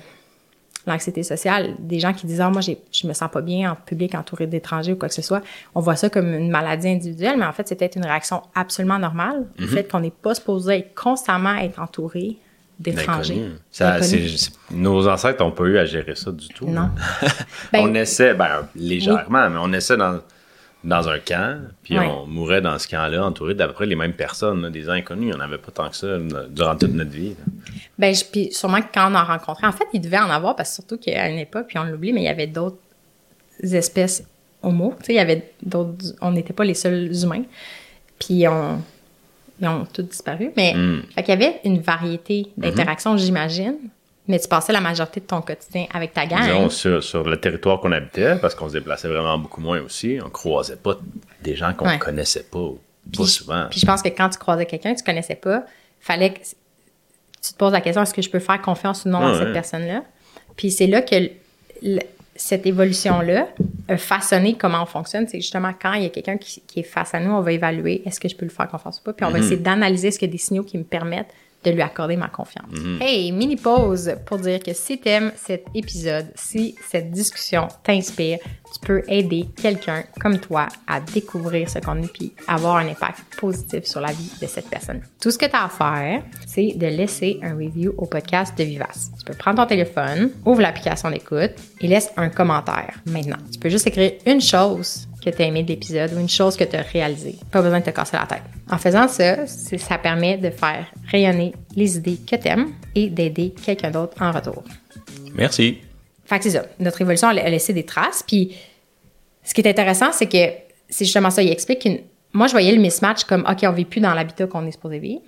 l'anxiété 0.87 1.23
sociale, 1.23 1.75
des 1.79 1.99
gens 1.99 2.13
qui 2.13 2.25
disent 2.25 2.41
ah 2.41 2.49
moi 2.49 2.61
j'ai- 2.61 2.79
je 2.91 3.05
me 3.07 3.13
sens 3.13 3.29
pas 3.31 3.41
bien 3.41 3.71
en 3.71 3.75
public 3.75 4.15
entouré 4.15 4.47
d'étrangers 4.47 4.93
ou 4.93 4.95
quoi 4.95 5.09
que 5.09 5.13
ce 5.13 5.21
soit, 5.21 5.41
on 5.75 5.81
voit 5.81 5.95
ça 5.95 6.09
comme 6.09 6.33
une 6.33 6.49
maladie 6.49 6.87
individuelle, 6.89 7.35
mais 7.37 7.45
en 7.45 7.51
fait 7.53 7.67
c'est 7.67 7.75
peut-être 7.75 7.95
une 7.97 8.05
réaction 8.05 8.41
absolument 8.55 8.97
normale 8.99 9.45
Mhm. 9.59 9.65
au 9.65 9.67
fait 9.67 9.83
qu'on 9.91 9.99
n'est 9.99 10.09
pas 10.11 10.35
supposé 10.35 10.77
être 10.79 10.95
constamment 10.95 11.55
être 11.57 11.79
entouré 11.79 12.37
d'étrangers. 12.79 13.35
D'inconnu. 13.35 13.55
Ça, 13.71 13.91
D'inconnus. 13.99 14.09
c'est- 14.41 14.51
c'est- 14.69 14.73
nos 14.75 15.05
ancêtres 15.07 15.43
n'ont 15.43 15.51
pas 15.51 15.65
eu 15.65 15.77
à 15.77 15.85
gérer 15.85 16.15
ça 16.15 16.31
du 16.31 16.47
tout. 16.47 16.65
Non. 16.65 16.89
on 17.73 17.83
Ben, 17.87 17.95
essaie, 17.97 18.33
ben, 18.33 18.67
légèrement, 18.73 19.49
mais 19.49 19.57
on 19.61 19.73
essaie 19.73 19.97
dans, 19.97 20.19
dans 20.83 21.09
un 21.09 21.19
camp, 21.19 21.59
puis 21.83 21.99
Ouais. 21.99 22.05
on 22.07 22.25
mourait 22.25 22.61
dans 22.61 22.79
ce 22.79 22.87
camp-là, 22.87 23.25
entouré 23.25 23.53
d'à 23.53 23.67
peu 23.67 23.73
près 23.73 23.85
les 23.85 23.95
mêmes 23.95 24.13
personnes, 24.13 24.61
là, 24.61 24.69
des 24.69 24.87
inconnus. 24.89 25.33
On 25.35 25.37
n'avait 25.37 25.57
pas 25.57 25.71
tant 25.71 25.89
que 25.89 25.95
ça 25.97 26.07
là, 26.07 26.43
durant 26.49 26.75
toute 26.77 26.93
notre 26.93 27.11
vie. 27.11 27.29
là. 27.31 27.45
Ben, 27.97 28.15
je- 28.15 28.23
puis 28.23 28.51
sûrement 28.53 28.79
que 28.81 28.87
quand 28.93 29.11
on 29.11 29.15
en 29.15 29.25
rencontrait, 29.25 29.67
en 29.67 29.73
fait, 29.73 29.87
il 29.93 29.99
devait 29.99 30.19
en 30.19 30.29
avoir, 30.29 30.55
parce 30.55 30.69
que 30.69 30.75
surtout 30.75 30.97
qu'à 30.97 31.27
une 31.29 31.37
époque, 31.39 31.65
puis 31.67 31.77
on 31.77 31.83
l'oublie, 31.83 32.13
mais 32.13 32.21
il 32.21 32.25
y 32.25 32.29
avait 32.29 32.47
d'autres 32.47 32.77
espèces 33.61 34.23
homo. 34.63 34.93
Tu 34.99 35.07
sais, 35.07 35.13
il 35.13 35.17
y 35.17 35.19
avait 35.19 35.51
d'autres. 35.61 36.05
On 36.21 36.31
n'était 36.31 36.53
pas 36.53 36.63
les 36.63 36.73
seuls 36.73 37.11
humains. 37.23 37.43
Puis 38.19 38.47
on. 38.47 38.81
Ils 39.61 39.67
ont 39.67 39.85
tous 39.91 40.03
disparu. 40.03 40.51
Mais. 40.55 40.73
Mm. 40.73 41.03
Fait 41.13 41.23
qu'il 41.23 41.33
y 41.33 41.37
avait 41.45 41.59
une 41.65 41.79
variété 41.81 42.47
d'interactions, 42.55 43.17
j'imagine. 43.17 43.75
Mais 44.29 44.39
tu 44.39 44.47
passais 44.47 44.71
la 44.71 44.79
majorité 44.79 45.19
de 45.19 45.25
ton 45.25 45.41
quotidien 45.41 45.87
avec 45.91 46.13
ta 46.13 46.25
gang. 46.27 46.43
Disons, 46.43 46.69
sur, 46.69 47.03
sur 47.03 47.23
le 47.23 47.37
territoire 47.41 47.79
qu'on 47.81 47.91
habitait, 47.91 48.35
parce 48.35 48.53
qu'on 48.55 48.67
se 48.69 48.73
déplaçait 48.73 49.07
vraiment 49.07 49.37
beaucoup 49.39 49.59
moins 49.59 49.81
aussi, 49.81 50.19
on 50.23 50.29
croisait 50.29 50.75
pas 50.77 50.97
des 51.41 51.55
gens 51.55 51.73
qu'on 51.73 51.87
Ouais. 51.87 51.97
connaissait 51.97 52.43
pas, 52.43 52.59
pas 52.69 53.23
Puis- 53.23 53.25
souvent. 53.25 53.65
Puis 53.71 53.79
je 53.79 53.85
pense 53.87 54.03
que 54.03 54.09
quand 54.09 54.29
tu 54.29 54.37
croisais 54.37 54.67
quelqu'un 54.67 54.93
que 54.93 54.99
tu 54.99 55.03
connaissais 55.03 55.35
pas, 55.35 55.63
fallait 55.99 56.31
que 56.33 56.39
tu 56.39 57.53
te 57.53 57.57
poses 57.57 57.73
la 57.73 57.81
question 57.81 58.03
est-ce 58.03 58.13
que 58.13 58.21
je 58.21 58.29
peux 58.29 58.39
faire 58.39 58.61
confiance 58.61 59.03
ou 59.05 59.09
non 59.09 59.25
à 59.25 59.33
cette 59.33 59.47
ouais. 59.47 59.53
personne-là? 59.53 60.03
Puis 60.55 60.69
c'est 60.69 60.87
là 60.87 61.01
que 61.01 61.15
cette 62.35 62.65
évolution-là 62.67 63.47
a 63.87 63.97
façonné 63.97 64.53
comment 64.53 64.83
on 64.83 64.85
fonctionne. 64.85 65.27
C'est 65.27 65.41
justement 65.41 65.73
quand 65.81 65.93
il 65.93 66.03
y 66.03 66.05
a 66.05 66.09
quelqu'un 66.09 66.37
qui, 66.37 66.61
qui 66.67 66.81
est 66.81 66.83
face 66.83 67.15
à 67.15 67.19
nous, 67.19 67.31
on 67.31 67.41
va 67.41 67.51
évaluer 67.51 68.03
est-ce 68.05 68.19
que 68.19 68.29
je 68.29 68.35
peux 68.35 68.45
lui 68.45 68.53
faire 68.53 68.67
confiance 68.69 68.99
ou 68.99 69.03
pas? 69.03 69.13
Puis 69.13 69.25
on 69.25 69.31
va 69.31 69.39
essayer 69.39 69.57
d'analyser 69.57 70.09
y 70.21 70.25
a 70.25 70.27
des 70.27 70.37
signaux 70.37 70.63
qui 70.63 70.77
me 70.77 70.83
permettent 70.83 71.33
de 71.63 71.71
lui 71.71 71.81
accorder 71.81 72.15
ma 72.15 72.29
confiance. 72.29 72.65
Hey, 73.01 73.31
mini 73.31 73.55
pause 73.55 74.13
pour 74.25 74.37
dire 74.37 74.59
que 74.59 74.73
si 74.73 74.97
t'aimes 74.99 75.31
cet 75.35 75.65
épisode, 75.75 76.27
si 76.35 76.75
cette 76.89 77.11
discussion 77.11 77.67
t'inspire, 77.83 78.39
tu 78.73 78.79
peux 78.85 79.03
aider 79.07 79.47
quelqu'un 79.61 80.03
comme 80.21 80.39
toi 80.39 80.67
à 80.87 81.01
découvrir 81.01 81.69
ce 81.69 81.79
contenu 81.79 82.07
puis 82.07 82.33
avoir 82.47 82.77
un 82.77 82.87
impact 82.87 83.35
positif 83.37 83.85
sur 83.85 83.99
la 83.99 84.11
vie 84.11 84.31
de 84.41 84.47
cette 84.47 84.69
personne. 84.69 85.01
Tout 85.21 85.31
ce 85.31 85.37
que 85.37 85.45
tu 85.45 85.55
as 85.55 85.65
à 85.65 85.69
faire, 85.69 86.23
c'est 86.47 86.73
de 86.75 86.87
laisser 86.87 87.39
un 87.41 87.55
review 87.55 87.93
au 87.97 88.05
podcast 88.05 88.57
de 88.57 88.63
Vivace. 88.63 89.11
Tu 89.19 89.25
peux 89.25 89.33
prendre 89.33 89.61
ton 89.61 89.67
téléphone, 89.67 90.31
ouvre 90.45 90.61
l'application 90.61 91.09
d'écoute 91.09 91.51
et 91.81 91.87
laisse 91.87 92.11
un 92.15 92.29
commentaire 92.29 92.99
maintenant. 93.05 93.37
Tu 93.51 93.59
peux 93.59 93.69
juste 93.69 93.87
écrire 93.87 94.13
une 94.25 94.41
chose 94.41 95.08
que 95.23 95.29
tu 95.29 95.41
as 95.41 95.45
aimé 95.45 95.63
de 95.63 95.67
l'épisode 95.69 96.13
ou 96.13 96.19
une 96.19 96.29
chose 96.29 96.55
que 96.55 96.63
tu 96.63 96.75
as 96.75 96.81
réalisée. 96.81 97.35
Pas 97.51 97.61
besoin 97.61 97.79
de 97.79 97.85
te 97.85 97.89
casser 97.89 98.17
la 98.17 98.25
tête. 98.25 98.43
En 98.69 98.77
faisant 98.77 99.07
ça, 99.07 99.45
ça 99.47 99.97
permet 99.97 100.37
de 100.37 100.49
faire 100.49 100.85
rayonner 101.09 101.53
les 101.75 101.97
idées 101.97 102.17
que 102.17 102.35
tu 102.35 102.47
aimes 102.47 102.71
et 102.95 103.09
d'aider 103.09 103.53
quelqu'un 103.65 103.91
d'autre 103.91 104.15
en 104.21 104.31
retour. 104.31 104.63
Merci. 105.35 105.79
Fait 106.25 106.37
que 106.37 106.43
c'est 106.43 106.51
ça. 106.51 106.65
Notre 106.79 107.01
évolution 107.01 107.27
a 107.27 107.31
a 107.31 107.49
laissé 107.49 107.73
des 107.73 107.85
traces. 107.85 108.23
Puis, 108.25 108.55
ce 109.43 109.53
qui 109.53 109.61
est 109.61 109.67
intéressant, 109.69 110.11
c'est 110.11 110.27
que 110.27 110.53
c'est 110.89 111.05
justement 111.05 111.29
ça. 111.31 111.41
Il 111.41 111.49
explique 111.51 111.79
qu'une. 111.79 111.99
Moi, 112.33 112.47
je 112.47 112.51
voyais 112.51 112.71
le 112.71 112.79
mismatch 112.81 113.23
comme, 113.23 113.43
OK, 113.49 113.59
on 113.63 113.71
vit 113.71 113.85
plus 113.85 113.99
dans 114.01 114.13
l'habitat 114.13 114.45
qu'on 114.47 114.65
est 114.67 114.71
supposé 114.71 114.99
vivre. 114.99 115.21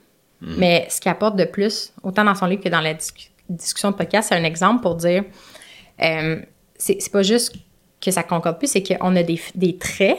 Mais 0.44 0.88
ce 0.90 1.00
qui 1.00 1.08
apporte 1.08 1.36
de 1.36 1.44
plus, 1.46 1.94
autant 2.02 2.24
dans 2.24 2.34
son 2.34 2.48
livre 2.48 2.64
que 2.64 2.70
dans 2.70 2.82
la 2.82 2.96
discu- 2.96 3.30
discussion 3.48 3.92
de 3.92 3.96
podcast, 3.96 4.30
c'est 4.30 4.36
un 4.36 4.44
exemple 4.44 4.82
pour 4.82 4.96
dire, 4.96 5.24
euh, 6.02 6.42
c'est 6.78 7.12
pas 7.12 7.22
juste 7.22 7.56
que 8.02 8.12
ça 8.12 8.24
concorde 8.24 8.58
plus, 8.58 8.68
c'est 8.68 8.84
qu'on 8.84 9.16
a 9.16 9.24
des, 9.24 9.40
des 9.56 9.78
traits 9.78 10.18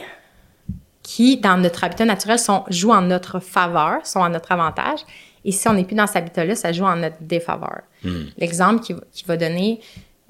qui, 1.03 1.37
dans 1.37 1.57
notre 1.57 1.83
habitat 1.83 2.05
naturel, 2.05 2.39
sont, 2.39 2.63
jouent 2.69 2.93
en 2.93 3.01
notre 3.01 3.39
faveur, 3.39 4.05
sont 4.05 4.23
à 4.23 4.29
notre 4.29 4.51
avantage. 4.51 4.99
Et 5.45 5.51
si 5.51 5.67
on 5.67 5.73
n'est 5.73 5.83
plus 5.83 5.95
dans 5.95 6.07
cet 6.07 6.17
habitat-là, 6.17 6.55
ça 6.55 6.71
joue 6.71 6.85
en 6.85 6.95
notre 6.95 7.21
défaveur. 7.21 7.81
L'exemple 8.37 8.81
qu'il 8.81 8.97
qui 9.11 9.23
va 9.25 9.37
donner, 9.37 9.79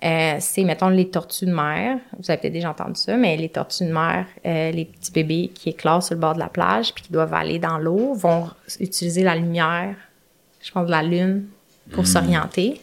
euh, 0.03 0.35
c'est, 0.39 0.63
mettons, 0.63 0.89
les 0.89 1.09
tortues 1.09 1.45
de 1.45 1.53
mer. 1.53 1.97
Vous 2.19 2.29
avez 2.29 2.39
peut-être 2.39 2.53
déjà 2.53 2.71
entendu 2.71 2.99
ça, 2.99 3.15
mais 3.15 3.37
les 3.37 3.49
tortues 3.49 3.85
de 3.85 3.93
mer, 3.93 4.25
euh, 4.45 4.71
les 4.71 4.85
petits 4.85 5.11
bébés 5.11 5.51
qui 5.53 5.69
éclatent 5.69 6.03
sur 6.03 6.15
le 6.15 6.19
bord 6.19 6.33
de 6.33 6.39
la 6.39 6.49
plage 6.49 6.93
puis 6.93 7.03
qui 7.03 7.13
doivent 7.13 7.33
aller 7.33 7.57
dans 7.59 7.77
l'eau, 7.77 8.13
vont 8.13 8.49
utiliser 8.79 9.23
la 9.23 9.35
lumière, 9.35 9.95
je 10.61 10.71
pense, 10.71 10.85
de 10.85 10.91
la 10.91 11.03
lune 11.03 11.45
pour 11.91 12.05
s'orienter. 12.05 12.81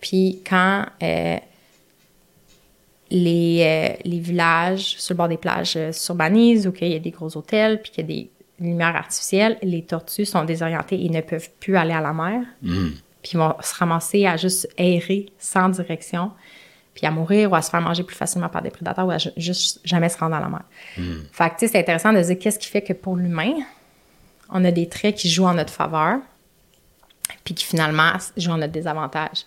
Puis 0.00 0.40
quand 0.48 0.86
euh, 1.02 1.36
les, 3.10 3.62
euh, 3.62 4.00
les 4.04 4.18
villages 4.20 4.96
sur 4.98 5.14
le 5.14 5.16
bord 5.18 5.28
des 5.28 5.36
plages 5.36 5.74
euh, 5.76 5.92
s'urbanisent 5.92 6.66
ou 6.66 6.72
qu'il 6.72 6.88
y 6.88 6.94
a 6.94 6.98
des 6.98 7.10
gros 7.10 7.36
hôtels 7.36 7.80
puis 7.82 7.90
qu'il 7.90 8.02
y 8.02 8.12
a 8.12 8.16
des 8.16 8.30
lumières 8.60 8.94
artificielles, 8.96 9.58
les 9.62 9.82
tortues 9.82 10.26
sont 10.26 10.44
désorientées 10.44 11.02
et 11.04 11.08
ne 11.08 11.20
peuvent 11.22 11.48
plus 11.60 11.76
aller 11.76 11.92
à 11.94 12.00
la 12.00 12.12
mer. 12.12 12.42
Puis 13.22 13.32
ils 13.34 13.38
vont 13.38 13.54
se 13.60 13.74
ramasser 13.74 14.26
à 14.26 14.36
juste 14.36 14.68
errer 14.78 15.26
sans 15.38 15.68
direction, 15.70 16.30
puis 16.94 17.06
à 17.06 17.10
mourir 17.10 17.50
ou 17.50 17.54
à 17.54 17.62
se 17.62 17.70
faire 17.70 17.80
manger 17.80 18.02
plus 18.02 18.16
facilement 18.16 18.48
par 18.48 18.62
des 18.62 18.70
prédateurs 18.70 19.06
ou 19.06 19.10
à 19.10 19.18
ju- 19.18 19.30
juste 19.36 19.80
jamais 19.84 20.08
se 20.08 20.18
rendre 20.18 20.36
à 20.36 20.40
la 20.40 20.48
mer. 20.48 20.62
Fait 21.32 21.48
que, 21.50 21.54
tu 21.54 21.58
sais, 21.60 21.68
c'est 21.68 21.78
intéressant 21.80 22.12
de 22.12 22.20
dire 22.20 22.38
qu'est-ce 22.38 22.58
qui 22.58 22.68
fait 22.68 22.82
que 22.82 22.92
pour 22.92 23.16
l'humain, 23.16 23.54
on 24.50 24.64
a 24.64 24.70
des 24.70 24.88
traits 24.88 25.16
qui 25.16 25.28
jouent 25.30 25.46
en 25.46 25.54
notre 25.54 25.72
faveur, 25.72 26.18
puis 27.44 27.54
qui 27.54 27.64
finalement 27.64 28.12
jouent 28.36 28.52
en 28.52 28.58
notre 28.58 28.72
désavantage. 28.72 29.44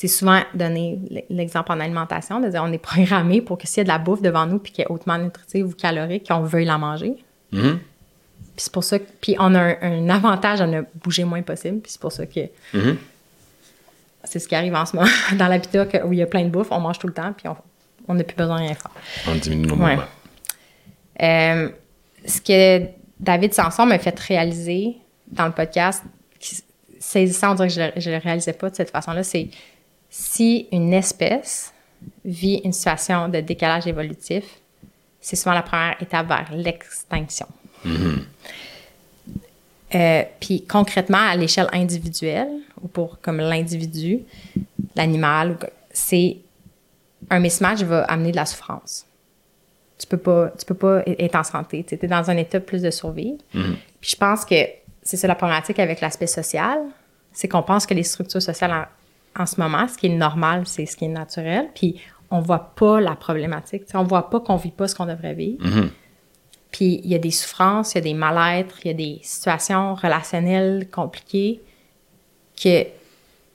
C'est 0.00 0.06
souvent 0.06 0.42
donné 0.54 1.00
l'exemple 1.28 1.72
en 1.72 1.80
alimentation, 1.80 2.38
de 2.38 2.48
dire 2.48 2.62
on 2.64 2.70
est 2.70 2.78
programmé 2.78 3.40
pour 3.40 3.58
que 3.58 3.66
s'il 3.66 3.78
y 3.78 3.80
a 3.80 3.82
de 3.82 3.88
la 3.88 3.98
bouffe 3.98 4.22
devant 4.22 4.46
nous 4.46 4.60
puis 4.60 4.70
qu'elle 4.70 4.84
est 4.84 4.92
hautement 4.92 5.18
nutritive 5.18 5.66
ou 5.66 5.72
calorique, 5.72 6.28
qu'on 6.28 6.42
veuille 6.42 6.66
la 6.66 6.78
manger. 6.78 7.16
Mm-hmm. 7.52 7.78
Puis 7.78 8.58
c'est 8.58 8.72
pour 8.72 8.84
ça 8.84 9.00
que. 9.00 9.06
Puis 9.20 9.34
on 9.40 9.56
a 9.56 9.84
un, 9.84 10.08
avantage 10.08 10.60
à 10.60 10.68
ne 10.68 10.82
bouger 11.02 11.24
moins 11.24 11.42
possible. 11.42 11.80
Puis 11.80 11.90
c'est 11.90 12.00
pour 12.00 12.12
ça 12.12 12.26
que. 12.26 12.38
Mm-hmm. 12.74 12.96
C'est 14.22 14.38
ce 14.38 14.46
qui 14.46 14.54
arrive 14.54 14.76
en 14.76 14.86
ce 14.86 14.94
moment 14.94 15.08
dans 15.36 15.48
l'habitat 15.48 15.88
où 16.04 16.12
il 16.12 16.20
y 16.20 16.22
a 16.22 16.26
plein 16.26 16.44
de 16.44 16.50
bouffe, 16.50 16.68
on 16.70 16.78
mange 16.78 17.00
tout 17.00 17.08
le 17.08 17.12
temps, 17.12 17.32
puis 17.32 17.48
on 18.06 18.14
n'a 18.14 18.22
plus 18.22 18.36
besoin 18.36 18.58
de 18.58 18.66
rien 18.66 18.74
faire. 18.74 18.92
On 19.26 19.34
diminue 19.34 19.66
nos 19.66 19.74
ouais. 19.84 19.98
Euh, 21.20 21.70
ce 22.24 22.40
que 22.40 22.86
David 23.18 23.52
Sanson 23.52 23.84
m'a 23.84 23.98
fait 23.98 24.16
réaliser 24.16 24.98
dans 25.26 25.46
le 25.46 25.52
podcast, 25.52 26.04
saisissant, 27.00 27.50
on 27.50 27.54
dirait 27.56 27.92
que 27.94 28.00
je 28.00 28.10
ne 28.10 28.14
le 28.14 28.22
réalisais 28.22 28.52
pas 28.52 28.70
de 28.70 28.76
cette 28.76 28.90
façon-là, 28.90 29.24
c'est 29.24 29.50
si 30.10 30.68
une 30.72 30.92
espèce 30.92 31.72
vit 32.24 32.60
une 32.64 32.72
situation 32.72 33.28
de 33.28 33.40
décalage 33.40 33.86
évolutif, 33.86 34.44
c'est 35.20 35.36
souvent 35.36 35.54
la 35.54 35.62
première 35.62 36.00
étape 36.00 36.28
vers 36.28 36.52
l'extinction. 36.52 37.46
Mm-hmm. 37.84 38.18
Euh, 39.94 40.22
puis 40.40 40.64
concrètement, 40.64 41.18
à 41.18 41.36
l'échelle 41.36 41.68
individuelle, 41.72 42.48
ou 42.82 42.88
pour 42.88 43.20
comme 43.20 43.38
l'individu, 43.38 44.20
l'animal, 44.94 45.58
c'est 45.90 46.38
un 47.30 47.40
mismatch 47.40 47.82
va 47.82 48.04
amener 48.04 48.30
de 48.30 48.36
la 48.36 48.46
souffrance. 48.46 49.06
Tu 49.98 50.06
peux 50.06 50.16
pas, 50.16 50.52
tu 50.56 50.64
peux 50.64 50.74
pas 50.74 51.02
être 51.06 51.34
en 51.34 51.42
santé. 51.42 51.84
Tu 51.84 51.98
es 52.00 52.06
dans 52.06 52.30
un 52.30 52.36
état 52.36 52.60
plus 52.60 52.82
de 52.82 52.90
survie. 52.90 53.36
Mm-hmm. 53.54 53.74
Puis 54.00 54.10
je 54.10 54.16
pense 54.16 54.44
que 54.44 54.54
c'est 55.02 55.16
ça 55.16 55.26
la 55.26 55.34
problématique 55.34 55.78
avec 55.78 56.00
l'aspect 56.00 56.26
social, 56.26 56.78
c'est 57.32 57.48
qu'on 57.48 57.62
pense 57.62 57.86
que 57.86 57.94
les 57.94 58.02
structures 58.02 58.42
sociales 58.42 58.88
en, 59.36 59.46
ce 59.46 59.60
moment, 59.60 59.86
ce 59.88 59.98
qui 59.98 60.06
est 60.06 60.16
normal, 60.16 60.62
c'est 60.66 60.86
ce 60.86 60.96
qui 60.96 61.04
est 61.06 61.08
naturel. 61.08 61.68
Puis 61.74 62.00
on 62.30 62.40
voit 62.40 62.74
pas 62.74 63.00
la 63.00 63.14
problématique. 63.14 63.82
On 63.94 64.04
voit 64.04 64.30
pas 64.30 64.40
qu'on 64.40 64.56
vit 64.56 64.70
pas 64.70 64.88
ce 64.88 64.94
qu'on 64.94 65.06
devrait 65.06 65.34
vivre. 65.34 65.64
Mm-hmm. 65.64 65.88
Puis 66.70 67.00
il 67.02 67.10
y 67.10 67.14
a 67.14 67.18
des 67.18 67.30
souffrances, 67.30 67.94
il 67.94 67.96
y 67.96 67.98
a 67.98 68.02
des 68.02 68.14
mal-être, 68.14 68.76
il 68.84 68.88
y 68.88 68.90
a 68.90 68.94
des 68.94 69.20
situations 69.22 69.94
relationnelles 69.94 70.88
compliquées 70.90 71.60
qui, 72.54 72.84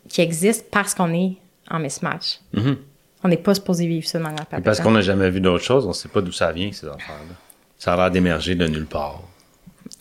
qui 0.10 0.22
existent 0.22 0.66
parce 0.72 0.96
qu'on 0.96 1.14
est 1.14 1.38
en 1.70 1.80
mismatch. 1.80 2.40
Mm-hmm. 2.56 2.78
On 3.24 3.28
n'est 3.30 3.38
pas 3.38 3.56
supposé 3.56 3.88
vivre 3.88 4.08
ça 4.08 4.20
dans 4.20 4.26
la 4.26 4.36
perpétuelle. 4.36 4.64
Parce 4.64 4.82
qu'on 4.82 4.92
n'a 4.92 5.02
jamais 5.02 5.30
vu 5.30 5.40
d'autre 5.40 5.64
chose, 5.64 5.86
on 5.86 5.90
ne 5.90 5.94
sait 5.94 6.10
pas 6.10 6.22
d'où 6.22 6.32
ça 6.32 6.52
vient, 6.52 6.72
ces 6.72 6.88
affaires-là. 6.88 7.36
Ça 7.78 7.94
a 7.94 7.98
l'air 7.98 8.12
d'émerger 8.12 8.56
de 8.56 8.68
nulle 8.68 8.86
part. 8.86 9.22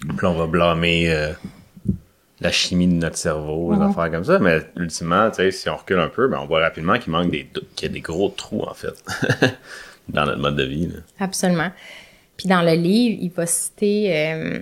Puis 0.00 0.26
on 0.26 0.34
va 0.34 0.46
blâmer 0.46 1.10
euh, 1.10 1.32
la 2.42 2.50
chimie 2.52 2.86
de 2.88 2.94
notre 2.94 3.16
cerveau, 3.16 3.72
des 3.72 3.78
Mhm. 3.80 3.90
affaires 3.90 4.10
comme 4.10 4.24
ça. 4.24 4.38
Mais 4.38 4.58
ultimement, 4.76 5.30
si 5.50 5.68
on 5.68 5.76
recule 5.76 5.98
un 5.98 6.08
peu, 6.08 6.28
ben, 6.28 6.38
on 6.42 6.46
voit 6.46 6.60
rapidement 6.60 6.98
qu'il 6.98 7.12
manque 7.12 7.30
des, 7.30 7.48
qu'il 7.76 7.88
y 7.88 7.90
a 7.90 7.94
des 7.94 8.00
gros 8.00 8.28
trous, 8.30 8.62
en 8.62 8.74
fait, 8.74 8.94
dans 10.08 10.24
notre 10.26 10.40
mode 10.40 10.56
de 10.56 10.64
vie. 10.64 10.86
là. 10.88 11.00
Absolument. 11.20 11.70
Puis 12.36 12.48
dans 12.48 12.62
le 12.62 12.72
livre, 12.72 13.18
il 13.20 13.30
va 13.30 13.46
citer, 13.46 14.06
euh, 14.16 14.60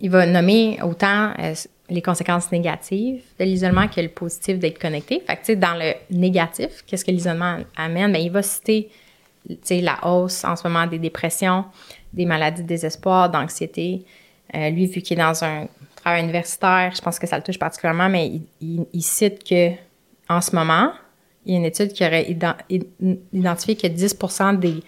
il 0.00 0.10
va 0.10 0.26
nommer 0.26 0.78
autant 0.82 1.32
euh, 1.38 1.54
les 1.90 2.02
conséquences 2.02 2.50
négatives 2.50 3.22
de 3.38 3.44
l'isolement 3.44 3.86
que 3.88 4.00
le 4.00 4.08
positif 4.08 4.58
d'être 4.58 4.80
connecté. 4.80 5.22
Fait 5.26 5.34
que, 5.34 5.40
tu 5.40 5.46
sais, 5.46 5.56
dans 5.56 5.74
le 5.74 5.92
négatif, 6.10 6.82
qu'est-ce 6.86 7.04
que 7.04 7.10
l'isolement 7.10 7.58
amène? 7.76 8.12
Bien, 8.12 8.20
il 8.20 8.30
va 8.30 8.42
citer, 8.42 8.90
la 9.70 9.98
hausse 10.08 10.44
en 10.44 10.56
ce 10.56 10.66
moment 10.66 10.86
des 10.86 10.98
dépressions, 10.98 11.64
des 12.12 12.24
maladies 12.24 12.62
de 12.62 12.66
désespoir, 12.68 13.28
d'anxiété. 13.30 14.04
Euh, 14.54 14.70
lui, 14.70 14.86
vu 14.86 15.02
qu'il 15.02 15.18
est 15.18 15.22
dans 15.22 15.44
un 15.44 15.66
travail 16.02 16.22
universitaire, 16.22 16.92
je 16.94 17.00
pense 17.00 17.18
que 17.18 17.26
ça 17.26 17.36
le 17.36 17.42
touche 17.42 17.58
particulièrement, 17.58 18.08
mais 18.08 18.26
il, 18.28 18.42
il- 18.60 18.86
il 18.92 19.02
cite 19.02 19.42
que 19.48 19.70
en 20.28 20.40
ce 20.40 20.54
moment, 20.54 20.92
il 21.46 21.52
y 21.52 21.56
a 21.56 21.58
une 21.58 21.64
étude 21.64 21.92
qui 21.92 22.04
aurait 22.04 22.24
ident- 22.24 22.56
identifié 23.32 23.76
que 23.76 23.86
10% 23.86 24.58
des 24.58 24.82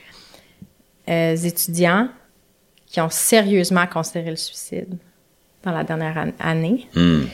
euh, 1.09 1.37
étudiants 1.37 2.09
qui 2.87 3.01
ont 3.01 3.11
sérieusement 3.11 3.87
considéré 3.87 4.31
le 4.31 4.37
suicide 4.37 4.97
dans 5.63 5.73
la 5.73 5.85
dernière 5.85 6.17
an- 6.17 6.33
année. 6.41 6.87
Hmm. 6.95 7.25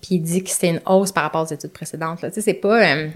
Puis 0.00 0.16
il 0.16 0.20
dit 0.20 0.42
que 0.42 0.50
c'était 0.50 0.70
une 0.70 0.80
hausse 0.86 1.12
par 1.12 1.22
rapport 1.24 1.42
aux 1.42 1.52
études 1.52 1.72
précédentes. 1.72 2.20
Tu 2.22 2.30
sais, 2.32 2.40
c'est 2.40 2.54
pas, 2.54 2.82
euh, 2.94 3.08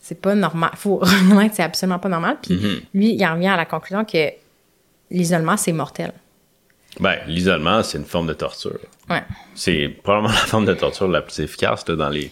c'est 0.00 0.20
pas 0.20 0.34
normal. 0.34 0.70
Faut 0.76 0.96
reconnaître 1.02 1.50
que 1.50 1.56
c'est 1.56 1.62
absolument 1.62 1.98
pas 1.98 2.08
normal. 2.08 2.38
Puis 2.42 2.54
Mhm. 2.54 2.80
lui, 2.94 3.14
il 3.14 3.24
en 3.26 3.34
revient 3.34 3.48
à 3.48 3.56
la 3.56 3.66
conclusion 3.66 4.04
que 4.04 4.30
l'isolement, 5.10 5.56
c'est 5.56 5.72
mortel. 5.72 6.12
Ben, 6.98 7.18
l'isolement, 7.26 7.82
c'est 7.82 7.98
une 7.98 8.04
forme 8.04 8.26
de 8.26 8.32
torture. 8.34 8.78
Ouais. 9.08 9.22
C'est 9.54 9.88
probablement 10.02 10.32
la 10.34 10.38
forme 10.40 10.66
de 10.66 10.74
torture 10.74 11.08
la 11.08 11.22
plus 11.22 11.38
efficace 11.40 11.86
là, 11.88 11.94
dans 11.96 12.08
les, 12.08 12.30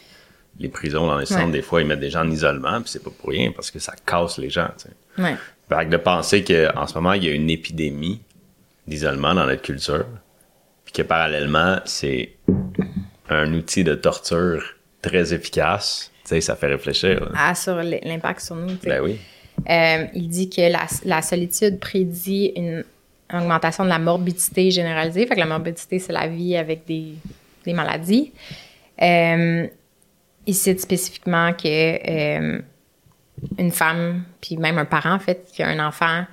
les 0.58 0.68
prisons, 0.68 1.06
dans 1.06 1.18
les 1.18 1.26
centres. 1.26 1.46
Ouais. 1.46 1.52
Des 1.52 1.62
fois, 1.62 1.80
ils 1.80 1.86
mettent 1.86 2.00
des 2.00 2.10
gens 2.10 2.22
en 2.22 2.30
isolement, 2.30 2.80
puis 2.80 2.90
c'est 2.90 3.02
pas 3.02 3.10
pour 3.10 3.30
rien, 3.30 3.52
parce 3.52 3.70
que 3.70 3.78
ça 3.78 3.94
casse 4.04 4.38
les 4.38 4.50
gens. 4.50 4.68
tu 4.76 4.88
sais. 4.88 5.22
Ouais. 5.22 5.36
Fait 5.68 5.84
que 5.84 5.90
de 5.90 5.96
penser 5.96 6.42
qu'en 6.44 6.86
ce 6.86 6.94
moment, 6.94 7.12
il 7.12 7.24
y 7.24 7.28
a 7.28 7.32
une 7.32 7.50
épidémie 7.50 8.20
d'isolement 8.86 9.34
dans 9.34 9.46
notre 9.46 9.62
culture, 9.62 10.06
puis 10.84 10.92
que 10.94 11.02
parallèlement, 11.02 11.78
c'est 11.84 12.32
un 13.28 13.52
outil 13.54 13.84
de 13.84 13.94
torture 13.94 14.62
très 15.02 15.32
efficace, 15.34 16.10
tu 16.24 16.30
sais, 16.30 16.40
ça 16.40 16.56
fait 16.56 16.66
réfléchir. 16.68 17.20
là. 17.20 17.30
Ah, 17.36 17.54
sur 17.54 17.76
l'impact 17.76 18.40
sur 18.40 18.56
nous. 18.56 18.74
tu 18.76 18.80
sais. 18.82 18.88
Ben 18.88 19.00
oui. 19.02 19.18
Euh, 19.68 20.06
il 20.14 20.28
dit 20.28 20.48
que 20.48 20.60
la, 20.72 20.86
la 21.04 21.20
solitude 21.20 21.78
prédit 21.80 22.52
une 22.56 22.84
augmentation 23.32 23.84
de 23.84 23.88
la 23.88 23.98
morbidité 23.98 24.70
généralisée. 24.70 25.26
Fait 25.26 25.34
que 25.34 25.40
la 25.40 25.46
morbidité, 25.46 25.98
c'est 25.98 26.12
la 26.12 26.26
vie 26.26 26.56
avec 26.56 26.86
des, 26.86 27.12
des 27.64 27.72
maladies. 27.72 28.32
Euh, 29.02 29.66
il 30.46 30.54
cite 30.54 30.80
spécifiquement 30.80 31.52
que 31.52 31.66
euh, 32.48 32.60
une 33.58 33.70
femme, 33.70 34.24
puis 34.40 34.56
même 34.56 34.78
un 34.78 34.84
parent, 34.86 35.14
en 35.14 35.18
fait, 35.18 35.48
qui 35.52 35.62
a 35.62 35.68
un 35.68 35.86
enfant, 35.86 36.24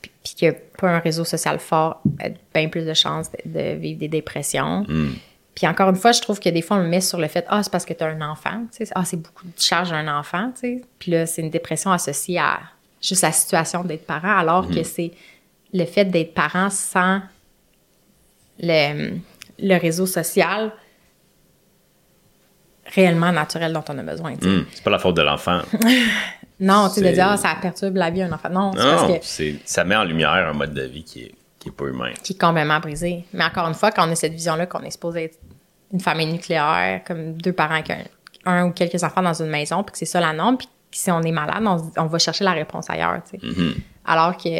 puis- 0.00 0.10
qui 0.22 0.46
n'a 0.46 0.52
pas 0.78 0.88
un 0.88 0.98
réseau 0.98 1.24
social 1.24 1.58
fort, 1.58 2.00
a 2.20 2.28
bien 2.54 2.68
plus 2.68 2.86
de 2.86 2.94
chances 2.94 3.30
de, 3.30 3.38
de 3.58 3.74
vivre 3.74 3.98
des 4.00 4.08
dépressions. 4.08 4.86
Puis 5.54 5.68
encore 5.68 5.90
une 5.90 5.96
fois, 5.96 6.10
je 6.10 6.20
trouve 6.20 6.40
que 6.40 6.48
des 6.48 6.62
fois, 6.62 6.78
on 6.78 6.80
le 6.80 6.88
met 6.88 7.00
sur 7.02 7.20
le 7.20 7.28
fait, 7.28 7.44
ah, 7.48 7.62
c'est 7.62 7.70
parce 7.70 7.84
que 7.84 7.92
tu 7.92 8.02
as 8.02 8.08
un 8.08 8.22
enfant, 8.22 8.64
ah, 8.94 9.04
c'est 9.04 9.22
beaucoup 9.22 9.44
de 9.44 9.52
charge 9.60 9.90
d'un 9.90 10.08
enfant. 10.18 10.50
Puis 10.98 11.12
là, 11.12 11.26
c'est 11.26 11.42
une 11.42 11.50
dépression 11.50 11.92
associée 11.92 12.38
à 12.40 12.58
juste 13.00 13.22
la 13.22 13.30
situation 13.30 13.84
d'être 13.84 14.04
parent, 14.06 14.36
alors 14.36 14.68
que 14.68 14.82
c'est 14.82 15.12
le 15.74 15.84
fait 15.84 16.06
d'être 16.06 16.32
parent 16.32 16.70
sans 16.70 17.20
le, 18.60 19.18
le 19.58 19.76
réseau 19.76 20.06
social 20.06 20.72
réellement 22.86 23.32
naturel 23.32 23.72
dont 23.72 23.84
on 23.88 23.98
a 23.98 24.02
besoin. 24.02 24.34
Hmm. 24.34 24.64
C'est 24.72 24.84
pas 24.84 24.90
la 24.90 24.98
faute 24.98 25.16
de 25.16 25.22
l'enfant. 25.22 25.60
Non, 26.60 26.88
tu 26.88 26.94
sais, 26.94 27.10
de 27.10 27.12
dire, 27.12 27.26
ah, 27.30 27.36
ça 27.36 27.56
perturbe 27.60 27.96
la 27.96 28.10
vie 28.10 28.20
d'un 28.20 28.30
enfant. 28.30 28.48
Non, 28.48 28.72
c'est 28.72 29.14
parce 29.18 29.36
que 29.36 29.44
ça 29.64 29.82
met 29.82 29.96
en 29.96 30.04
lumière 30.04 30.30
un 30.30 30.52
mode 30.52 30.72
de 30.72 30.82
vie 30.82 31.02
qui 31.02 31.24
est, 31.24 31.34
qui 31.58 31.68
est 31.68 31.72
pas 31.72 31.86
humain. 31.86 32.12
qui 32.22 32.34
est 32.34 32.40
complètement 32.40 32.78
brisé. 32.78 33.24
Mais 33.32 33.42
encore 33.42 33.66
une 33.66 33.74
fois, 33.74 33.90
quand 33.90 34.08
on 34.08 34.12
a 34.12 34.14
cette 34.14 34.34
vision-là 34.34 34.66
qu'on 34.66 34.82
est 34.82 34.92
supposé 34.92 35.24
être 35.24 35.38
une 35.92 35.98
famille 35.98 36.28
nucléaire, 36.28 37.02
comme 37.04 37.32
deux 37.34 37.52
parents 37.52 37.74
avec 37.74 37.90
un, 37.90 38.04
un 38.46 38.66
ou 38.66 38.70
quelques 38.70 39.02
enfants 39.02 39.20
dans 39.20 39.34
une 39.34 39.50
maison, 39.50 39.82
puis 39.82 39.92
que 39.92 39.98
c'est 39.98 40.06
ça 40.06 40.20
la 40.20 40.32
norme, 40.32 40.56
puis 40.56 40.68
si 40.92 41.10
on 41.10 41.22
est 41.22 41.32
malade, 41.32 41.64
on, 41.96 42.06
va 42.06 42.18
chercher 42.20 42.44
la 42.44 42.52
réponse 42.52 42.88
ailleurs, 42.88 43.20
tu 43.28 43.36
sais. 43.36 43.44
Mm-hmm. 43.44 43.74
Alors 44.06 44.36
que 44.36 44.50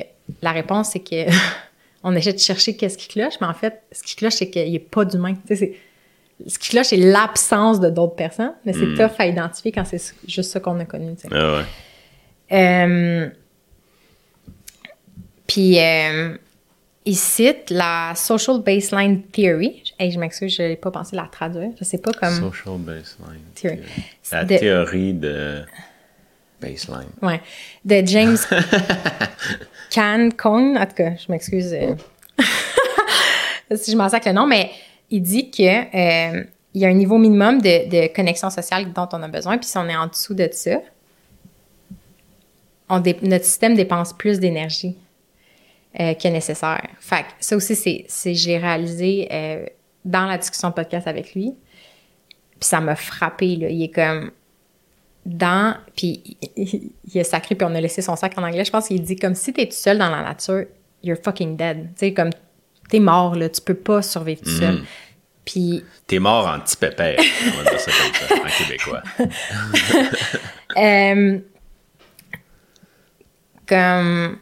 la 0.42 0.52
réponse, 0.52 0.90
c'est 0.92 1.00
que 1.00 1.26
on 2.02 2.14
essaie 2.14 2.32
de 2.32 2.38
chercher 2.38 2.76
qu'est-ce 2.76 2.98
qui 2.98 3.08
cloche, 3.08 3.34
mais 3.40 3.46
en 3.46 3.54
fait, 3.54 3.82
ce 3.92 4.02
qui 4.02 4.16
cloche, 4.16 4.34
c'est 4.34 4.50
qu'il 4.50 4.70
n'y 4.70 4.76
a 4.76 4.80
pas 4.80 5.04
d'humain. 5.04 5.34
Ce 5.48 6.58
qui 6.58 6.70
cloche, 6.70 6.86
c'est 6.86 6.96
l'absence 6.96 7.80
de 7.80 7.90
d'autres 7.90 8.16
personnes, 8.16 8.54
mais 8.64 8.72
c'est 8.72 8.94
tough 8.94 9.14
à 9.18 9.26
identifier 9.26 9.72
quand 9.72 9.84
c'est 9.84 10.14
juste 10.26 10.50
ça 10.50 10.60
qu'on 10.60 10.78
a 10.80 10.84
connu. 10.84 11.14
Ah 11.30 11.56
ouais. 11.58 11.64
Euh, 12.52 13.28
puis, 15.46 15.78
euh, 15.78 16.36
il 17.06 17.16
cite 17.16 17.70
la 17.70 18.14
Social 18.16 18.60
Baseline 18.62 19.22
Theory. 19.24 19.82
Hey, 19.98 20.10
je 20.10 20.18
m'excuse, 20.18 20.54
je 20.56 20.62
n'ai 20.62 20.76
pas 20.76 20.90
pensé 20.90 21.14
la 21.16 21.28
traduire. 21.30 21.70
Je 21.78 21.84
sais 21.84 21.98
pas 21.98 22.12
comme. 22.12 22.34
Social 22.34 22.78
baseline. 22.78 23.42
Theory. 23.54 23.78
La 24.32 24.44
De- 24.44 24.56
théorie 24.58 25.12
de 25.12 25.62
baseline. 26.60 27.08
Ouais. 27.22 27.40
De 27.84 28.02
James 28.06 28.38
Cancon. 29.94 30.76
En 30.76 30.86
tout 30.86 30.94
cas, 30.94 31.12
je 31.16 31.30
m'excuse 31.30 31.72
euh, 31.72 31.94
si 33.76 33.92
je 33.92 33.96
m'en 33.96 34.08
sac 34.08 34.24
le 34.26 34.32
nom, 34.32 34.46
mais 34.46 34.70
il 35.10 35.22
dit 35.22 35.50
que 35.50 35.62
euh, 35.62 36.44
il 36.74 36.80
y 36.80 36.84
a 36.84 36.88
un 36.88 36.94
niveau 36.94 37.18
minimum 37.18 37.60
de, 37.60 37.88
de 37.88 38.14
connexion 38.14 38.50
sociale 38.50 38.92
dont 38.92 39.08
on 39.12 39.22
a 39.22 39.28
besoin, 39.28 39.58
puis 39.58 39.68
si 39.68 39.78
on 39.78 39.88
est 39.88 39.96
en 39.96 40.08
dessous 40.08 40.34
de 40.34 40.48
ça, 40.50 40.80
on 42.88 43.00
dé- 43.00 43.16
notre 43.22 43.44
système 43.44 43.74
dépense 43.74 44.12
plus 44.12 44.40
d'énergie 44.40 44.96
euh, 46.00 46.14
que 46.14 46.28
nécessaire. 46.28 46.88
Fait 47.00 47.22
que 47.22 47.28
ça 47.40 47.56
aussi, 47.56 48.04
c'est, 48.08 48.58
réalisé 48.58 49.28
euh, 49.30 49.66
dans 50.04 50.26
la 50.26 50.38
discussion 50.38 50.70
de 50.70 50.74
podcast 50.74 51.06
avec 51.06 51.34
lui. 51.34 51.54
Puis 52.60 52.68
ça 52.68 52.80
m'a 52.80 52.96
frappé, 52.96 53.56
là. 53.56 53.68
Il 53.68 53.82
est 53.82 53.94
comme 53.94 54.30
dans... 55.26 55.76
Puis 55.96 56.36
il, 56.56 57.20
a 57.20 57.24
sacré, 57.24 57.54
puis 57.54 57.66
on 57.68 57.74
a 57.74 57.80
laissé 57.80 58.02
son 58.02 58.16
sac 58.16 58.36
en 58.36 58.42
anglais. 58.42 58.64
Je 58.64 58.70
pense 58.70 58.88
qu'il 58.88 59.02
dit 59.02 59.16
comme 59.16 59.34
si 59.34 59.52
t'es 59.52 59.66
tout 59.66 59.72
seul 59.76 59.98
dans 59.98 60.10
la 60.10 60.22
nature, 60.22 60.64
you're 61.02 61.18
fucking 61.22 61.56
dead. 61.56 61.88
Tu 61.94 62.06
sais, 62.06 62.12
comme 62.12 62.30
t'es 62.88 63.00
mort, 63.00 63.34
là. 63.34 63.48
Tu 63.48 63.60
peux 63.60 63.74
pas 63.74 64.02
survivre 64.02 64.42
tout 64.42 64.50
seul. 64.50 64.82
Puis 65.44 65.84
T'es 66.06 66.18
mort 66.18 66.46
en 66.46 66.58
petit 66.60 66.76
pépère, 66.76 67.18
on 67.18 67.62
va 67.62 67.70
dire 67.70 67.80
ça 67.80 67.90
comme 67.90 68.38
ça, 68.38 68.44
en 68.44 68.64
québécois. 68.64 69.02
Euh, 70.76 71.38
comme 73.68 74.38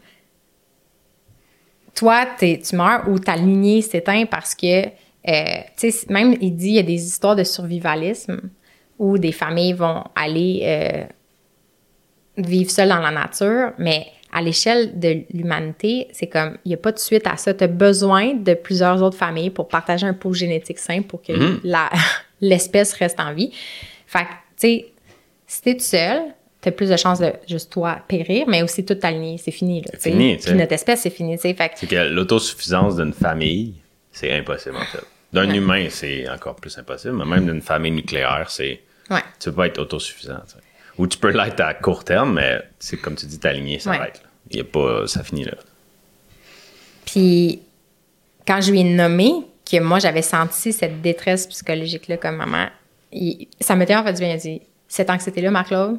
toi, 1.94 2.26
t'es- 2.38 2.62
tu 2.66 2.74
meurs 2.76 3.06
ou 3.08 3.18
ta 3.18 3.36
lignée 3.36 3.82
s'éteint 3.82 4.24
parce 4.24 4.54
que, 4.54 4.86
euh, 4.86 5.60
tu 5.76 5.90
sais, 5.90 6.06
même 6.08 6.34
il 6.40 6.56
dit, 6.56 6.68
il 6.68 6.74
y 6.74 6.78
a 6.78 6.82
des 6.82 7.04
histoires 7.04 7.36
de 7.36 7.44
survivalisme 7.44 8.40
où 9.02 9.18
des 9.18 9.32
familles 9.32 9.72
vont 9.72 10.04
aller 10.14 10.60
euh, 10.62 11.04
vivre 12.36 12.70
seules 12.70 12.88
dans 12.88 13.00
la 13.00 13.10
nature, 13.10 13.72
mais 13.78 14.06
à 14.32 14.40
l'échelle 14.40 14.98
de 14.98 15.22
l'humanité, 15.34 16.08
c'est 16.12 16.28
comme, 16.28 16.56
il 16.64 16.68
n'y 16.68 16.74
a 16.74 16.78
pas 16.78 16.92
de 16.92 16.98
suite 16.98 17.26
à 17.26 17.36
ça. 17.36 17.52
Tu 17.52 17.64
as 17.64 17.66
besoin 17.66 18.34
de 18.34 18.54
plusieurs 18.54 19.02
autres 19.02 19.16
familles 19.18 19.50
pour 19.50 19.68
partager 19.68 20.06
un 20.06 20.14
pot 20.14 20.32
génétique 20.32 20.78
sain 20.78 21.02
pour 21.02 21.20
que 21.20 21.32
la- 21.64 21.90
l'espèce 22.40 22.92
reste 22.94 23.20
en 23.20 23.34
vie. 23.34 23.50
Fait 24.06 24.20
que, 24.20 24.24
tu 24.28 24.34
sais, 24.56 24.86
si 25.46 25.62
t'es 25.62 25.74
tout 25.74 25.80
seul, 25.82 26.20
t'as 26.60 26.70
plus 26.70 26.88
de 26.88 26.96
chances 26.96 27.18
de 27.18 27.32
juste 27.48 27.70
toi 27.72 27.98
périr, 28.08 28.46
mais 28.48 28.62
aussi 28.62 28.84
toute 28.86 29.00
ta 29.00 29.10
lignée, 29.10 29.36
c'est 29.36 29.50
fini. 29.50 29.82
Sais. 29.98 30.10
fini, 30.12 30.36
tu 30.36 30.42
sais. 30.44 30.50
Puis 30.50 30.58
notre 30.60 30.72
espèce, 30.72 31.00
c'est 31.02 31.10
fini. 31.10 31.34
tu 31.36 31.42
sais. 31.42 31.54
Fait 31.54 31.68
que, 31.70 31.74
C'est 31.76 31.86
que 31.88 31.96
l'autosuffisance 31.96 32.96
d'une 32.96 33.12
famille, 33.12 33.74
c'est 34.12 34.32
impossible 34.32 34.76
en 34.76 34.84
fait. 34.86 35.04
D'un 35.32 35.50
humain, 35.52 35.86
c'est 35.90 36.28
encore 36.28 36.56
plus 36.56 36.76
impossible, 36.78 37.16
mais 37.16 37.24
même 37.24 37.46
d'une 37.46 37.62
famille 37.62 37.92
nucléaire, 37.92 38.46
c'est. 38.48 38.80
Ouais. 39.12 39.22
Tu 39.40 39.50
peux 39.50 39.56
pas 39.56 39.66
être 39.66 39.78
autosuffisant. 39.78 40.40
Ou 40.98 41.06
tu 41.06 41.18
peux 41.18 41.30
l'être 41.30 41.60
à 41.60 41.74
court 41.74 42.04
terme, 42.04 42.34
mais 42.34 42.60
c'est 42.78 42.96
comme 42.98 43.14
tu 43.16 43.26
dis, 43.26 43.38
ta 43.38 43.52
lignée 43.52 43.78
s'arrête. 43.78 44.20
là. 44.22 44.28
Il 44.50 44.56
y 44.58 44.60
a 44.60 44.64
pas. 44.64 45.06
Ça 45.06 45.22
finit 45.24 45.44
là. 45.44 45.54
Puis 47.06 47.62
quand 48.46 48.60
je 48.60 48.70
lui 48.72 48.80
ai 48.80 48.84
nommé 48.84 49.32
que 49.70 49.78
moi 49.80 49.98
j'avais 49.98 50.22
senti 50.22 50.72
cette 50.72 51.00
détresse 51.00 51.46
psychologique-là 51.46 52.16
comme 52.16 52.36
maman, 52.36 52.66
il- 53.12 53.48
ça 53.60 53.74
m'était 53.76 53.94
en 53.96 54.04
fait 54.04 54.12
du 54.12 54.20
bien. 54.20 54.28
Il 54.30 54.32
a 54.34 54.36
dit 54.36 54.62
Cette 54.88 55.08
anxiété-là, 55.08 55.50
Marc-Claude, 55.50 55.98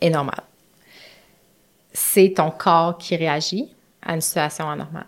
est 0.00 0.10
normale. 0.10 0.42
C'est 1.92 2.32
ton 2.36 2.50
corps 2.50 2.96
qui 2.98 3.16
réagit 3.16 3.68
à 4.00 4.14
une 4.14 4.20
situation 4.20 4.68
anormale. 4.70 5.06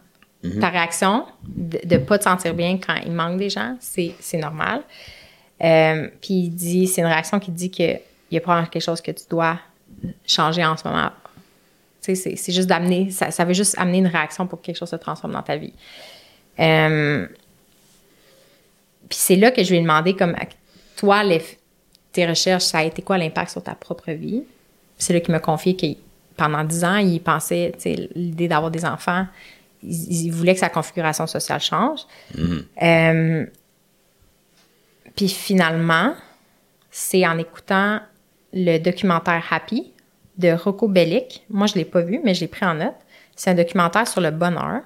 Ta 0.60 0.68
réaction 0.68 1.24
de 1.46 1.78
ne 1.94 1.98
pas 1.98 2.18
te 2.18 2.24
sentir 2.24 2.52
bien 2.52 2.76
quand 2.78 2.96
il 3.06 3.12
manque 3.12 3.38
des 3.38 3.48
gens, 3.48 3.76
c'est 3.80 4.14
c'est 4.20 4.36
normal. 4.36 4.82
Euh, 5.62 6.08
puis 6.20 6.34
il 6.34 6.50
dit 6.50 6.86
c'est 6.88 7.00
une 7.00 7.06
réaction 7.06 7.38
qui 7.38 7.50
dit 7.50 7.70
qu'il 7.70 8.00
y 8.30 8.36
a 8.36 8.40
probablement 8.40 8.68
quelque 8.68 8.82
chose 8.82 9.00
que 9.00 9.12
tu 9.12 9.24
dois 9.30 9.58
changer 10.26 10.64
en 10.64 10.76
ce 10.76 10.86
moment. 10.86 11.10
Tu 12.02 12.14
sais, 12.14 12.14
c'est- 12.16 12.36
c'est 12.36 12.52
juste 12.52 12.68
d'amener, 12.68 13.10
ça, 13.10 13.30
ça 13.30 13.44
veut 13.44 13.54
juste 13.54 13.76
amener 13.78 13.98
une 13.98 14.06
réaction 14.08 14.46
pour 14.46 14.60
que 14.60 14.66
quelque 14.66 14.76
chose 14.78 14.90
se 14.90 14.96
transforme 14.96 15.32
dans 15.32 15.42
ta 15.42 15.56
vie. 15.56 15.72
Euh, 16.58 17.26
puis 19.08 19.18
c'est 19.18 19.36
là 19.36 19.50
que 19.50 19.62
je 19.62 19.70
lui 19.70 19.78
ai 19.78 19.80
demandé, 19.80 20.14
comme, 20.14 20.34
toi, 20.96 21.22
les- 21.24 21.42
tes 22.12 22.26
recherches, 22.26 22.64
ça 22.64 22.78
a 22.78 22.84
été 22.84 23.02
quoi 23.02 23.16
l'impact 23.18 23.50
sur 23.52 23.62
ta 23.62 23.74
propre 23.74 24.10
vie? 24.12 24.42
C'est 24.98 25.12
là 25.12 25.20
qu'il 25.20 25.32
m'a 25.32 25.40
confié 25.40 25.76
que 25.76 25.86
pendant 26.36 26.62
dix 26.64 26.84
ans, 26.84 26.96
il 26.96 27.20
pensait, 27.20 27.72
tu 27.74 27.80
sais, 27.82 28.08
l'idée 28.14 28.48
d'avoir 28.48 28.70
des 28.70 28.84
enfants, 28.84 29.26
il, 29.82 30.26
il 30.26 30.30
voulait 30.30 30.54
que 30.54 30.60
sa 30.60 30.68
configuration 30.68 31.26
sociale 31.26 31.60
change. 31.60 32.00
Euh, 32.82 33.46
puis 35.16 35.28
finalement, 35.28 36.14
c'est 36.90 37.26
en 37.26 37.38
écoutant 37.38 38.00
le 38.52 38.78
documentaire 38.78 39.44
Happy 39.50 39.92
de 40.38 40.52
Rocco 40.52 40.88
Bellic. 40.88 41.44
Moi, 41.50 41.66
je 41.66 41.74
ne 41.74 41.78
l'ai 41.78 41.84
pas 41.84 42.00
vu, 42.00 42.20
mais 42.24 42.34
je 42.34 42.40
l'ai 42.40 42.48
pris 42.48 42.66
en 42.66 42.74
note. 42.74 42.94
C'est 43.36 43.50
un 43.50 43.54
documentaire 43.54 44.06
sur 44.06 44.20
le 44.20 44.30
bonheur. 44.30 44.82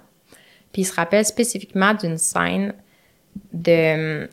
Puis 0.72 0.82
il 0.82 0.84
se 0.84 0.94
rappelle 0.94 1.24
spécifiquement 1.24 1.94
d'une 1.94 2.18
scène 2.18 2.74
de 3.52 4.28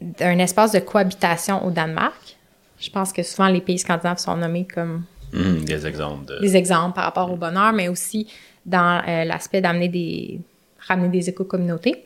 d'un 0.00 0.38
espace 0.38 0.72
de 0.72 0.80
cohabitation 0.80 1.64
au 1.64 1.70
Danemark. 1.70 2.36
Je 2.78 2.90
pense 2.90 3.12
que 3.12 3.22
souvent 3.22 3.48
les 3.48 3.62
pays 3.62 3.78
scandinaves 3.78 4.18
sont 4.18 4.36
nommés 4.36 4.66
comme 4.66 5.04
Hum, 5.34 5.64
des 5.64 5.84
exemples 5.86 6.26
de. 6.26 6.38
des 6.40 6.56
exemples 6.56 6.94
par 6.94 7.04
rapport 7.04 7.32
au 7.32 7.36
bonheur, 7.36 7.72
mais 7.72 7.88
aussi 7.88 8.28
dans 8.64 9.02
euh, 9.06 9.24
l'aspect 9.24 9.60
d'amener 9.60 9.88
des 9.88 10.40
ramener 10.78 11.08
des 11.08 11.28
éco-communautés. 11.30 12.04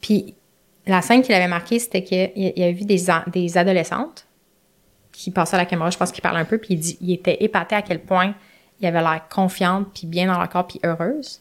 Puis 0.00 0.34
la 0.86 1.02
scène 1.02 1.22
qu'il 1.22 1.34
avait 1.34 1.48
marquée, 1.48 1.78
c'était 1.78 2.02
qu'il 2.02 2.30
il 2.34 2.62
avait 2.62 2.72
vu 2.72 2.84
des, 2.84 3.58
adolescentes 3.58 4.26
qui 5.12 5.30
passaient 5.30 5.54
à 5.54 5.58
la 5.58 5.66
caméra, 5.66 5.90
je 5.90 5.96
pense 5.96 6.12
qu'il 6.12 6.22
parlait 6.22 6.40
un 6.40 6.44
peu, 6.44 6.58
puis 6.58 6.74
il, 6.74 6.80
dit, 6.80 6.98
il 7.00 7.12
était 7.12 7.42
épaté 7.42 7.74
à 7.74 7.82
quel 7.82 8.00
point 8.00 8.34
il 8.80 8.86
avait 8.86 9.00
l'air 9.00 9.22
confiante, 9.32 9.86
puis 9.94 10.06
bien 10.06 10.26
dans 10.26 10.38
leur 10.38 10.48
corps, 10.48 10.66
puis 10.66 10.80
heureuse. 10.84 11.40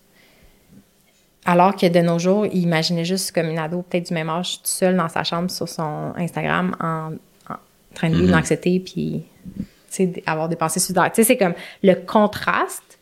Alors 1.45 1.75
que 1.75 1.87
de 1.87 1.99
nos 1.99 2.19
jours, 2.19 2.45
il 2.45 2.61
imaginait 2.61 3.03
juste 3.03 3.33
comme 3.33 3.49
une 3.49 3.57
ado, 3.57 3.81
peut-être 3.81 4.07
du 4.07 4.13
même 4.13 4.29
âge, 4.29 4.61
tout 4.61 4.67
seul 4.67 4.95
dans 4.95 5.09
sa 5.09 5.23
chambre 5.23 5.49
sur 5.49 5.67
son 5.67 6.13
Instagram, 6.15 6.75
en, 6.79 7.13
en 7.51 7.57
train 7.95 8.09
de 8.09 8.15
vivre 8.15 8.31
l'anxiété, 8.31 8.79
puis 8.79 9.23
tu 9.55 9.65
sais, 9.89 10.23
avoir 10.25 10.47
des 10.47 10.55
pensées 10.55 10.79
suicidaires. 10.79 11.11
Tu 11.11 11.15
sais, 11.15 11.23
c'est 11.23 11.37
comme 11.37 11.53
le 11.81 11.95
contraste 11.95 12.99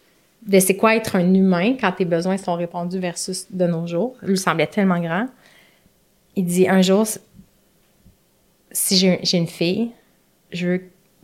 de 0.48 0.60
c'est 0.60 0.76
quoi 0.76 0.96
être 0.96 1.18
un 1.18 1.34
humain 1.34 1.76
quand 1.80 1.92
tes 1.92 2.06
besoins 2.06 2.38
sont 2.38 2.56
répondus 2.56 3.00
versus 3.00 3.46
de 3.52 3.68
nos 3.68 3.86
jours. 3.86 4.16
Lui 4.24 4.38
semblait 4.38 4.68
tellement 4.68 5.00
grand. 5.00 5.28
Il 6.36 6.46
dit 6.46 6.68
un 6.68 6.82
jour, 6.82 7.06
si 8.72 8.98
j'ai 8.98 9.38
une 9.38 9.48
fille, 9.48 9.92
je 10.52 10.68
veux 10.68 10.82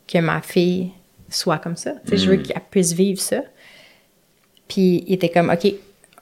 que 0.08 0.18
ma 0.20 0.42
fille 0.42 0.92
soit 1.30 1.58
comme 1.60 1.76
ça. 1.76 1.94
Sais, 2.06 2.18
Je 2.18 2.30
veux 2.30 2.38
qu'elle 2.38 2.62
puisse 2.70 2.94
vivre 2.94 3.20
ça. 3.20 3.42
Puis 4.68 5.04
il 5.08 5.14
était 5.14 5.30
comme, 5.30 5.50
OK, 5.50 5.74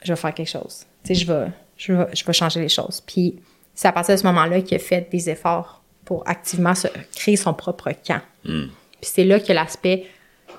je 0.03 0.13
vais 0.13 0.15
faire 0.15 0.33
quelque 0.33 0.49
chose. 0.49 0.85
Tu 1.03 1.13
sais, 1.13 1.21
je 1.21 1.31
vais, 1.31 1.47
je 1.77 1.93
vais, 1.93 2.05
je 2.13 2.23
vais 2.23 2.33
changer 2.33 2.61
les 2.61 2.69
choses. 2.69 3.01
Puis 3.05 3.39
c'est 3.73 3.87
à 3.87 3.91
partir 3.91 4.15
de 4.15 4.19
ce 4.19 4.25
moment-là 4.27 4.61
qu'il 4.61 4.75
a 4.75 4.79
fait 4.79 5.07
des 5.11 5.29
efforts 5.29 5.83
pour 6.05 6.27
activement 6.27 6.75
se, 6.75 6.87
créer 7.15 7.35
son 7.35 7.53
propre 7.53 7.91
camp. 8.05 8.21
Puis 8.43 8.69
c'est 9.01 9.23
là 9.23 9.39
que 9.39 9.51
l'aspect 9.51 10.05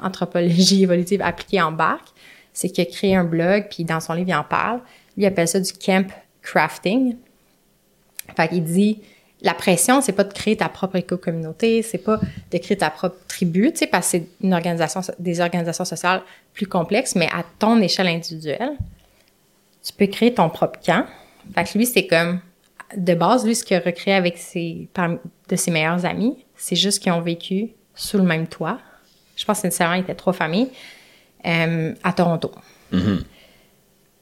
anthropologie 0.03 0.83
évolutive 0.83 1.23
appliquée 1.23 1.63
embarque. 1.63 2.09
C'est 2.53 2.71
qu'il 2.71 2.83
a 2.83 2.87
créé 2.87 3.15
un 3.15 3.25
blog, 3.25 3.67
puis 3.71 3.85
dans 3.85 4.01
son 4.01 4.15
livre, 4.15 4.31
il 4.31 4.35
en 4.35 4.45
parle. 4.45 4.79
Lui, 5.17 5.25
il 5.25 5.27
appelle 5.27 5.49
ça 5.49 5.61
du 5.61 5.73
camp 5.73 6.11
crafting. 6.43 7.17
Fait 8.37 8.49
qu'il 8.49 8.65
dit, 8.65 9.01
la 9.43 9.55
pression, 9.55 10.01
c'est 10.01 10.13
pas 10.13 10.25
de 10.25 10.33
créer 10.33 10.57
ta 10.57 10.69
propre 10.69 10.97
éco-communauté, 10.97 11.83
c'est 11.83 11.99
pas 11.99 12.19
de 12.51 12.59
créer 12.59 12.77
ta 12.77 12.91
propre 12.91 13.17
tribu, 13.29 13.71
tu 13.73 13.79
sais, 13.79 13.87
parce 13.87 14.07
que 14.07 14.11
c'est 14.19 14.29
une 14.43 14.55
organisation, 14.55 15.01
des 15.19 15.41
organisations 15.41 15.85
sociales 15.85 16.23
plus 16.55 16.67
complexes, 16.67 17.15
mais 17.15 17.29
à 17.33 17.45
ton 17.59 17.81
échelle 17.81 18.09
individuelle, 18.09 18.73
tu 19.85 19.93
peux 19.93 20.07
créer 20.07 20.33
ton 20.35 20.49
propre 20.49 20.81
camp. 20.85 21.05
Fait 21.55 21.65
que 21.65 21.79
lui, 21.79 21.87
c'est 21.87 22.07
comme, 22.07 22.41
de 22.97 23.15
base, 23.15 23.45
lui, 23.45 23.55
ce 23.55 23.63
qu'il 23.63 23.77
a 23.77 23.81
recréé 23.81 24.15
avec 24.17 24.39
ses, 24.39 24.89
parmi- 24.95 25.19
de 25.49 25.57
ses 25.57 25.71
meilleurs 25.71 26.05
amis, 26.07 26.45
c'est 26.57 26.77
juste 26.77 27.03
qu'ils 27.03 27.13
ont 27.13 27.21
vécu 27.21 27.71
sous 27.95 28.17
le 28.17 28.25
même 28.25 28.47
toit. 28.47 28.79
Je 29.37 29.45
pense 29.45 29.61
que 29.61 29.67
nécessairement, 29.67 29.97
il 29.97 30.01
était 30.01 30.15
trois 30.15 30.33
familles, 30.33 30.71
euh, 31.47 31.95
à 32.03 32.13
Toronto. 32.13 32.51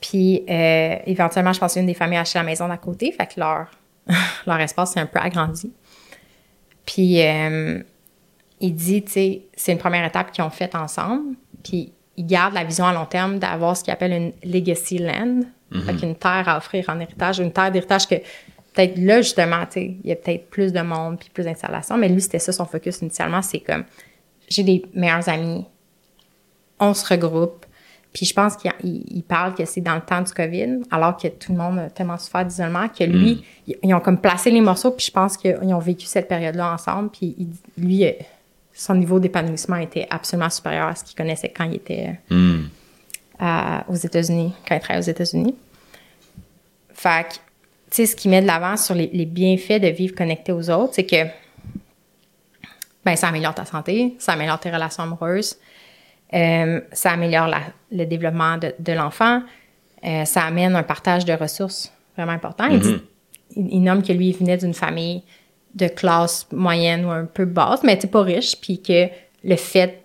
Puis, 0.01 0.45
euh, 0.51 0.97
éventuellement, 1.07 1.53
je 1.53 1.61
pense 1.61 1.75
qu'une 1.75 1.87
des 1.87 1.95
familles 1.95 2.19
a 2.19 2.23
acheté 2.23 2.39
la 2.39 2.45
maison 2.45 2.69
d'à 2.69 2.77
côté, 2.77 3.12
fait 3.12 3.27
que 3.27 3.41
leur, 3.41 3.69
leur 4.47 4.61
espace 4.61 4.93
s'est 4.93 5.01
un 5.01 5.07
peu 5.07 5.19
agrandi. 5.19 5.73
Puis, 6.87 7.23
euh, 7.23 7.83
il 8.61 8.75
dit, 8.75 9.03
tu 9.03 9.13
sais, 9.13 9.43
c'est 9.55 9.73
une 9.73 9.79
première 9.79 10.05
étape 10.05 10.33
qu'ils 10.33 10.45
ont 10.45 10.51
faite 10.51 10.75
ensemble. 10.75 11.35
Puis, 11.63 11.93
il 12.17 12.27
garde 12.27 12.55
la 12.55 12.65
vision 12.65 12.87
à 12.87 12.93
long 12.93 13.07
terme 13.07 13.39
d'avoir 13.39 13.77
ce 13.77 13.85
qu'il 13.85 13.93
appelle 13.93 14.13
une 14.13 14.33
legacy 14.45 14.99
land, 14.99 15.41
fait 15.85 15.97
qu'une 15.97 16.15
terre 16.15 16.49
à 16.49 16.57
offrir 16.57 16.89
en 16.89 17.01
héritage, 17.01 17.41
une 17.41 17.53
terre 17.53 17.73
d'héritage 17.73 18.07
que 18.07 18.15
peut-être 18.75 18.97
là, 18.99 19.23
justement, 19.23 19.65
tu 19.67 19.73
sais, 19.73 19.97
il 20.05 20.09
y 20.09 20.13
a 20.13 20.17
peut-être 20.17 20.49
plus 20.49 20.73
de 20.73 20.81
monde 20.81 21.19
puis 21.19 21.31
plus 21.31 21.45
d'installations, 21.45 21.97
mais 21.97 22.09
lui, 22.09 22.21
c'était 22.21 22.39
ça 22.39 22.53
son 22.53 22.65
focus 22.65 23.01
initialement, 23.01 23.43
c'est 23.43 23.61
comme, 23.61 23.85
j'ai 24.49 24.63
des 24.63 24.85
meilleurs 24.95 25.29
amis, 25.29 25.65
on 26.79 26.95
se 26.95 27.07
regroupe, 27.07 27.67
puis 28.15 28.25
je 28.25 28.33
pense 28.33 28.57
qu'il 28.57 28.73
il- 28.83 29.05
il 29.19 29.23
parle 29.23 29.55
que 29.55 29.67
c'est 29.67 29.83
dans 29.83 29.97
le 29.97 30.01
temps 30.01 30.23
du 30.23 30.33
COVID, 30.33 30.81
alors 30.91 31.17
que 31.19 31.29
tout 31.29 31.53
le 31.53 31.59
monde 31.59 31.79
a 31.81 31.91
tellement 31.91 32.17
souffert 32.17 32.47
d'isolement, 32.47 32.89
que 32.89 33.05
lui, 33.05 33.45
ils, 33.67 33.77
ils 33.83 33.93
ont 33.95 34.01
comme 34.01 34.19
placé 34.19 34.51
les 34.51 34.61
morceaux, 34.62 34.93
puis 34.93 35.05
je 35.05 35.11
pense 35.12 35.37
qu'ils 35.37 35.57
ont 35.75 35.79
vécu 35.81 36.07
cette 36.07 36.29
période-là 36.29 36.73
ensemble, 36.73 37.11
puis 37.11 37.35
il- 37.39 37.85
lui, 37.85 38.07
euh, 38.07 38.12
son 38.73 38.95
niveau 38.95 39.21
d'épanouissement 39.21 39.77
était 39.77 40.07
absolument 40.11 40.49
supérieur 40.51 40.87
à 40.89 40.95
ce 40.95 41.05
qu'il 41.05 41.15
connaissait 41.17 41.51
quand 41.55 41.65
il 41.65 41.75
était 41.75 42.17
euh, 42.31 42.35
Hum. 42.35 42.69
à- 43.39 43.85
aux 43.89 43.95
États-Unis, 43.97 44.53
quand 44.67 44.75
il 44.77 44.81
travaillait 44.81 45.07
aux 45.07 45.11
États-Unis. 45.11 45.55
Fait 46.93 47.27
que, 47.29 47.35
tu 47.35 47.41
sais, 47.91 48.07
ce 48.07 48.17
qui 48.17 48.29
met 48.29 48.41
de 48.43 48.47
l'avant 48.47 48.77
sur 48.77 48.95
les, 48.95 49.11
les 49.12 49.27
bienfaits 49.27 49.81
de 49.81 49.89
vivre 49.89 50.15
connecté 50.15 50.53
aux 50.53 50.71
autres, 50.71 50.95
c'est 50.95 51.05
que 51.07 51.25
ben, 53.05 53.17
ça 53.17 53.29
améliore 53.29 53.55
ta 53.55 53.65
santé, 53.65 54.15
ça 54.19 54.33
améliore 54.33 54.59
tes 54.59 54.71
relations 54.71 55.03
amoureuses, 55.03 55.57
euh, 56.33 56.81
ça 56.93 57.11
améliore 57.12 57.49
la- 57.49 57.61
le 57.93 58.05
développement 58.07 58.57
de, 58.59 58.75
de 58.79 58.93
l'enfant, 58.93 59.43
euh, 60.05 60.25
ça 60.25 60.43
amène 60.43 60.75
un 60.77 60.83
partage 60.83 61.25
de 61.25 61.33
ressources 61.33 61.93
vraiment 62.16 62.33
important. 62.33 62.66
Il, 62.66 62.81
dit- 62.81 63.03
il, 63.57 63.75
il 63.75 63.81
nomme 63.83 64.03
que 64.03 64.12
lui, 64.12 64.29
il 64.31 64.37
venait 64.37 64.57
d'une 64.57 64.75
famille 64.75 65.22
de 65.75 65.89
classe 65.89 66.47
moyenne 66.53 67.05
ou 67.05 67.11
un 67.11 67.25
peu 67.25 67.45
basse, 67.45 67.83
mais 67.83 67.97
pas 67.97 68.22
riche, 68.22 68.57
puis 68.61 68.81
que 68.81 69.09
le 69.43 69.57
fait 69.57 70.03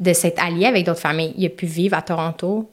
de 0.00 0.12
s'être 0.14 0.42
allié 0.42 0.64
avec 0.66 0.86
d'autres 0.86 1.00
familles, 1.00 1.34
il 1.36 1.44
a 1.46 1.50
pu 1.50 1.66
vivre 1.66 1.96
à 1.96 2.02
Toronto, 2.02 2.70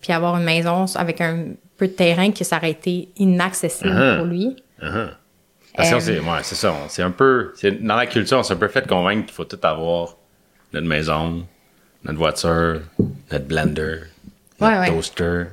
puis 0.00 0.12
avoir 0.12 0.36
une 0.36 0.44
maison 0.44 0.84
avec 0.96 1.20
un 1.20 1.46
peu 1.76 1.86
de 1.86 1.92
terrain 1.92 2.30
que 2.32 2.42
ça 2.44 2.56
aurait 2.56 2.72
été 2.72 3.08
inaccessible 3.16 3.90
Ah. 3.96 4.16
pour 4.16 4.26
lui. 4.26 4.56
Uh-huh. 4.82 5.10
Parce 5.76 5.92
Euh, 5.92 6.00
c'est 6.00 6.18
ouais, 6.20 6.38
c'est 6.42 6.54
ça. 6.56 6.74
C'est 6.88 7.02
un 7.02 7.10
peu. 7.10 7.52
Dans 7.80 7.96
la 7.96 8.06
culture, 8.06 8.38
on 8.38 8.42
s'est 8.42 8.54
un 8.54 8.56
peu 8.58 8.68
fait 8.68 8.86
convaincre 8.86 9.26
qu'il 9.26 9.34
faut 9.34 9.44
tout 9.44 9.58
avoir 9.62 10.16
notre 10.72 10.86
maison, 10.86 11.46
notre 12.04 12.18
voiture, 12.18 12.80
notre 13.32 13.44
blender, 13.46 14.00
notre 14.60 14.72
Ouais, 14.74 14.78
ouais. 14.78 14.88
toaster. 14.88 15.44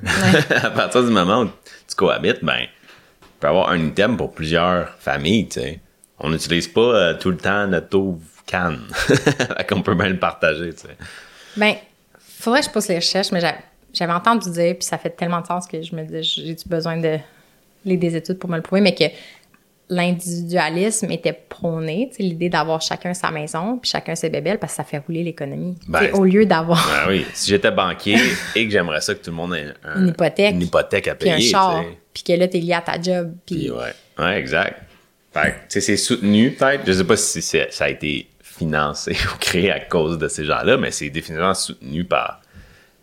à 0.62 0.70
partir 0.70 1.02
du 1.04 1.10
moment 1.10 1.42
où 1.42 1.46
tu 1.88 1.94
cohabites, 1.96 2.42
ben, 2.44 2.60
tu 2.60 3.28
peux 3.40 3.48
avoir 3.48 3.70
un 3.70 3.78
item 3.86 4.16
pour 4.16 4.32
plusieurs 4.32 4.90
familles, 4.98 5.48
tu 5.48 5.60
sais. 5.60 5.80
On 6.18 6.30
n'utilise 6.30 6.68
pas 6.68 6.80
euh, 6.80 7.14
tout 7.18 7.30
le 7.30 7.36
temps 7.36 7.66
notre 7.66 7.96
eau 7.98 8.20
canne. 8.46 8.80
qu'on 9.68 9.82
peut 9.82 9.94
bien 9.94 10.08
le 10.08 10.18
partager, 10.18 10.72
tu 10.74 10.82
sais. 10.82 10.96
Ben, 11.56 11.74
faudrait 12.18 12.60
que 12.60 12.66
je 12.66 12.70
pousse 12.70 12.88
les 12.88 12.96
recherches, 12.96 13.32
mais 13.32 13.40
j'a- 13.40 13.56
j'avais 13.92 14.12
entendu 14.12 14.50
dire, 14.50 14.74
puis 14.74 14.84
ça 14.84 14.98
fait 14.98 15.10
tellement 15.10 15.40
de 15.40 15.46
sens 15.46 15.66
que 15.66 15.82
je 15.82 15.94
me 15.96 16.02
disais, 16.04 16.22
j'ai-tu 16.22 16.68
besoin 16.68 16.96
de 16.98 17.18
lire 17.84 17.98
des 17.98 18.14
études 18.16 18.38
pour 18.38 18.48
me 18.48 18.56
le 18.56 18.62
prouver, 18.62 18.80
mais 18.80 18.94
que 18.94 19.04
l'individualisme 19.92 21.10
était 21.10 21.32
prôné, 21.32 22.10
l'idée 22.18 22.48
d'avoir 22.48 22.80
chacun 22.80 23.14
sa 23.14 23.30
maison, 23.30 23.78
puis 23.78 23.90
chacun 23.90 24.14
ses 24.14 24.30
bébelles, 24.30 24.58
parce 24.58 24.72
que 24.72 24.76
ça 24.78 24.84
fait 24.84 24.98
rouler 24.98 25.22
l'économie. 25.22 25.76
Ben, 25.88 26.10
au 26.14 26.24
lieu 26.24 26.46
d'avoir 26.46 26.86
Ben 26.86 27.10
oui, 27.10 27.26
si 27.34 27.50
j'étais 27.50 27.70
banquier 27.70 28.16
et 28.56 28.64
que 28.66 28.70
j'aimerais 28.72 29.00
ça 29.00 29.14
que 29.14 29.22
tout 29.22 29.30
le 29.30 29.36
monde 29.36 29.54
ait 29.54 29.66
un- 29.84 30.00
une 30.00 30.08
hypothèque, 30.08 30.54
une 30.54 30.62
hypothèque 30.62 31.08
à 31.08 31.14
puis 31.14 31.28
payer, 31.30 31.34
un 31.34 31.38
tu 31.38 31.44
char, 31.50 31.84
puis 32.14 32.22
que 32.22 32.32
là, 32.32 32.48
t'es 32.48 32.58
lié 32.58 32.74
à 32.74 32.80
ta 32.80 33.00
job, 33.00 33.34
puis 33.46 33.56
Puis 33.56 33.70
ouais. 33.70 33.92
Ouais, 34.18 34.38
exact. 34.38 34.80
Fait 35.32 35.54
c'est 35.68 35.96
soutenu, 35.96 36.50
peut-être. 36.52 36.82
Je 36.86 36.92
sais 36.92 37.04
pas 37.04 37.16
si 37.16 37.40
ça 37.42 37.84
a 37.84 37.88
été 37.88 38.28
financé 38.42 39.12
ou 39.34 39.38
créé 39.38 39.70
à 39.70 39.80
cause 39.80 40.18
de 40.18 40.28
ces 40.28 40.44
gens-là, 40.44 40.76
mais 40.76 40.90
c'est 40.90 41.08
définitivement 41.10 41.54
soutenu 41.54 42.04
par, 42.04 42.42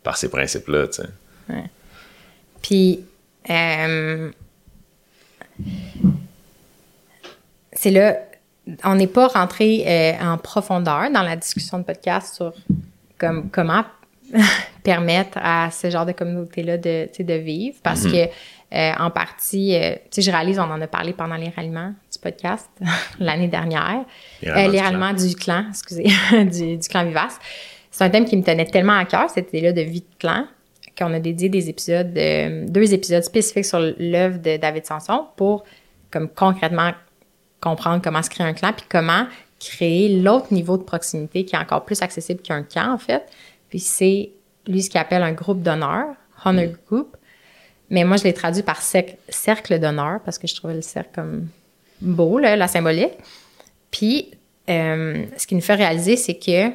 par 0.04 0.16
ces 0.18 0.30
principes-là, 0.30 0.88
tu 0.88 1.02
sais. 1.02 1.10
Puis, 2.62 3.00
euh, 3.50 4.30
c'est 7.80 7.92
là, 7.92 8.18
on 8.84 8.96
n'est 8.96 9.08
pas 9.08 9.28
rentré 9.28 9.86
euh, 9.88 10.12
en 10.22 10.38
profondeur 10.38 11.10
dans 11.14 11.22
la 11.22 11.38
discussion 11.38 11.80
de 11.80 11.84
podcast 11.86 12.36
sur 12.36 12.54
comme, 13.18 13.50
comment 13.50 13.86
permettre 14.84 15.38
à 15.42 15.72
ce 15.72 15.90
genre 15.90 16.06
de 16.06 16.12
communauté-là 16.12 16.78
de, 16.78 17.34
vivre 17.36 17.78
parce 17.82 18.04
que, 18.04 18.28
euh, 18.74 18.92
en 19.00 19.10
partie, 19.12 19.76
euh, 19.76 19.94
tu 20.12 20.22
sais, 20.22 20.22
je 20.24 20.30
réalise, 20.30 20.60
on 20.60 20.64
en 20.64 20.82
a 20.82 20.88
parlé 20.88 21.14
pendant 21.14 21.36
les 21.36 21.48
ralliements 21.48 21.94
du 22.12 22.20
podcast 22.22 22.70
l'année 23.20 23.48
dernière. 23.48 24.04
Les 24.42 24.50
Euh, 24.50 24.82
ralliements 24.82 25.14
du 25.14 25.34
clan, 25.36 25.64
excusez, 25.70 26.04
du, 26.34 26.76
du 26.76 26.88
clan 26.90 27.06
Vivace. 27.06 27.40
C'est 27.92 28.04
un 28.04 28.10
thème 28.10 28.26
qui 28.26 28.36
me 28.36 28.44
tenait 28.44 28.66
tellement 28.66 28.98
à 28.98 29.06
cœur, 29.06 29.30
cette 29.30 29.54
idée-là 29.54 29.72
de 29.72 29.82
vie 29.82 30.02
de 30.02 30.18
clan, 30.20 30.46
qu'on 30.98 31.14
a 31.14 31.20
dédié 31.20 31.48
des 31.48 31.70
épisodes, 31.70 32.12
deux 32.14 32.94
épisodes 32.94 33.24
spécifiques 33.24 33.66
sur 33.66 33.80
l'œuvre 33.80 34.38
de 34.38 34.58
David 34.58 34.86
Sanson 34.86 35.28
pour, 35.38 35.64
comme 36.12 36.28
concrètement, 36.28 36.92
comprendre 37.62 38.02
comment 38.04 38.22
se 38.24 38.30
créer 38.30 38.48
un 38.48 38.54
clan, 38.54 38.74
puis 38.74 38.86
comment 38.90 39.26
créer 39.60 40.20
l'autre 40.22 40.54
niveau 40.54 40.78
de 40.78 40.84
proximité 40.84 41.44
qui 41.46 41.56
est 41.56 41.60
encore 41.60 41.84
plus 41.84 42.02
accessible 42.02 42.42
qu'un 42.42 42.64
camp, 42.64 42.94
en 42.94 42.98
fait. 42.98 43.24
Puis 43.70 43.80
c'est, 43.80 44.32
lui, 44.68 44.82
ce 44.82 44.90
qu'il 44.90 45.00
appelle 45.00 45.24
un 45.24 45.34
groupe 45.34 45.62
d'honneur, 45.62 46.08
honor 46.46 46.68
group. 46.88 47.18
Mais 47.90 48.04
moi, 48.04 48.18
je 48.18 48.24
l'ai 48.24 48.34
traduit 48.34 48.64
par 48.64 48.82
cer- 48.82 49.18
cercle 49.28 49.80
d'honneur 49.80 50.20
parce 50.24 50.38
que 50.38 50.48
je 50.48 50.56
trouvais 50.56 50.76
le 50.76 50.82
cercle 50.82 51.10
comme 51.14 51.48
beau, 52.02 52.40
là, 52.40 52.56
la 52.56 52.68
symbolique. 52.68 53.14
Puis, 53.92 54.32
euh, 54.70 55.26
ce 55.38 55.48
qui 55.48 55.56
nous 55.56 55.62
fait 55.62 55.76
réaliser, 55.76 56.16
c'est 56.16 56.36
que, 56.36 56.70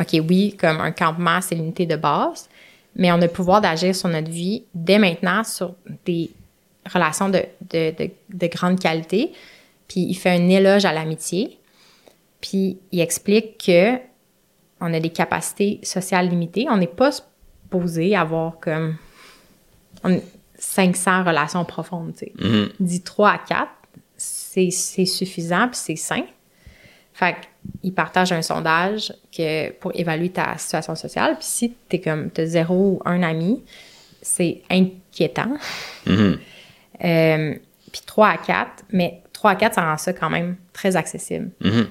OK, 0.00 0.20
oui, 0.28 0.56
comme 0.58 0.80
un 0.80 0.90
campement, 0.90 1.40
c'est 1.40 1.54
l'unité 1.54 1.86
de 1.86 1.96
base, 1.96 2.48
mais 2.96 3.12
on 3.12 3.16
a 3.16 3.20
le 3.20 3.28
pouvoir 3.28 3.60
d'agir 3.60 3.94
sur 3.94 4.08
notre 4.08 4.30
vie 4.30 4.64
dès 4.74 4.98
maintenant 4.98 5.44
sur 5.44 5.74
des 6.04 6.30
relations 6.90 7.28
de, 7.28 7.42
de, 7.70 7.90
de, 7.96 8.10
de 8.32 8.46
grande 8.46 8.78
qualité. 8.80 9.32
Puis, 9.88 10.00
il 10.00 10.14
fait 10.14 10.30
un 10.30 10.48
éloge 10.48 10.84
à 10.84 10.92
l'amitié. 10.92 11.58
Puis, 12.40 12.78
il 12.92 13.00
explique 13.00 13.58
que 13.64 13.96
on 14.80 14.92
a 14.92 14.98
des 15.00 15.10
capacités 15.10 15.78
sociales 15.84 16.28
limitées. 16.28 16.66
On 16.68 16.76
n'est 16.76 16.86
pas 16.88 17.12
supposé 17.12 18.16
avoir 18.16 18.58
comme 18.60 18.96
on- 20.04 20.20
500 20.58 21.24
relations 21.24 21.64
profondes, 21.64 22.12
tu 22.14 22.26
sais. 22.26 22.32
Mhm. 22.38 22.68
Il 22.80 22.86
dit 22.86 23.00
3 23.02 23.30
à 23.30 23.38
4, 23.38 23.68
c'est 24.16 24.70
suffisant, 24.70 25.66
puis 25.68 25.76
c'est 25.76 25.96
sain. 25.96 26.22
Fait 27.14 27.36
qu'il 27.82 27.92
partage 27.92 28.32
un 28.32 28.42
sondage 28.42 29.12
que, 29.36 29.70
pour 29.72 29.90
évaluer 29.94 30.30
ta 30.30 30.56
situation 30.58 30.94
sociale. 30.94 31.34
Puis 31.34 31.46
si 31.46 31.74
t'es 31.88 32.00
comme, 32.00 32.30
t'as 32.30 32.46
zéro 32.46 32.74
ou 32.74 33.02
un 33.04 33.22
ami, 33.22 33.62
c'est 34.20 34.62
inquiétant. 34.70 35.56
Mhm. 36.06 36.38
Euh, 37.04 37.54
puis 37.92 38.02
3 38.06 38.28
à 38.28 38.36
4, 38.38 38.84
mais 38.90 39.22
3 39.32 39.50
à 39.52 39.56
4, 39.56 39.74
ça 39.74 39.82
rend 39.82 39.98
ça 39.98 40.12
quand 40.12 40.30
même 40.30 40.56
très 40.72 40.96
accessible. 40.96 41.50
Mhm. 41.60 41.88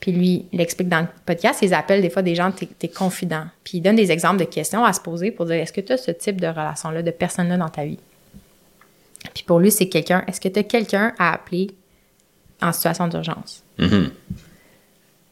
Puis 0.00 0.10
lui, 0.12 0.46
il 0.52 0.60
explique 0.60 0.88
dans 0.88 1.00
le 1.02 1.06
podcast, 1.24 1.60
ils 1.62 1.74
appellent 1.74 2.02
des 2.02 2.10
fois 2.10 2.22
des 2.22 2.34
gens, 2.34 2.50
t'es 2.50 2.66
t'es 2.66 2.88
confident. 2.88 3.46
Puis 3.62 3.78
il 3.78 3.80
donne 3.82 3.94
des 3.94 4.10
exemples 4.10 4.38
de 4.38 4.44
questions 4.44 4.84
à 4.84 4.92
se 4.92 5.00
poser 5.00 5.30
pour 5.30 5.46
dire, 5.46 5.56
est-ce 5.56 5.72
que 5.72 5.80
tu 5.80 5.92
as 5.92 5.96
ce 5.96 6.10
type 6.10 6.40
de 6.40 6.46
relation-là, 6.48 7.02
de 7.02 7.10
personne-là 7.12 7.56
dans 7.56 7.68
ta 7.68 7.84
vie? 7.84 8.00
Puis 9.32 9.44
pour 9.44 9.60
lui, 9.60 9.70
c'est 9.70 9.88
quelqu'un, 9.88 10.24
est-ce 10.26 10.40
que 10.40 10.48
tu 10.48 10.58
as 10.58 10.64
quelqu'un 10.64 11.14
à 11.18 11.32
appeler 11.34 11.70
en 12.60 12.72
situation 12.72 13.06
d'urgence? 13.06 13.62
Mhm. 13.78 14.10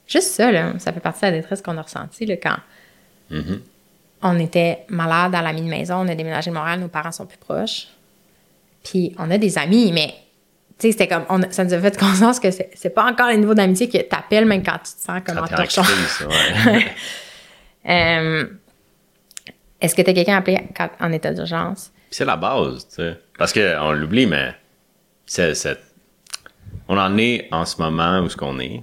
Juste 0.07 0.29
ça, 0.29 0.53
là, 0.53 0.73
ça 0.79 0.93
fait 0.93 1.01
partie 1.01 1.21
de 1.23 1.27
la 1.27 1.33
détresse 1.33 1.63
qu'on 1.63 1.77
a 1.77 1.83
ressentie 1.83 2.27
là, 2.27 2.37
quand 2.37 2.57
Mhm. 3.31 3.61
on 4.23 4.39
était 4.39 4.85
malade 4.89 5.35
à 5.35 5.43
la 5.43 5.53
de 5.53 5.63
maison, 5.63 5.97
on 5.97 6.09
a 6.09 6.15
déménagé 6.15 6.51
de 6.51 6.55
Montréal, 6.55 6.79
nos 6.81 6.89
parents 6.89 7.13
sont 7.13 7.27
plus 7.27 7.39
proches. 7.39 7.89
Puis 8.85 9.15
on 9.19 9.31
a 9.31 9.39
des 9.39 9.59
amis, 9.59 9.93
mais 9.93 10.15
tu 10.79 10.87
sais, 10.87 10.93
c'était 10.93 11.09
comme, 11.09 11.25
on 11.29 11.41
ça 11.51 11.65
nous 11.65 11.75
a 11.75 11.79
fait 11.81 11.99
conscience 11.99 12.41
que 12.41 12.51
c'est 12.51 12.71
c'est 12.75 12.91
pas 12.91 13.05
encore 13.05 13.29
le 13.29 13.37
niveau 13.37 13.55
d'amitié 13.55 13.89
que 13.89 13.99
t'appelles 13.99 14.47
même 14.47 14.63
quand 14.63 14.79
tu 14.79 14.93
te 14.95 15.01
sens 15.01 15.21
comme 15.27 15.39
en 15.39 15.47
torchon. 15.47 15.83
ouais. 16.29 16.87
Euh, 17.89 18.45
Est-ce 19.81 19.95
que 19.95 20.03
tu 20.03 20.11
as 20.11 20.15
quelqu'un 20.15 20.37
appelé 20.37 20.59
quand- 20.77 20.91
en 21.01 21.13
état 21.13 21.33
d'urgence? 21.33 21.91
Puis 22.09 22.17
c'est 22.17 22.25
la 22.25 22.37
base, 22.37 22.87
tu 22.89 22.97
sais. 22.97 23.19
Parce 23.39 23.53
qu'on 23.53 23.93
l'oublie, 23.93 24.27
mais 24.27 24.55
c'est, 25.27 25.55
c'est- 25.55 25.79
on 26.89 26.99
en 26.99 27.17
est 27.19 27.49
en 27.53 27.65
ce 27.65 27.81
moment 27.81 28.21
où 28.21 28.29
ce 28.29 28.37
qu'on 28.37 28.59
est. 28.59 28.83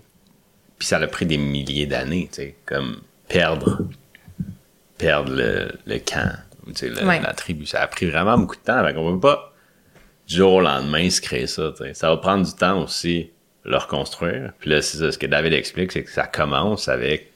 Puis 0.79 0.87
ça 0.87 0.97
a 0.97 1.07
pris 1.07 1.25
des 1.25 1.37
milliers 1.37 1.85
d'années, 1.87 2.27
tu 2.31 2.41
sais. 2.41 2.55
Comme 2.65 3.01
perdre, 3.27 3.81
perdre 4.97 5.33
le, 5.33 5.71
le 5.85 5.99
camp, 5.99 6.31
tu 6.67 6.73
sais, 6.75 7.03
Ouais. 7.03 7.19
la 7.21 7.33
tribu. 7.33 7.65
Ça 7.65 7.81
a 7.81 7.87
pris 7.87 8.05
vraiment 8.09 8.37
beaucoup 8.37 8.55
de 8.55 8.61
temps. 8.61 8.83
Qu'on 8.93 9.13
peut 9.13 9.19
pas 9.19 9.53
du 10.27 10.35
jour 10.35 10.53
au 10.55 10.61
lendemain 10.61 11.09
se 11.09 11.21
créer 11.21 11.47
ça. 11.47 11.73
Ça 11.93 12.09
va 12.09 12.17
prendre 12.17 12.45
du 12.45 12.53
temps 12.53 12.83
aussi 12.83 13.31
le 13.63 13.77
reconstruire. 13.77 14.53
Puis 14.59 14.69
là, 14.69 14.81
c'est 14.81 14.97
ça, 14.97 15.11
ce 15.11 15.17
que 15.17 15.25
David 15.27 15.53
explique, 15.53 15.91
c'est 15.91 16.03
que 16.03 16.11
ça 16.11 16.25
commence 16.27 16.87
avec 16.87 17.33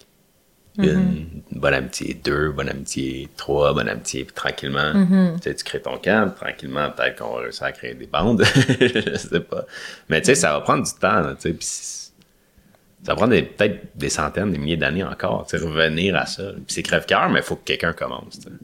une 0.77 1.41
bonne 1.51 1.73
amitié, 1.73 2.13
deux 2.13 2.51
bonnes 2.51 2.69
amitiés, 2.69 3.27
trois 3.35 3.73
bonnes 3.73 3.89
amitiés, 3.89 4.23
puis 4.23 4.33
tranquillement, 4.33 4.93
tu 5.35 5.43
sais, 5.43 5.55
tu 5.55 5.63
crées 5.65 5.81
ton 5.81 5.97
camp, 5.97 6.33
tranquillement, 6.33 6.89
peut-être 6.91 7.17
qu'on 7.21 7.33
va 7.35 7.41
réussir 7.41 7.63
à 7.63 7.71
créer 7.73 7.93
des 7.93 8.07
bandes, 8.07 8.41
je 8.79 9.17
sais 9.17 9.41
pas. 9.41 9.65
Mais 10.07 10.21
tu 10.21 10.27
sais, 10.27 10.35
ça 10.35 10.53
va 10.53 10.61
prendre 10.61 10.85
du 10.85 10.93
temps, 10.93 11.23
tu 11.35 11.41
sais, 11.41 11.53
puis 11.53 11.67
ça 11.67 13.11
va 13.11 13.15
prendre 13.15 13.31
des- 13.33 13.41
peut-être 13.43 13.81
des 13.95 14.07
centaines, 14.09 14.51
des 14.51 14.57
milliers 14.57 14.77
d'années 14.77 15.03
encore, 15.03 15.45
tu 15.45 15.57
sais, 15.57 15.63
revenir 15.65 16.15
à 16.15 16.25
ça. 16.25 16.51
Puis 16.53 16.63
c'est 16.67 16.83
crève-cœur, 16.83 17.29
mais 17.29 17.39
il 17.41 17.43
faut 17.43 17.57
que 17.57 17.65
quelqu'un 17.65 17.91
commence, 17.93 18.39
tu 18.39 18.43
sais. 18.47 18.55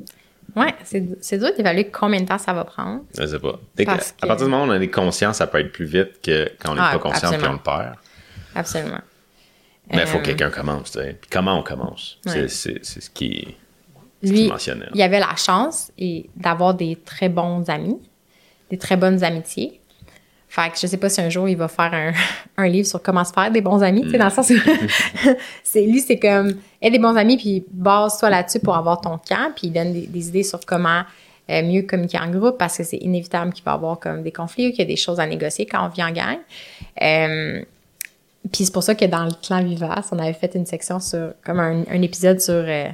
Ouais, 0.57 0.73
c'est 1.21 1.37
dur 1.37 1.49
d'évaluer 1.55 1.89
combien 1.89 2.21
de 2.21 2.25
temps 2.27 2.37
ça 2.37 2.53
va 2.53 2.63
prendre. 2.65 3.01
Je 3.17 3.25
sais 3.25 3.39
pas. 3.39 3.59
Dès 3.75 3.85
que- 3.85 3.91
Parce 3.91 4.13
À 4.21 4.27
partir 4.27 4.45
du 4.47 4.51
moment 4.51 4.65
où 4.65 4.75
on 4.75 4.81
est 4.81 4.87
conscient, 4.89 5.33
ça 5.33 5.47
peut 5.47 5.59
être 5.59 5.71
plus 5.71 5.85
vite 5.85 6.21
que 6.23 6.49
quand 6.59 6.71
on 6.71 6.75
n'est 6.75 6.81
Ah, 6.83 6.91
pas 6.93 6.99
conscient 6.99 7.31
puis 7.31 7.47
on 7.47 7.53
le 7.53 7.59
perd. 7.59 7.95
Absolument. 8.55 8.99
Mais 9.91 10.01
il 10.01 10.07
faut 10.07 10.17
Euh, 10.17 10.21
que 10.21 10.25
quelqu'un 10.25 10.49
commence, 10.49 10.91
tu 10.91 10.99
sais. 10.99 11.17
Puis 11.21 11.29
comment 11.31 11.57
on 11.59 11.63
commence? 11.63 12.17
C'est- 12.25 12.41
Ouais. 12.41 12.47
C'est 12.49 12.79
c'est 12.83 13.01
ce 13.01 13.09
qui 13.09 13.55
ce 14.23 14.29
Lui, 14.31 14.51
il 14.95 15.01
avait 15.03 15.19
la 15.19 15.35
chance 15.35 15.91
et 15.97 16.27
d'avoir 16.35 16.73
des 16.73 16.97
très 17.05 17.29
bons 17.29 17.69
amis, 17.69 17.97
des 18.71 18.77
très 18.77 18.97
bonnes 18.97 19.23
amitiés. 19.23 19.79
Fait 20.49 20.71
que 20.71 20.77
je 20.81 20.87
sais 20.87 20.97
pas 20.97 21.07
si 21.09 21.21
un 21.21 21.29
jour 21.29 21.47
il 21.47 21.55
va 21.55 21.67
faire 21.67 21.93
un, 21.93 22.11
un 22.57 22.67
livre 22.67 22.87
sur 22.87 23.01
comment 23.01 23.23
se 23.23 23.31
faire 23.31 23.51
des 23.51 23.61
bons 23.61 23.83
amis, 23.83 24.01
dans 24.11 24.25
le 24.25 24.31
sens 24.31 24.49
où 24.49 24.55
c'est 25.63 25.81
lui, 25.85 25.99
c'est 26.01 26.17
comme 26.19 26.55
aie 26.81 26.91
des 26.91 26.99
bons 26.99 27.15
amis 27.15 27.37
puis 27.37 27.65
base-toi 27.71 28.29
là-dessus 28.29 28.59
pour 28.59 28.75
avoir 28.75 29.01
ton 29.01 29.17
camp, 29.17 29.51
puis 29.55 29.69
donne 29.69 29.93
des, 29.93 30.07
des 30.07 30.27
idées 30.29 30.43
sur 30.43 30.59
comment 30.65 31.03
euh, 31.49 31.63
mieux 31.63 31.83
communiquer 31.83 32.19
en 32.19 32.29
groupe 32.29 32.57
parce 32.57 32.77
que 32.77 32.83
c'est 32.83 32.97
inévitable 32.97 33.53
qu'il 33.53 33.63
va 33.63 33.71
y 33.71 33.75
avoir 33.75 33.99
comme 33.99 34.21
des 34.21 34.33
conflits 34.33 34.67
ou 34.67 34.69
qu'il 34.71 34.79
y 34.79 34.81
a 34.81 34.85
des 34.85 34.97
choses 34.97 35.19
à 35.19 35.25
négocier 35.25 35.65
quand 35.65 35.85
on 35.85 35.89
vit 35.89 36.03
en 36.03 36.11
gang. 36.11 36.37
Euh, 37.01 37.61
puis 38.51 38.65
c'est 38.65 38.73
pour 38.73 38.83
ça 38.83 38.95
que 38.95 39.05
dans 39.05 39.23
le 39.25 39.31
clan 39.41 39.63
Vivace, 39.63 40.09
on 40.11 40.19
avait 40.19 40.33
fait 40.33 40.53
une 40.55 40.65
section 40.65 40.99
sur, 40.99 41.33
comme 41.45 41.59
un, 41.59 41.83
un 41.89 42.01
épisode 42.01 42.41
sur 42.41 42.53
euh, 42.53 42.87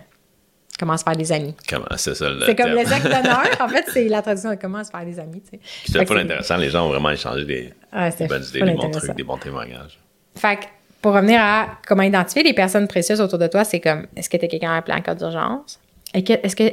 comment 0.80 0.98
se 0.98 1.04
faire 1.04 1.16
des 1.16 1.32
amis. 1.32 1.56
Comment 1.68 1.86
c'est 1.98 2.14
ça 2.14 2.30
le 2.30 2.46
C'est 2.46 2.56
comme 2.56 2.74
terme? 2.74 2.80
le 2.80 2.86
cercle 2.86 3.10
d'honneur. 3.10 3.48
En 3.60 3.68
fait, 3.68 3.86
c'est 3.92 4.08
la 4.08 4.22
traduction 4.22 4.52
de 4.52 4.56
comment 4.56 4.84
se 4.84 4.92
faire 4.92 5.06
des 5.06 5.20
amis. 5.20 5.42
tu 5.42 5.58
sais. 5.58 5.60
C'était 5.86 6.06
pas 6.06 6.20
intéressant. 6.20 6.58
Les 6.58 6.70
gens 6.70 6.86
ont 6.86 6.90
vraiment 6.90 7.10
échangé 7.10 7.46
des, 7.46 7.74
Ouais, 7.92 8.06
des 8.06 8.12
c'était 8.12 8.28
bonnes 8.28 8.44
idées, 8.44 8.62
des 8.62 8.74
bons 8.74 8.92
trucs, 8.92 9.16
des 9.16 9.24
bons 9.24 9.38
témoignages. 9.38 10.00
Fait 10.36 10.58
que 10.58 10.66
pour 11.04 11.14
revenir 11.14 11.41
à 11.41 11.82
comment 11.86 12.04
identifier 12.04 12.43
les 12.43 12.54
personnes 12.54 12.88
précieuses 12.88 13.20
autour 13.20 13.38
de 13.38 13.47
toi, 13.47 13.66
c'est 13.66 13.82
comme 13.82 14.08
est-ce 14.16 14.30
que 14.30 14.38
tu 14.38 14.45
as 14.45 14.47
quelqu'un 14.47 14.72
à 14.72 14.78
appeler 14.78 14.95
en 14.95 15.01
cas 15.01 15.14
d'urgence? 15.14 15.82
Est-ce 16.14 16.56
que 16.56 16.70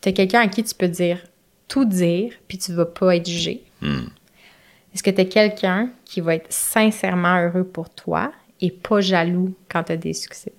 tu 0.00 0.08
as 0.08 0.12
quelqu'un 0.12 0.42
à 0.42 0.46
qui 0.46 0.62
tu 0.62 0.76
peux 0.76 0.86
dire 0.86 1.18
tout 1.66 1.84
dire 1.84 2.32
puis 2.46 2.56
tu 2.56 2.72
vas 2.72 2.86
pas 2.86 3.16
être 3.16 3.28
jugé? 3.28 3.64
Hmm. 3.82 4.06
Est-ce 4.94 5.02
que 5.02 5.10
tu 5.10 5.20
es 5.20 5.26
quelqu'un 5.26 5.90
qui 6.04 6.20
va 6.20 6.36
être 6.36 6.52
sincèrement 6.52 7.36
heureux 7.40 7.64
pour 7.64 7.90
toi 7.90 8.30
et 8.60 8.70
pas 8.70 9.00
jaloux 9.00 9.52
quand 9.68 9.82
tu 9.82 9.92
as 9.92 9.96
des 9.96 10.12
succès? 10.12 10.52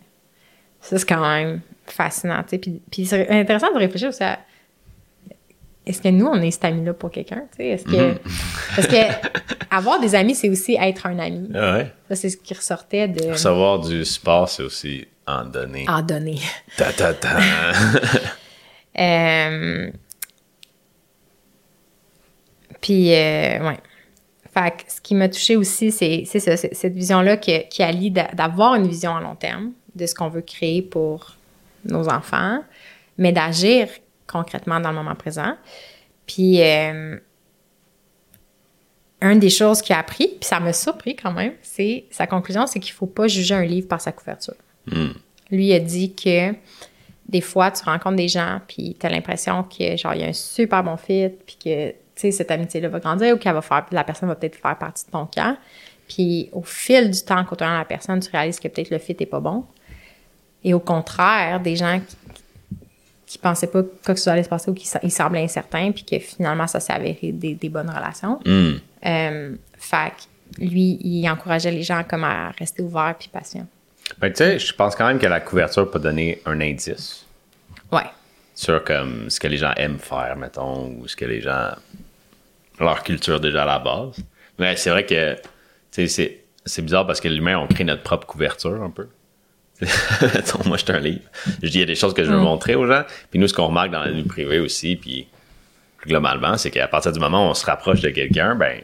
Ça, 0.81 0.99
c'est 0.99 1.07
quand 1.07 1.25
même 1.25 1.61
fascinant. 1.85 2.43
puis 2.91 3.05
c'est 3.05 3.29
intéressant 3.29 3.71
de 3.71 3.77
réfléchir 3.77 4.09
aussi 4.09 4.25
à 4.25 4.39
est-ce 5.85 6.01
que 6.01 6.07
nous, 6.09 6.25
on 6.25 6.41
est 6.41 6.51
cet 6.51 6.65
ami-là 6.65 6.93
pour 6.93 7.11
quelqu'un? 7.11 7.43
Est-ce 7.59 7.83
que. 7.85 8.13
Parce 8.75 8.87
que 8.87 9.75
avoir 9.75 9.99
des 9.99 10.15
amis, 10.15 10.35
c'est 10.35 10.49
aussi 10.49 10.77
être 10.79 11.05
un 11.05 11.19
ami. 11.19 11.49
Ah 11.53 11.73
ouais? 11.77 11.91
Ça, 12.09 12.15
c'est 12.15 12.29
ce 12.29 12.37
qui 12.37 12.53
ressortait 12.53 13.07
de. 13.07 13.31
Recevoir 13.31 13.79
du 13.79 14.03
support, 14.05 14.49
c'est 14.49 14.63
aussi 14.63 15.07
en 15.27 15.45
donner. 15.45 15.85
En 15.87 16.01
donner. 16.01 16.39
Ta 16.77 16.91
ta 16.93 17.13
ta. 17.13 17.37
Euh, 18.97 19.91
Puis, 22.81 23.13
euh, 23.13 23.59
ouais. 23.67 23.77
Fait 24.53 24.71
que 24.71 24.83
ce 24.89 25.01
qui 25.01 25.15
m'a 25.15 25.27
touché 25.27 25.57
aussi, 25.57 25.91
c'est 25.91 26.23
c'est 26.25 26.39
ça, 26.39 26.55
cette 26.55 26.93
vision-là 26.93 27.35
que- 27.35 27.67
qui 27.67 27.83
allie 27.83 28.09
d'a- 28.09 28.29
d'avoir 28.33 28.75
une 28.75 28.87
vision 28.87 29.13
à 29.15 29.19
long 29.21 29.35
terme 29.35 29.71
de 29.95 30.05
ce 30.05 30.15
qu'on 30.15 30.29
veut 30.29 30.41
créer 30.43 30.81
pour 30.81 31.35
nos 31.83 32.07
enfants, 32.07 32.63
mais 33.17 33.33
d'agir 33.33 33.89
concrètement 34.37 34.79
dans 34.79 34.89
le 34.89 34.95
moment 34.95 35.15
présent. 35.15 35.55
Puis, 36.27 36.61
euh, 36.61 37.17
une 39.21 39.39
des 39.39 39.49
choses 39.49 39.81
qu'il 39.81 39.95
a 39.95 39.99
appris, 39.99 40.27
puis 40.27 40.47
ça 40.47 40.59
m'a 40.59 40.73
surpris 40.73 41.15
quand 41.15 41.31
même, 41.31 41.53
c'est 41.61 42.05
sa 42.11 42.27
conclusion, 42.27 42.67
c'est 42.67 42.79
qu'il 42.79 42.93
faut 42.93 43.07
pas 43.07 43.27
juger 43.27 43.55
un 43.55 43.65
livre 43.65 43.87
par 43.87 44.01
sa 44.01 44.11
couverture. 44.11 44.55
Lui 45.51 45.73
a 45.73 45.79
dit 45.79 46.13
que 46.13 46.53
des 47.27 47.41
fois, 47.41 47.71
tu 47.71 47.83
rencontres 47.83 48.17
des 48.17 48.27
gens, 48.27 48.59
puis 48.67 48.95
tu 48.99 49.05
as 49.05 49.09
l'impression 49.09 49.63
que 49.63 49.97
genre 49.97 50.13
il 50.13 50.21
y 50.21 50.23
a 50.23 50.27
un 50.27 50.33
super 50.33 50.83
bon 50.83 50.97
fit, 50.97 51.29
puis 51.45 51.57
que 51.63 51.89
tu 51.91 51.95
sais 52.15 52.31
cette 52.31 52.51
amitié-là 52.51 52.89
va 52.89 52.99
grandir 52.99 53.35
ou 53.35 53.37
qu'elle 53.37 53.53
va 53.53 53.61
faire, 53.61 53.85
la 53.91 54.03
personne 54.03 54.29
va 54.29 54.35
peut-être 54.35 54.55
faire 54.55 54.77
partie 54.77 55.05
de 55.05 55.11
ton 55.11 55.25
camp. 55.25 55.57
Puis 56.07 56.49
au 56.51 56.61
fil 56.61 57.09
du 57.09 57.21
temps, 57.23 57.43
côtoyant 57.45 57.77
la 57.77 57.85
personne, 57.85 58.19
tu 58.19 58.29
réalises 58.29 58.59
que 58.59 58.67
peut-être 58.67 58.91
le 58.91 58.99
fit 58.99 59.15
est 59.19 59.25
pas 59.25 59.39
bon. 59.39 59.65
Et 60.63 60.73
au 60.73 60.79
contraire, 60.79 61.59
des 61.61 61.75
gens 61.75 61.99
qui, 61.99 62.15
qui 63.25 63.37
pensaient 63.37 63.67
pas 63.67 63.81
quoi 63.81 64.13
que 64.13 64.15
ce 64.19 64.23
soit 64.25 64.33
allait 64.33 64.43
se 64.43 64.49
passer 64.49 64.69
ou 64.69 64.73
qui 64.73 64.87
ils 65.03 65.11
semblaient 65.11 65.43
incertains, 65.43 65.91
puis 65.91 66.03
que 66.03 66.19
finalement 66.19 66.67
ça 66.67 66.79
s'est 66.79 66.93
avéré 66.93 67.31
des, 67.31 67.55
des 67.55 67.69
bonnes 67.69 67.89
relations. 67.89 68.39
Hmm. 68.45 68.73
Euh, 69.05 69.55
fait 69.77 70.11
que 70.57 70.61
lui, 70.61 70.99
il 71.01 71.27
encourageait 71.29 71.71
les 71.71 71.83
gens 71.83 72.03
comme 72.07 72.23
à 72.23 72.51
rester 72.51 72.83
ouverts 72.83 73.15
puis 73.19 73.29
patients. 73.29 73.67
Ben, 74.19 74.29
tu 74.31 74.37
sais, 74.37 74.59
je 74.59 74.73
pense 74.73 74.95
quand 74.95 75.07
même 75.07 75.17
que 75.19 75.25
la 75.25 75.39
couverture 75.39 75.89
peut 75.89 75.99
donner 75.99 76.41
un 76.45 76.61
indice 76.61 77.25
Ouais. 77.91 78.05
sur 78.53 78.83
comme 78.83 79.29
ce 79.29 79.39
que 79.39 79.47
les 79.47 79.57
gens 79.57 79.73
aiment 79.75 79.99
faire, 79.99 80.35
mettons, 80.37 80.87
ou 80.99 81.07
ce 81.07 81.15
que 81.15 81.25
les 81.25 81.41
gens. 81.41 81.71
leur 82.79 83.03
culture 83.03 83.39
déjà 83.39 83.63
à 83.63 83.65
la 83.65 83.79
base. 83.79 84.17
Mais 84.59 84.75
c'est 84.75 84.89
vrai 84.91 85.05
que, 85.05 85.35
tu 85.35 85.41
sais, 85.91 86.07
c'est, 86.07 86.43
c'est 86.65 86.81
bizarre 86.83 87.07
parce 87.07 87.19
que 87.19 87.27
l'humain, 87.27 87.57
on 87.57 87.67
crée 87.67 87.83
notre 87.83 88.03
propre 88.03 88.27
couverture 88.27 88.81
un 88.83 88.89
peu. 88.89 89.07
Moi, 90.65 90.77
je 90.77 90.83
suis 90.83 90.93
un 90.93 90.99
livre. 90.99 91.23
Je 91.61 91.67
dis, 91.67 91.77
il 91.77 91.79
y 91.81 91.83
a 91.83 91.85
des 91.85 91.95
choses 91.95 92.13
que 92.13 92.23
je 92.23 92.31
veux 92.31 92.37
montrer 92.37 92.75
aux 92.75 92.87
gens. 92.87 93.03
Puis 93.29 93.39
nous, 93.39 93.47
ce 93.47 93.53
qu'on 93.53 93.67
remarque 93.67 93.91
dans 93.91 94.03
la 94.03 94.11
vie 94.11 94.23
privée 94.23 94.59
aussi, 94.59 94.95
puis 94.95 95.27
plus 95.97 96.09
globalement, 96.09 96.57
c'est 96.57 96.71
qu'à 96.71 96.87
partir 96.87 97.11
du 97.11 97.19
moment 97.19 97.47
où 97.47 97.49
on 97.51 97.53
se 97.53 97.65
rapproche 97.65 98.01
de 98.01 98.09
quelqu'un, 98.09 98.55
ben, 98.55 98.81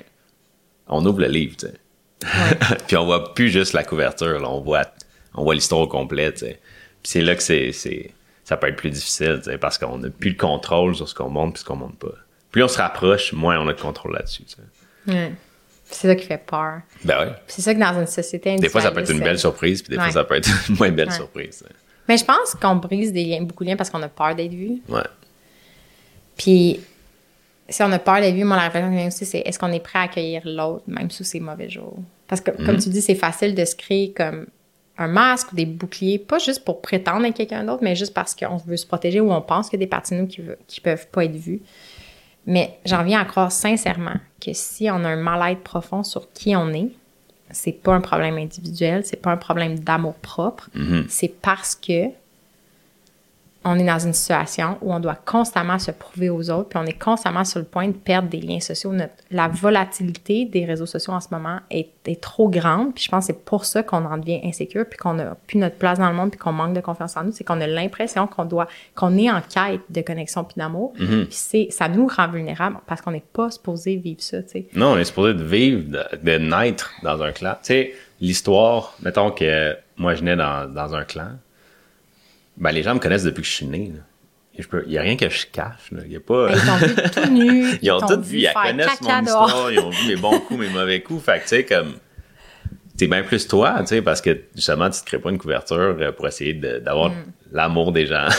on 0.87 1.05
ouvre 1.05 1.21
le 1.21 1.27
livre, 1.27 1.55
tu 1.57 1.67
sais. 1.67 1.73
puis 2.87 2.97
on 2.97 3.05
voit 3.05 3.33
plus 3.33 3.49
juste 3.49 3.73
la 3.73 3.83
couverture, 3.83 4.39
là, 4.39 4.49
on 4.49 4.59
voit, 4.59 4.85
on 5.33 5.43
voit 5.43 5.55
l'histoire 5.55 5.81
au 5.81 5.87
complet, 5.87 6.31
tu 6.33 6.39
sais. 6.39 6.59
Puis 7.01 7.11
c'est 7.11 7.21
là 7.21 7.35
que 7.35 7.41
c'est, 7.41 7.71
c'est, 7.71 8.11
ça 8.43 8.57
peut 8.57 8.67
être 8.67 8.75
plus 8.75 8.91
difficile, 8.91 9.39
tu 9.43 9.49
sais, 9.49 9.57
parce 9.57 9.77
qu'on 9.77 9.97
n'a 9.97 10.09
plus 10.09 10.31
le 10.31 10.37
contrôle 10.37 10.95
sur 10.95 11.07
ce 11.07 11.15
qu'on 11.15 11.29
montre 11.29 11.53
puis 11.53 11.61
ce 11.61 11.65
qu'on 11.65 11.77
montre 11.77 11.97
pas. 11.97 12.13
Plus 12.51 12.63
on 12.63 12.67
se 12.67 12.77
rapproche, 12.77 13.33
moins 13.33 13.57
on 13.59 13.67
a 13.69 13.73
de 13.73 13.81
contrôle 13.81 14.13
là-dessus, 14.13 14.43
tu 14.43 14.55
sais. 14.55 15.11
Ouais. 15.11 15.33
C'est 15.91 16.07
ça 16.07 16.15
qui 16.15 16.25
fait 16.25 16.37
peur. 16.43 16.81
Ben 17.03 17.19
ouais. 17.19 17.31
C'est 17.47 17.61
ça 17.61 17.73
que 17.75 17.79
dans 17.79 17.99
une 17.99 18.07
société 18.07 18.55
Des 18.55 18.69
fois, 18.69 18.81
ça 18.81 18.91
peut 18.91 19.01
être 19.01 19.11
une 19.11 19.19
belle 19.19 19.37
surprise, 19.39 19.81
puis 19.81 19.91
des 19.95 20.01
fois, 20.01 20.11
ça 20.11 20.23
peut 20.23 20.35
être 20.35 20.49
une 20.69 20.75
moins 20.77 20.89
belle 20.91 21.09
Ouais. 21.09 21.15
surprise. 21.15 21.63
Mais 22.07 22.17
je 22.17 22.25
pense 22.25 22.55
qu'on 22.59 22.75
brise 22.77 23.13
des 23.13 23.23
liens, 23.25 23.41
beaucoup 23.43 23.63
de 23.63 23.69
liens 23.69 23.75
parce 23.75 23.89
qu'on 23.89 24.01
a 24.01 24.07
peur 24.09 24.33
d'être 24.35 24.51
vu. 24.53 24.81
Ouais. 24.89 25.01
Puis, 26.37 26.79
si 27.69 27.83
on 27.83 27.91
a 27.91 27.99
peur 27.99 28.19
d'être 28.21 28.35
vu, 28.35 28.43
moi, 28.43 28.57
la 28.57 28.63
réflexion 28.63 28.89
qui 28.89 28.97
vient 28.97 29.07
aussi, 29.07 29.25
c'est 29.25 29.39
est-ce 29.39 29.59
qu'on 29.59 29.71
est 29.71 29.79
prêt 29.79 29.99
à 29.99 30.03
accueillir 30.03 30.41
l'autre, 30.45 30.83
même 30.87 31.09
sous 31.11 31.23
ses 31.23 31.39
mauvais 31.39 31.69
jours? 31.69 31.97
Parce 32.27 32.41
que, 32.41 32.51
comme 32.65 32.77
tu 32.77 32.89
dis, 32.89 33.01
c'est 33.01 33.15
facile 33.15 33.53
de 33.55 33.65
se 33.65 33.75
créer 33.75 34.13
comme 34.13 34.47
un 34.97 35.07
masque 35.07 35.51
ou 35.51 35.55
des 35.55 35.65
boucliers, 35.65 36.19
pas 36.19 36.37
juste 36.39 36.63
pour 36.63 36.81
prétendre 36.81 37.25
être 37.25 37.35
quelqu'un 37.35 37.63
d'autre, 37.63 37.83
mais 37.83 37.95
juste 37.95 38.13
parce 38.13 38.35
qu'on 38.35 38.57
veut 38.57 38.77
se 38.77 38.85
protéger 38.85 39.19
ou 39.19 39.31
on 39.31 39.41
pense 39.41 39.69
qu'il 39.69 39.79
y 39.79 39.83
a 39.83 39.85
des 39.85 39.89
parties 39.89 40.15
de 40.15 40.21
nous 40.21 40.27
qui, 40.27 40.41
veut- 40.41 40.57
qui 40.67 40.79
peuvent 40.81 41.07
pas 41.07 41.25
être 41.25 41.35
vues. 41.35 41.61
Mais 42.45 42.79
j'en 42.85 43.03
viens 43.03 43.21
à 43.21 43.25
croire 43.25 43.51
sincèrement 43.51 44.15
que 44.43 44.53
si 44.53 44.89
on 44.89 45.03
a 45.03 45.09
un 45.09 45.15
mal-être 45.15 45.61
profond 45.61 46.03
sur 46.03 46.31
qui 46.33 46.55
on 46.55 46.69
est, 46.69 46.89
c'est 47.51 47.71
pas 47.73 47.93
un 47.93 48.01
problème 48.01 48.37
individuel, 48.37 49.05
c'est 49.05 49.21
pas 49.21 49.31
un 49.31 49.37
problème 49.37 49.77
d'amour 49.79 50.15
propre, 50.15 50.69
c'est 51.09 51.33
parce 51.41 51.75
que 51.75 52.09
on 53.64 53.78
est 53.78 53.86
dans 53.86 53.99
une 53.99 54.14
situation 54.14 54.78
où 54.82 54.91
on 54.91 54.99
doit 54.99 55.14
constamment 55.24 55.78
se 55.78 55.91
prouver 55.91 56.30
aux 56.32 56.49
autres, 56.49 56.70
puis 56.70 56.80
on 56.80 56.86
est 56.86 56.97
constamment 56.99 57.43
sur 57.45 57.59
le 57.59 57.66
point 57.66 57.88
de 57.88 57.93
perdre 57.93 58.28
des 58.28 58.41
liens 58.41 58.59
sociaux. 58.59 58.91
Notre- 58.91 59.14
la 59.30 59.47
volatilité 59.47 60.45
des 60.45 60.66
réseaux 60.66 60.86
sociaux 60.88 61.14
en 61.14 61.20
ce 61.20 61.28
moment 61.32 61.59
est, 61.70 61.89
est 62.05 62.20
trop 62.22 62.49
grande, 62.49 62.93
puis 62.95 63.03
je 63.03 63.09
pense 63.12 63.28
que 63.28 63.34
c'est 63.34 63.45
pour 63.45 63.66
ça 63.66 63.84
qu'on 63.84 64.03
en 64.05 64.18
devient 64.18 64.41
insécure, 64.43 64.86
puis 64.89 64.97
qu'on 64.97 65.14
n'a 65.14 65.36
plus 65.47 65.59
notre 65.59 65.76
place 65.76 65.99
dans 65.99 66.09
le 66.09 66.16
monde, 66.16 66.32
puis 66.32 66.39
qu'on 66.39 66.51
manque 66.53 66.74
de 66.74 66.82
confiance 66.82 67.16
en 67.18 67.24
nous, 67.24 67.32
c'est 67.32 67.43
qu'on 67.43 67.62
a 67.62 67.68
l'impression 67.68 68.26
qu'on 68.28 68.45
doit, 68.45 68.68
qu'on 68.95 69.16
est 69.18 69.30
en 69.30 69.41
quête 69.41 69.82
de 69.89 70.01
connexion 70.01 70.43
puis 70.43 70.55
d'amour, 70.57 70.93
puis 70.95 71.28
c'est, 71.30 71.68
ça 71.70 71.88
nous 71.88 72.07
rend 72.07 72.30
vulnérables 72.30 72.78
parce 72.88 73.01
qu'on 73.01 73.12
n'est 73.12 73.24
pas 73.34 73.51
supposé 73.51 73.95
vivre 73.97 74.22
ça, 74.22 74.41
tu 74.41 74.49
sais. 74.49 74.66
Non, 74.74 74.93
on 74.93 74.97
est 74.97 75.05
supposé 75.05 75.34
de 75.36 75.43
vivre, 75.43 75.84
de, 75.88 76.03
de 76.24 76.38
naître 76.38 76.91
dans 77.03 77.22
un 77.22 77.32
clan. 77.32 77.51
Tu 77.62 77.68
sais, 77.68 77.93
l'histoire, 78.20 78.95
mettons 79.03 79.30
que 79.32 79.76
moi, 79.97 80.16
je 80.16 80.24
nais 80.24 80.36
dans, 80.36 80.72
dans 80.74 80.95
un 80.95 81.03
clan, 81.03 81.30
ben, 82.62 82.72
les 82.72 82.84
gens 82.84 82.93
me 82.93 82.99
connaissent 82.99 83.24
depuis 83.24 83.41
que 83.41 83.47
je 83.47 83.53
suis 83.53 83.66
né. 83.66 83.91
là. 83.93 84.01
Et 84.57 84.62
je 84.62 84.68
peux- 84.68 84.84
Il 84.86 84.91
n'y 84.91 84.97
a 84.97 85.01
rien 85.01 85.16
que 85.18 85.30
je 85.30 85.45
cache. 85.47 85.91
là. 85.91 86.01
Il 86.05 86.12
y 86.12 86.16
a 86.16 86.20
pas... 86.20 86.47
Ben, 86.47 86.55
Ils 86.57 86.66
t'ont 86.66 86.76
vu 86.88 86.95
tout 87.12 87.30
nu, 87.32 87.78
Ils 87.82 87.91
ont 87.91 87.99
tout 88.01 88.22
vu, 88.22 88.39
ils 88.39 88.51
connaissent 88.53 89.01
mon 89.01 89.22
dehors. 89.22 89.47
histoire, 89.47 89.72
ils 89.72 89.80
ont 89.80 89.89
vu 89.89 90.07
mes 90.07 90.16
bons 90.16 90.39
coups, 90.39 90.59
mes 90.59 90.70
mauvais 90.70 91.01
coups. 91.01 91.24
Fait 91.24 91.38
que, 91.39 91.43
tu 91.43 91.47
sais, 91.49 91.66
comme, 91.66 91.93
t'es 92.97 93.07
bien 93.07 93.24
plus 93.24 93.47
toi, 93.47 93.76
tu 93.80 93.88
sais, 93.88 94.01
parce 94.01 94.22
que, 94.22 94.38
justement, 94.55 94.89
tu 94.89 94.99
te 95.01 95.05
crées 95.05 95.20
pas 95.20 95.30
une 95.30 95.38
couverture 95.38 95.78
euh, 95.99 96.12
pour 96.12 96.28
essayer 96.28 96.53
d'avoir 96.53 97.09
Mm. 97.12 97.16
l'amour 97.51 97.91
des 97.91 98.05
gens. 98.07 98.28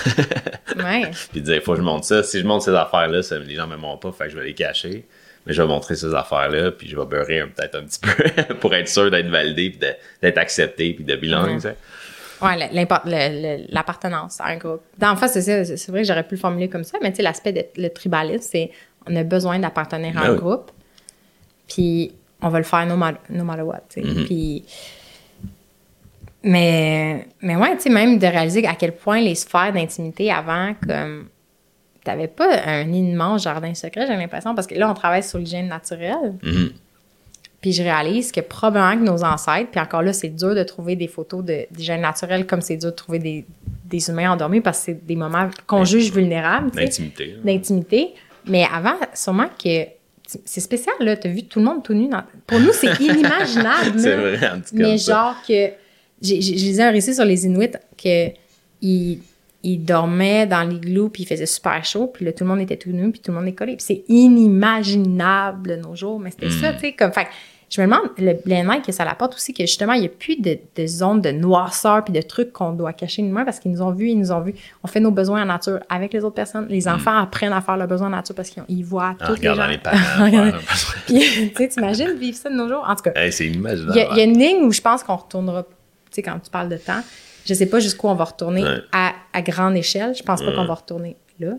Ouais. 0.77 1.11
Puis 1.31 1.41
de 1.43 1.45
dire, 1.47 1.63
faut 1.63 1.73
que 1.73 1.79
je 1.79 1.83
montre 1.83 2.07
ça. 2.07 2.23
Si 2.23 2.41
je 2.41 2.47
montre 2.47 2.65
ces 2.65 2.75
affaires-là, 2.75 3.21
les 3.47 3.55
gens 3.55 3.67
me 3.67 3.77
montrent 3.77 4.01
pas, 4.11 4.13
fait 4.13 4.25
que 4.25 4.31
je 4.31 4.39
vais 4.39 4.47
les 4.47 4.55
cacher. 4.55 5.05
Mais 5.47 5.53
je 5.53 5.61
vais 5.61 5.69
montrer 5.69 5.97
ces 5.97 6.15
affaires-là, 6.15 6.71
puis 6.71 6.89
je 6.89 6.97
vais 6.97 7.05
beurrer 7.05 7.45
peut-être 7.55 7.75
un 7.75 7.83
petit 7.85 8.01
peu 8.47 8.55
pour 8.55 8.75
être 8.75 8.89
sûr 8.89 9.11
d'être 9.11 9.27
validé, 9.29 9.69
puis 9.71 9.79
d'être 10.23 10.39
accepté, 10.39 10.95
puis 10.95 11.05
de 11.05 11.15
bilingue, 11.17 11.63
Mm. 11.63 11.75
Ouais, 12.43 12.57
le- 12.57 12.81
le- 12.81 13.59
le- 13.59 13.65
l'appartenance 13.69 14.41
à 14.41 14.47
un 14.47 14.57
groupe. 14.57 14.81
Dans, 14.99 15.11
en 15.11 15.17
fait, 15.17 15.29
c'est 15.29 15.89
vrai 15.91 16.03
que 16.03 16.09
j'aurais 16.09 16.27
pu 16.27 16.35
le 16.35 16.41
formuler 16.41 16.69
comme 16.69 16.85
ça, 16.85 16.99
mais 17.03 17.11
tu 17.11 17.17
sais, 17.19 17.23
l'aspect 17.23 17.53
de 17.53 17.65
le 17.77 17.89
tribalisme, 17.89 18.43
c'est 18.51 18.71
on 19.07 19.15
a 19.17 19.23
besoin 19.23 19.59
d'appartenir 19.59 20.17
à 20.19 20.23
Ben 20.23 20.27
un 20.29 20.33
oui. 20.33 20.39
groupe, 20.39 20.71
puis 21.69 22.13
on 22.41 22.49
va 22.49 22.59
le 22.59 22.65
faire 22.65 22.87
no 22.87 22.97
matter, 22.97 23.19
no 23.31 23.45
matter 23.45 23.63
what, 23.63 23.83
tu 23.89 24.01
sais. 24.03 24.07
Mm-hmm. 24.07 24.25
Puis, 24.27 24.65
mais, 26.45 27.27
mais 27.41 27.57
ouais, 27.57 27.77
tu 27.77 27.83
sais, 27.83 27.91
même 27.91 28.19
de 28.19 28.27
réaliser 28.27 28.67
à 28.67 28.75
quel 28.75 28.93
point 28.93 29.21
les 29.21 29.35
sphères 29.37 29.73
d'intimité 29.73 30.33
avant, 30.33 30.75
comme, 30.87 31.29
t'avais 32.05 32.27
pas 32.27 32.63
un 32.67 32.93
immense 32.93 33.45
jardin 33.45 33.75
secret, 33.75 34.07
j'ai 34.09 34.17
l'impression, 34.17 34.55
parce 34.55 34.67
que 34.67 34.75
là, 34.75 34.91
on 34.91 34.95
travaille 34.95 35.23
sur 35.23 35.39
l'hygiène 35.39 35.69
naturelle. 35.69 36.35
Mm-hmm. 36.43 36.73
Puis 37.63 37.73
je 37.73 37.83
réalise 37.83 38.31
que 38.33 38.41
probablement 38.41 39.03
que 39.03 39.09
nos 39.11 39.25
ancêtres, 39.25 39.71
puis 39.71 39.81
encore 39.81 40.03
là, 40.03 40.13
c'est 40.13 40.29
dur 40.29 40.55
de 40.55 40.63
trouver 40.65 40.97
des 40.97 41.07
photos 41.09 41.43
de- 41.45 41.65
d'hygiène 41.71 42.03
naturelle 42.03 42.45
comme 42.47 42.61
c'est 42.61 42.77
dur 42.77 42.91
de 42.91 42.97
trouver 42.97 43.19
des, 43.21 43.47
des 43.87 44.11
humains 44.11 44.33
endormis 44.33 44.61
parce 44.61 44.81
que 44.81 44.85
c'est 44.87 45.07
des 45.07 45.17
moments 45.17 45.49
qu'on 45.67 45.85
juge 45.85 46.13
vulnérables. 46.13 46.71
là. 46.75 46.83
D'intimité. 47.45 48.15
Mais 48.49 48.67
avant, 48.71 48.95
sûrement 49.15 49.49
que. 49.63 49.87
C'est 50.45 50.61
spécial, 50.61 50.95
là. 51.01 51.17
T'as 51.17 51.29
vu 51.29 51.45
tout 51.45 51.59
le 51.61 51.65
monde 51.67 51.83
tout 51.85 51.95
nu. 51.95 52.09
Dans... 52.09 52.23
Pour 52.47 52.59
nous, 52.59 52.73
c'est 52.73 52.99
inimaginable. 53.01 53.99
C'est 53.99 54.17
vrai, 54.17 54.49
en 54.49 54.57
tout 54.57 54.77
cas. 54.77 54.83
Mais 54.83 54.99
genre 54.99 55.37
que. 55.47 55.69
J'ai 56.21 56.37
lisais 56.39 56.83
un 56.85 56.91
récit 56.91 57.15
sur 57.15 57.25
les 57.25 57.47
Inuits 57.47 57.71
que 58.03 58.29
ils, 58.81 59.19
ils 59.65 59.79
dormaient 59.79 60.47
dans 60.47 60.63
l'igloo 60.69 61.09
puis 61.09 61.25
il 61.25 61.27
faisait 61.27 61.47
super 61.47 61.85
chaud 61.85 62.07
puis 62.09 62.25
là 62.25 62.33
tout 62.33 62.45
le 62.45 62.51
monde 62.51 62.61
était 62.61 62.77
tout 62.77 62.91
nu 62.91 63.11
puis 63.11 63.21
tout 63.21 63.31
le 63.33 63.39
monde 63.39 63.47
est 63.49 63.53
collé 63.55 63.75
puis 63.77 63.85
c'est 63.85 64.05
inimaginable 64.73 65.77
nos 65.77 65.95
jours 65.95 66.19
mais 66.21 66.31
c'était 66.31 66.47
Hmm. 66.47 66.61
ça 66.61 66.73
tu 66.75 66.81
sais 66.81 66.93
comme 66.93 67.13
fait 67.13 67.27
je 67.75 67.81
me 67.81 67.87
demande 67.87 68.03
le 68.19 68.35
bien-être 68.45 68.85
que 68.85 68.93
ça 68.93 69.03
apporte 69.05 69.35
aussi 69.35 69.55
que 69.55 69.63
justement 69.63 69.95
il 69.95 70.01
n'y 70.01 70.07
a 70.07 70.11
plus 70.11 70.37
de, 70.37 70.59
de 70.77 70.87
zones 70.87 71.23
de 71.23 71.31
noirceur 71.31 72.05
puis 72.05 72.13
de 72.13 72.21
trucs 72.21 72.53
qu'on 72.53 72.73
doit 72.73 72.93
cacher 72.93 73.23
nous-mêmes 73.23 73.47
parce 73.47 73.59
qu'ils 73.61 73.71
nous 73.71 73.81
ont 73.81 73.93
vus 73.93 74.09
ils 74.11 74.19
nous 74.19 74.31
ont 74.31 74.41
vus. 74.41 74.55
On 74.85 74.89
fait 74.89 75.01
nos 75.01 75.11
besoins 75.11 75.43
en 75.43 75.47
nature 75.47 75.81
avec 75.89 76.13
les 76.13 76.23
autres 76.23 76.35
personnes. 76.35 76.67
Les 76.69 76.87
enfants 76.87 77.17
apprennent 77.17 77.55
à 77.55 77.63
faire 77.63 77.79
leurs 77.79 77.89
besoins 77.89 78.09
en 78.09 78.11
nature 78.11 78.35
parce 78.35 78.51
qu'ils 78.51 78.63
ils 78.69 78.85
voient 78.85 79.15
En 79.23 79.27
tous 79.27 79.41
les 79.41 79.55
gens. 79.55 79.67
les 79.67 79.79
parents. 79.79 79.97
Puis 81.07 81.53
tu 81.57 81.69
t'imagines 81.69 82.13
vivre 82.19 82.37
ça 82.37 82.51
de 82.51 82.55
nos 82.55 82.69
jours? 82.69 82.85
En 82.87 82.95
tout 82.95 83.03
cas 83.05 83.13
Hey, 83.17 83.33
c'est 83.33 83.47
il 83.47 83.61
y, 83.61 83.67
a, 84.01 84.13
il 84.13 84.17
y 84.19 84.21
a 84.21 84.25
une 84.25 84.39
ligne 84.39 84.63
où 84.65 84.71
je 84.73 84.81
pense 84.83 85.03
qu'on 85.03 85.17
retournera, 85.17 85.63
tu 85.63 85.69
sais, 86.13 86.23
quand 86.23 86.39
tu 86.41 86.51
parles 86.51 86.69
de 86.69 86.77
temps, 86.77 87.01
je 87.47 87.55
sais 87.55 87.67
pas 87.67 87.81
jusqu'où 87.81 88.07
on 88.09 88.15
va 88.15 88.25
retourner 88.25 88.63
Ouais. 88.63 88.79
à, 88.93 89.13
à 89.33 89.43
grande 89.43 89.77
échelle. 89.77 90.15
Je 90.15 90.23
pense 90.23 90.43
pas 90.43 90.53
qu'on 90.53 90.67
va 90.67 90.75
retourner 90.75 91.17
là. 91.41 91.53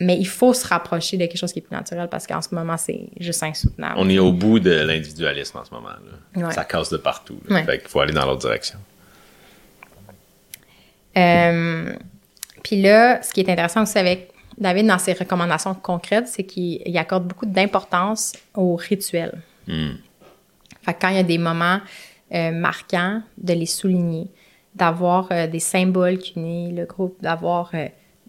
Mais 0.00 0.16
il 0.16 0.26
faut 0.26 0.54
se 0.54 0.66
rapprocher 0.66 1.18
de 1.18 1.26
quelque 1.26 1.36
chose 1.36 1.52
qui 1.52 1.58
est 1.58 1.62
plus 1.62 1.76
naturel 1.76 2.08
parce 2.08 2.26
qu'en 2.26 2.40
ce 2.40 2.54
moment, 2.54 2.78
c'est 2.78 3.10
juste 3.20 3.42
insoutenable. 3.42 3.94
On 3.98 4.08
est 4.08 4.18
au 4.18 4.32
bout 4.32 4.58
de 4.58 4.70
l'individualisme 4.70 5.58
en 5.58 5.64
ce 5.64 5.72
moment. 5.72 5.88
là. 5.88 6.46
Ouais. 6.46 6.54
Ça 6.54 6.64
casse 6.64 6.88
de 6.88 6.96
partout. 6.96 7.38
Ouais. 7.50 7.62
Fait 7.64 7.78
qu'il 7.78 7.88
faut 7.88 8.00
aller 8.00 8.14
dans 8.14 8.24
l'autre 8.24 8.40
direction. 8.40 8.78
Euh, 11.18 11.92
puis 12.62 12.80
là, 12.80 13.22
ce 13.22 13.32
qui 13.32 13.40
est 13.40 13.50
intéressant 13.50 13.82
aussi 13.82 13.98
avec 13.98 14.30
David 14.56 14.86
dans 14.86 14.98
ses 14.98 15.12
recommandations 15.12 15.74
concrètes, 15.74 16.28
c'est 16.28 16.44
qu'il 16.44 16.80
il 16.86 16.96
accorde 16.96 17.26
beaucoup 17.26 17.46
d'importance 17.46 18.32
aux 18.54 18.76
rituels. 18.76 19.42
Hmm. 19.66 19.96
Fait 20.82 20.94
que 20.94 21.00
quand 21.00 21.08
il 21.08 21.16
y 21.16 21.20
a 21.20 21.24
des 21.24 21.38
moments 21.38 21.80
euh, 22.32 22.52
marquants, 22.52 23.22
de 23.36 23.52
les 23.52 23.66
souligner, 23.66 24.28
d'avoir 24.74 25.28
euh, 25.30 25.46
des 25.46 25.58
symboles 25.58 26.16
qui 26.16 26.38
unissent 26.38 26.74
le 26.74 26.86
groupe, 26.86 27.20
d'avoir 27.20 27.72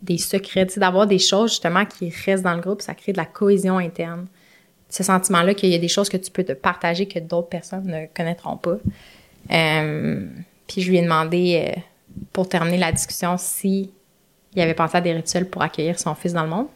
des 0.01 0.17
secrets, 0.17 0.65
d'avoir 0.77 1.07
des 1.07 1.19
choses 1.19 1.51
justement 1.51 1.85
qui 1.85 2.11
restent 2.25 2.43
dans 2.43 2.55
le 2.55 2.61
groupe, 2.61 2.81
ça 2.81 2.93
crée 2.93 3.11
de 3.11 3.17
la 3.17 3.25
cohésion 3.25 3.77
interne. 3.77 4.27
Ce 4.89 5.03
sentiment-là 5.03 5.53
qu'il 5.53 5.69
y 5.69 5.75
a 5.75 5.77
des 5.77 5.87
choses 5.87 6.09
que 6.09 6.17
tu 6.17 6.31
peux 6.31 6.43
te 6.43 6.53
partager 6.53 7.05
que 7.05 7.19
d'autres 7.19 7.47
personnes 7.47 7.85
ne 7.85 8.05
connaîtront 8.15 8.57
pas. 8.57 8.77
Euh, 9.51 10.27
puis 10.67 10.81
je 10.81 10.89
lui 10.89 10.97
ai 10.97 11.01
demandé, 11.01 11.63
euh, 11.65 11.79
pour 12.33 12.49
terminer 12.49 12.77
la 12.77 12.91
discussion, 12.91 13.35
si 13.37 13.91
il 14.53 14.61
avait 14.61 14.73
pensé 14.73 14.97
à 14.97 15.01
des 15.01 15.13
rituels 15.13 15.47
pour 15.49 15.61
accueillir 15.61 15.99
son 15.99 16.13
fils 16.15 16.33
dans 16.33 16.43
le 16.43 16.49
monde. 16.49 16.67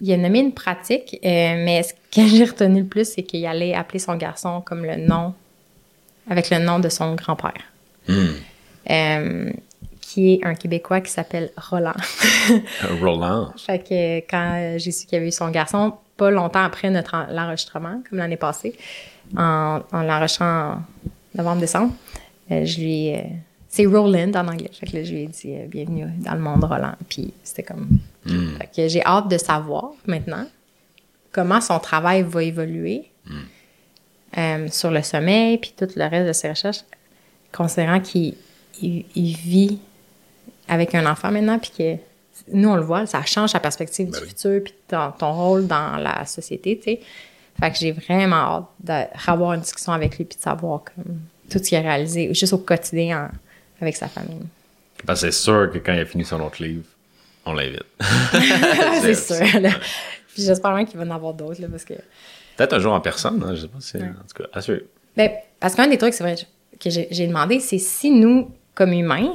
Il 0.00 0.12
a 0.12 0.16
nommé 0.16 0.40
une 0.40 0.52
pratique, 0.52 1.18
euh, 1.24 1.64
mais 1.64 1.82
ce 1.84 1.92
que 1.92 2.26
j'ai 2.26 2.44
retenu 2.44 2.80
le 2.80 2.86
plus, 2.86 3.08
c'est 3.08 3.22
qu'il 3.22 3.44
allait 3.46 3.74
appeler 3.74 4.00
son 4.00 4.16
garçon 4.16 4.60
comme 4.62 4.84
le 4.84 4.96
nom, 4.96 5.34
avec 6.28 6.50
le 6.50 6.58
nom 6.58 6.78
de 6.80 6.88
son 6.88 7.14
grand-père, 7.14 7.52
Hmm. 8.06 9.52
Euh, 10.14 10.20
qui 10.20 10.34
est 10.34 10.44
un 10.46 10.54
Québécois 10.54 11.00
qui 11.00 11.10
s'appelle 11.10 11.50
Roland. 11.56 11.92
Roland. 13.00 13.52
fait 13.56 13.78
que 13.80 14.18
quand 14.30 14.74
j'ai 14.78 14.90
su 14.92 15.06
qu'il 15.06 15.14
y 15.16 15.20
avait 15.20 15.28
eu 15.28 15.32
son 15.32 15.50
garçon, 15.50 15.94
pas 16.16 16.30
longtemps 16.30 16.62
après 16.62 16.90
notre 16.90 17.14
en- 17.14 17.26
l'enregistrement, 17.32 18.00
comme 18.08 18.18
l'année 18.18 18.36
passée, 18.36 18.74
en, 19.36 19.80
en 19.92 20.02
l'enregistrant 20.02 20.72
en 20.72 20.82
novembre-décembre, 21.36 21.92
euh, 22.50 22.64
je 22.64 22.78
lui 22.80 23.06
ai- 23.08 23.18
euh, 23.18 23.22
c'est 23.68 23.86
Roland 23.86 24.30
en 24.34 24.46
anglais. 24.48 24.70
Fait 24.72 24.86
que 24.86 24.96
là, 24.96 25.02
je 25.04 25.12
lui 25.12 25.22
ai 25.22 25.26
dit 25.26 25.52
euh, 25.54 25.66
bienvenue 25.66 26.06
dans 26.18 26.34
le 26.34 26.40
monde 26.40 26.62
Roland. 26.64 26.94
Puis 27.08 27.32
c'était 27.42 27.64
comme. 27.64 27.88
Fait 28.58 28.70
que 28.74 28.88
j'ai 28.88 29.04
hâte 29.04 29.28
de 29.28 29.36
savoir 29.38 29.90
maintenant 30.06 30.46
comment 31.32 31.60
son 31.60 31.78
travail 31.80 32.22
va 32.22 32.42
évoluer 32.44 33.10
euh, 34.38 34.68
sur 34.70 34.90
le 34.90 35.02
sommeil, 35.02 35.58
puis 35.58 35.72
tout 35.76 35.88
le 35.96 36.04
reste 36.08 36.28
de 36.28 36.32
ses 36.32 36.48
recherches, 36.50 36.80
considérant 37.52 38.00
qu'il 38.00 38.34
il- 38.82 39.04
il 39.14 39.36
vit 39.36 39.78
avec 40.68 40.94
un 40.94 41.06
enfant 41.10 41.30
maintenant, 41.30 41.58
puis 41.58 41.70
que 41.76 41.96
nous, 42.52 42.68
on 42.68 42.76
le 42.76 42.82
voit, 42.82 43.06
ça 43.06 43.22
change 43.24 43.50
sa 43.50 43.60
perspective 43.60 44.10
du 44.10 44.18
futur, 44.18 44.62
puis 44.64 44.74
ton, 44.88 45.12
ton 45.12 45.32
rôle 45.32 45.66
dans 45.66 45.96
la 45.96 46.24
société, 46.26 46.76
tu 46.76 46.84
sais. 46.84 47.00
Fait 47.60 47.70
que 47.70 47.78
j'ai 47.78 47.92
vraiment 47.92 48.36
hâte 48.36 48.64
d'avoir 48.80 49.52
une 49.52 49.60
discussion 49.60 49.92
avec 49.92 50.18
lui, 50.18 50.24
puis 50.24 50.36
de 50.36 50.42
savoir 50.42 50.82
comme, 50.84 51.20
tout 51.48 51.58
ce 51.58 51.68
qu'il 51.68 51.78
a 51.78 51.82
réalisé, 51.82 52.34
juste 52.34 52.52
au 52.52 52.58
quotidien 52.58 53.26
en- 53.30 53.30
avec 53.80 53.96
sa 53.96 54.08
famille. 54.08 54.40
Que 55.06 55.14
c'est 55.14 55.30
sûr 55.30 55.70
que 55.72 55.78
quand 55.78 55.92
il 55.92 56.00
a 56.00 56.06
fini 56.06 56.24
son 56.24 56.40
autre 56.40 56.62
livre, 56.62 56.84
on 57.46 57.52
l'invite. 57.52 57.84
c'est 59.02 59.14
sûr. 59.14 59.60
là. 59.60 59.70
Puis 60.32 60.42
j'espère 60.42 60.72
même 60.74 60.86
qu'il 60.86 60.98
va 60.98 61.04
en 61.04 61.10
avoir 61.14 61.34
d'autres, 61.34 61.60
là, 61.60 61.68
parce 61.70 61.84
que... 61.84 61.94
Peut-être 62.56 62.72
un 62.72 62.78
jour 62.80 62.92
en 62.92 63.00
personne, 63.00 63.42
hein, 63.46 63.54
je 63.54 63.62
sais 63.62 63.68
pas 63.68 63.80
si. 63.80 63.96
En 63.98 64.00
tout 64.00 64.42
cas, 64.42 64.48
assuré. 64.52 64.84
Ben, 65.16 65.30
parce 65.60 65.74
qu'un 65.74 65.86
des 65.86 65.98
trucs, 65.98 66.14
c'est 66.14 66.24
vrai, 66.24 66.34
que 66.80 66.90
j'ai 66.90 67.26
demandé, 67.26 67.60
c'est 67.60 67.78
si 67.78 68.10
nous, 68.10 68.50
comme 68.74 68.92
humains, 68.92 69.34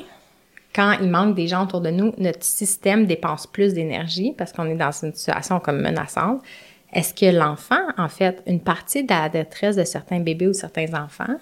quand 0.74 0.98
il 1.02 1.10
manque 1.10 1.36
des 1.36 1.48
gens 1.48 1.64
autour 1.64 1.82
de 1.82 1.90
nous, 1.90 2.14
notre 2.18 2.44
système 2.44 3.06
dépense 3.06 3.48
plus 3.48 3.74
d'énergie 3.74 4.34
parce 4.38 4.52
qu'on 4.52 4.70
est 4.70 4.76
dans 4.76 4.92
une 4.92 5.14
situation 5.14 5.60
comme 5.60 5.82
menaçante. 5.82 6.42
Est-ce 6.94 7.14
que 7.14 7.26
l'enfant, 7.36 7.82
en 7.98 8.10
fait, 8.10 8.42
une 8.48 8.60
partie 8.60 9.04
de 9.04 9.10
la 9.10 9.30
détresse 9.30 9.76
de 9.76 9.84
certains 9.84 10.20
bébés 10.20 10.48
ou 10.48 10.54
certains 10.54 10.94
enfants, 10.94 11.38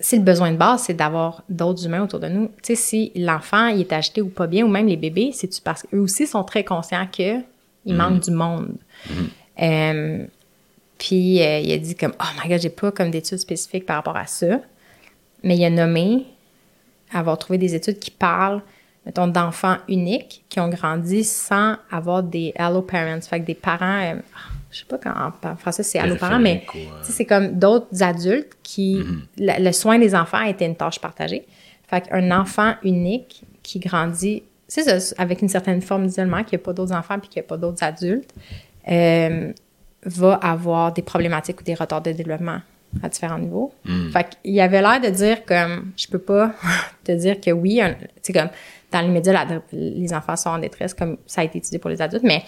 si 0.00 0.16
le 0.16 0.22
besoin 0.22 0.50
de 0.50 0.56
base, 0.56 0.84
c'est 0.84 0.94
d'avoir 0.94 1.42
d'autres 1.48 1.84
humains 1.84 2.02
autour 2.02 2.20
de 2.20 2.28
nous, 2.28 2.46
tu 2.62 2.74
sais, 2.74 2.74
si 2.74 3.12
l'enfant, 3.14 3.66
il 3.66 3.80
est 3.82 3.92
agité 3.92 4.22
ou 4.22 4.28
pas 4.28 4.46
bien, 4.46 4.64
ou 4.64 4.68
même 4.68 4.86
les 4.86 4.96
bébés, 4.96 5.30
c'est-tu 5.32 5.60
parce 5.60 5.82
qu'eux 5.82 5.98
aussi 5.98 6.26
sont 6.26 6.42
très 6.42 6.64
conscients 6.64 7.06
qu'il 7.06 7.44
manque 7.84 8.20
du 8.20 8.30
monde? 8.30 8.76
Euh, 9.60 10.24
puis 10.98 11.42
euh, 11.42 11.58
il 11.58 11.72
a 11.72 11.78
dit 11.78 11.94
comme, 11.94 12.14
oh 12.18 12.40
my 12.42 12.48
god, 12.48 12.60
j'ai 12.60 12.70
pas 12.70 12.92
comme 12.92 13.10
d'études 13.10 13.38
spécifiques 13.38 13.84
par 13.86 13.96
rapport 13.96 14.16
à 14.16 14.26
ça. 14.26 14.60
Mais 15.42 15.56
il 15.56 15.64
a 15.64 15.70
nommé 15.70 16.26
avoir 17.12 17.38
trouvé 17.38 17.58
des 17.58 17.74
études 17.74 17.98
qui 17.98 18.10
parlent, 18.10 18.62
mettons, 19.06 19.26
d'enfants 19.26 19.76
uniques 19.88 20.44
qui 20.48 20.60
ont 20.60 20.68
grandi 20.68 21.24
sans 21.24 21.76
avoir 21.90 22.22
des 22.22 22.52
allo 22.56 22.82
parents, 22.82 23.20
fait 23.20 23.40
que 23.40 23.46
des 23.46 23.54
parents, 23.54 24.00
euh, 24.02 24.14
je 24.70 24.80
sais 24.80 24.84
pas 24.84 24.98
quand 24.98 25.12
en, 25.12 25.56
français 25.56 25.82
c'est 25.82 25.98
allo 25.98 26.16
parents, 26.16 26.38
mais 26.38 26.64
ou, 26.74 26.78
sais, 27.02 27.12
c'est 27.12 27.24
comme 27.24 27.58
d'autres 27.58 28.02
adultes 28.02 28.52
qui, 28.62 29.02
le, 29.38 29.64
le 29.64 29.72
soin 29.72 29.98
des 29.98 30.14
enfants 30.14 30.42
était 30.42 30.66
une 30.66 30.76
tâche 30.76 31.00
partagée. 31.00 31.46
Fait 31.88 32.02
qu'un 32.02 32.30
enfant 32.30 32.74
unique 32.84 33.42
qui 33.62 33.80
grandit, 33.80 34.44
c'est 34.68 35.00
ça, 35.00 35.14
avec 35.20 35.42
une 35.42 35.48
certaine 35.48 35.82
forme 35.82 36.06
d'isolement, 36.06 36.44
qu'il 36.44 36.56
n'y 36.56 36.62
a 36.62 36.64
pas 36.64 36.72
d'autres 36.72 36.94
enfants 36.94 37.18
puis 37.18 37.28
qu'il 37.28 37.42
n'y 37.42 37.46
a 37.46 37.48
pas 37.48 37.56
d'autres 37.56 37.82
adultes, 37.82 38.32
euh, 38.88 39.52
va 40.04 40.34
avoir 40.34 40.92
des 40.92 41.02
problématiques 41.02 41.60
ou 41.60 41.64
des 41.64 41.74
retards 41.74 42.02
de 42.02 42.12
développement 42.12 42.60
à 43.02 43.08
différents 43.08 43.38
niveaux. 43.38 43.72
Fait 44.12 44.26
qu'il 44.42 44.58
avait 44.60 44.80
l'air 44.82 45.00
de 45.00 45.08
dire 45.08 45.44
comme, 45.44 45.92
je 45.96 46.06
peux 46.08 46.18
pas 46.18 46.52
te 47.04 47.12
dire 47.12 47.40
que 47.40 47.50
oui, 47.50 47.80
sais, 48.22 48.32
comme, 48.32 48.48
dans 48.92 49.00
l'immédiat, 49.00 49.32
la- 49.32 49.62
les 49.72 50.12
enfants 50.12 50.36
sont 50.36 50.50
en 50.50 50.58
détresse, 50.58 50.94
comme 50.94 51.16
ça 51.26 51.42
a 51.42 51.44
été 51.44 51.58
étudié 51.58 51.78
pour 51.78 51.90
les 51.90 52.02
adultes, 52.02 52.24
mais 52.24 52.42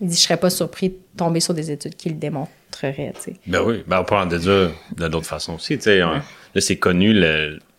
il 0.00 0.08
dit, 0.08 0.16
je 0.16 0.20
serais 0.20 0.36
pas 0.36 0.50
surpris 0.50 0.90
de 0.90 0.96
tomber 1.16 1.40
sur 1.40 1.54
des 1.54 1.70
études 1.70 1.94
qui 1.96 2.08
le 2.08 2.16
démontreraient, 2.16 3.12
tu 3.16 3.20
sais. 3.20 3.34
Ben 3.46 3.62
oui, 3.64 3.82
ben 3.86 4.00
on 4.00 4.04
peut 4.04 4.14
en 4.16 4.26
déduire 4.26 4.70
de 4.96 5.08
d'autres 5.08 5.26
façons 5.26 5.54
aussi. 5.54 5.76
Tu 5.76 5.84
sais, 5.84 6.02
on- 6.02 6.12
là, 6.12 6.60
c'est 6.60 6.76
connu 6.76 7.12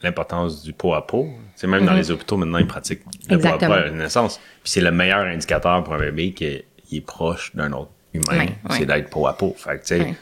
l'importance 0.01 0.63
du 0.63 0.73
pot 0.73 0.93
à 0.93 1.05
pot. 1.05 1.27
Sais, 1.55 1.67
même 1.67 1.85
dans 1.85 1.93
les 1.93 2.09
hôpitaux, 2.11 2.37
maintenant, 2.37 2.57
ils 2.57 2.67
pratiquent 2.67 3.01
le 3.29 3.37
pot 3.37 3.47
à 3.47 3.57
pot 3.57 3.65
à 3.73 3.79
la 3.85 3.91
naissance. 3.91 4.37
Puis 4.63 4.71
c'est 4.71 4.81
le 4.81 4.91
meilleur 4.91 5.19
indicateur 5.25 5.83
pour 5.83 5.93
un 5.93 5.99
bébé 5.99 6.31
qui 6.33 6.45
est, 6.45 6.65
proche 7.05 7.53
d'un 7.55 7.71
autre 7.73 7.91
humain. 8.13 8.25
Ouais, 8.31 8.39
ouais. 8.69 8.77
C'est 8.77 8.85
d'être 8.85 9.09
pot 9.09 9.27
à 9.27 9.33
pot. 9.33 9.53
Fait 9.57 9.77
que, 9.77 9.81
tu 9.81 9.87
sais, 9.87 9.99
Ouais. 9.99 10.15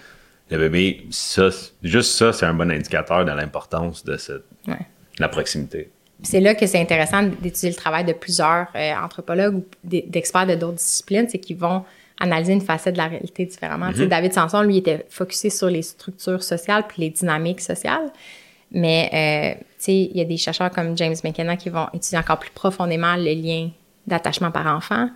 Le 0.49 0.57
bébé, 0.57 1.05
ça, 1.09 1.49
juste 1.83 2.11
ça, 2.13 2.33
c'est 2.33 2.45
un 2.45 2.53
bon 2.53 2.71
indicateur 2.71 3.25
de 3.25 3.31
l'importance 3.31 4.03
de, 4.03 4.17
cette, 4.17 4.43
Ouais. 4.67 4.75
de 4.75 5.21
la 5.21 5.29
proximité. 5.29 5.89
C'est 6.23 6.39
là 6.39 6.55
que 6.55 6.65
c'est 6.65 6.79
intéressant 6.81 7.23
d'étudier 7.23 7.69
le 7.69 7.75
travail 7.75 8.03
de 8.05 8.13
plusieurs 8.13 8.67
euh, 8.75 8.93
anthropologues 8.95 9.55
ou 9.55 9.65
d'experts 9.83 10.47
de 10.47 10.55
d'autres 10.55 10.77
disciplines, 10.77 11.27
c'est 11.29 11.37
qu'ils 11.37 11.57
vont 11.57 11.83
analyser 12.19 12.53
une 12.53 12.61
facette 12.61 12.93
de 12.93 12.97
la 12.97 13.07
réalité 13.07 13.45
différemment. 13.45 13.93
Sais, 13.93 14.07
David 14.07 14.33
Sanson, 14.33 14.61
lui, 14.63 14.77
était 14.77 15.05
focusé 15.09 15.51
sur 15.51 15.69
les 15.69 15.83
structures 15.83 16.41
sociales 16.41 16.85
puis 16.87 17.03
les 17.03 17.09
dynamiques 17.11 17.61
sociales. 17.61 18.11
Mais, 18.71 19.09
euh, 19.13 19.61
tu 19.61 19.75
sais, 19.77 19.93
il 19.95 20.17
y 20.17 20.21
a 20.21 20.25
des 20.25 20.37
chercheurs 20.37 20.71
comme 20.71 20.97
James 20.97 21.15
McKenna 21.23 21.55
qui 21.55 21.69
vont 21.69 21.87
étudier 21.93 22.17
encore 22.17 22.39
plus 22.39 22.49
profondément 22.49 23.15
le 23.15 23.33
lien 23.33 23.69
d'attachement 24.07 24.49
par 24.49 24.65
enfant. 24.75 25.09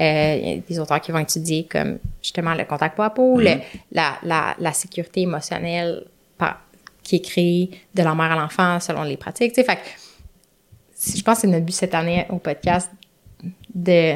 Euh, 0.00 0.38
il 0.42 0.48
y 0.48 0.52
a 0.52 0.56
des 0.56 0.78
auteurs 0.78 1.00
qui 1.00 1.12
vont 1.12 1.18
étudier 1.18 1.66
comme 1.70 1.98
justement 2.22 2.54
le 2.54 2.64
contact 2.64 2.96
peau 2.96 3.02
à 3.02 3.10
peau, 3.10 3.38
le- 3.38 3.60
la, 3.92 4.16
la, 4.22 4.56
la 4.58 4.72
sécurité 4.72 5.20
émotionnelle 5.22 6.04
par- 6.38 6.60
qui 7.02 7.16
est 7.16 7.20
créée 7.20 7.70
de 7.94 8.02
la 8.02 8.14
mère 8.14 8.32
à 8.32 8.36
l'enfant 8.36 8.80
selon 8.80 9.02
les 9.02 9.16
pratiques. 9.18 9.54
Fait 9.54 9.64
que 9.64 11.14
je 11.16 11.22
pense 11.22 11.36
que 11.36 11.40
c'est 11.42 11.46
notre 11.48 11.66
but 11.66 11.72
cette 11.72 11.94
année 11.94 12.26
au 12.30 12.36
podcast 12.38 12.90
de, 13.74 14.14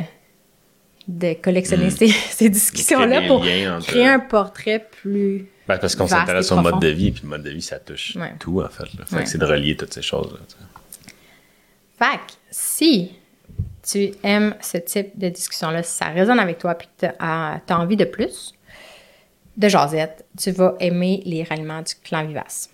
de 1.09 1.35
collectionner 1.35 1.91
ces, 1.91 2.09
ces 2.31 2.49
discussions-là 2.49 3.27
pour 3.27 3.43
créer 3.43 4.07
un 4.07 4.20
portrait 4.20 4.87
plus. 5.03 5.47
Ben, 5.68 5.79
parce 5.79 5.95
qu'on 5.97 6.07
s'intéresse 6.07 6.51
au 6.53 6.61
mode 6.61 6.81
de 6.81 6.89
vie, 6.89 7.11
puis 7.11 7.22
le 7.24 7.29
mode 7.29 7.43
de 7.43 7.51
vie, 7.51 7.61
ça 7.61 7.79
touche 7.81 8.14
Ouais. 8.16 8.33
tout, 8.39 8.62
en 8.62 8.68
fait. 8.68 8.85
Ouais. 9.14 9.27
c'est 9.27 9.37
de 9.39 9.45
relier 9.45 9.77
toutes 9.77 9.93
ces 9.93 10.01
choses-là. 10.03 10.39
sais. 10.49 10.57
Fait 11.99 12.16
que 12.18 12.33
si 12.51 13.11
tu 13.87 14.12
aimes 14.22 14.55
ce 14.61 14.78
type 14.78 15.16
de 15.18 15.28
discussion-là, 15.28 15.82
si 15.82 15.97
ça 15.97 16.07
résonne 16.07 16.41
avec 16.41 16.59
toi 16.59 16.74
puis 16.74 16.89
que 16.99 17.07
tu 17.07 17.12
as, 17.18 17.61
envie 17.70 17.97
de 17.97 18.05
plus 18.05 18.53
de 19.57 19.68
jasette, 19.68 20.26
tu 20.37 20.51
vas 20.51 20.74
aimer 20.80 21.22
les 21.24 21.43
ralliements 21.45 21.82
du 21.82 21.95
clan 22.05 22.26
Vivace. 22.26 22.68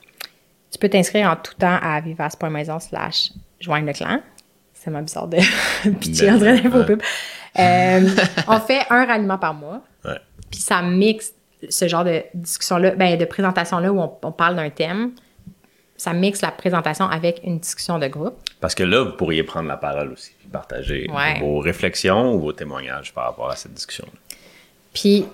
Tu 0.70 0.78
peux 0.78 0.88
t'inscrire 0.88 1.30
en 1.30 1.36
tout 1.36 1.54
temps 1.54 1.78
à 1.80 2.00
vivace.maison 2.00 2.80
slash 2.80 3.30
joindre 3.60 3.86
le 3.86 3.92
clan. 3.92 4.20
C'est 4.72 4.90
ma 4.90 5.02
bizarre 5.02 5.28
de 5.28 5.38
pitcher 6.00 6.30
en 6.30 6.38
train 6.38 6.56
d'info 6.56 6.82
pub. 6.84 7.02
Euh, 7.58 8.08
on 8.48 8.58
fait 8.60 8.82
un 8.88 9.04
ralliement 9.04 9.38
par 9.38 9.54
mois. 9.54 9.82
Puis 10.50 10.60
ça 10.60 10.82
mixe 10.82 11.34
ce 11.68 11.86
genre 11.86 12.04
de 12.04 12.22
discussion-là, 12.34 12.92
ben, 12.92 13.16
de 13.16 13.24
présentation-là 13.24 13.92
où 13.92 14.00
on, 14.00 14.12
on 14.22 14.32
parle 14.32 14.56
d'un 14.56 14.70
thème. 14.70 15.12
Ça 16.02 16.12
mixe 16.12 16.40
la 16.42 16.50
présentation 16.50 17.04
avec 17.04 17.40
une 17.44 17.60
discussion 17.60 18.00
de 18.00 18.08
groupe. 18.08 18.34
Parce 18.60 18.74
que 18.74 18.82
là, 18.82 19.04
vous 19.04 19.12
pourriez 19.12 19.44
prendre 19.44 19.68
la 19.68 19.76
parole 19.76 20.10
aussi, 20.12 20.32
puis 20.36 20.48
partager 20.48 21.06
Ouais. 21.14 21.38
vos 21.38 21.60
réflexions 21.60 22.34
ou 22.34 22.40
vos 22.40 22.52
témoignages 22.52 23.14
par 23.14 23.26
rapport 23.26 23.48
à 23.48 23.54
cette 23.54 23.72
discussion-là. 23.74 24.18
Puis, 24.92 25.24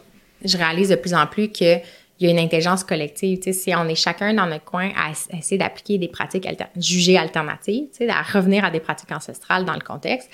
je 0.45 0.59
réalise 0.59 0.91
de 0.91 0.97
plus 0.97 1.15
en 1.15 1.27
plus 1.27 1.49
qu'il 1.49 1.81
y 2.21 2.27
a 2.27 2.31
une 2.31 2.39
intelligence 2.39 2.85
collective. 2.85 3.39
Tu 3.39 3.45
sais, 3.45 3.53
si 3.55 3.75
on 3.75 3.89
est 3.89 3.95
chacun 3.95 4.35
dans 4.35 4.45
notre 4.45 4.67
coin 4.67 4.91
à 4.95 5.11
ess- 5.11 5.29
essayer 5.35 5.57
d'appliquer 5.57 5.97
des 5.97 6.09
pratiques 6.09 6.45
alter- 6.45 6.67
jugées 6.77 7.17
alternatives, 7.17 7.87
tu 7.91 8.05
sais, 8.05 8.11
à 8.11 8.21
revenir 8.21 8.63
à 8.63 8.71
des 8.71 8.81
pratiques 8.81 9.11
ancestrales 9.11 9.65
dans 9.65 9.73
le 9.73 9.81
contexte, 9.81 10.29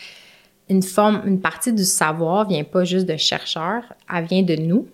une 0.68 0.82
forme, 0.82 1.22
une 1.26 1.40
partie 1.40 1.72
du 1.72 1.84
savoir 1.84 2.48
vient 2.48 2.64
pas 2.64 2.82
juste 2.84 3.06
de 3.06 3.16
chercheurs, 3.16 3.84
elle 4.12 4.24
vient 4.24 4.42
de 4.42 4.56
nous. 4.56 4.88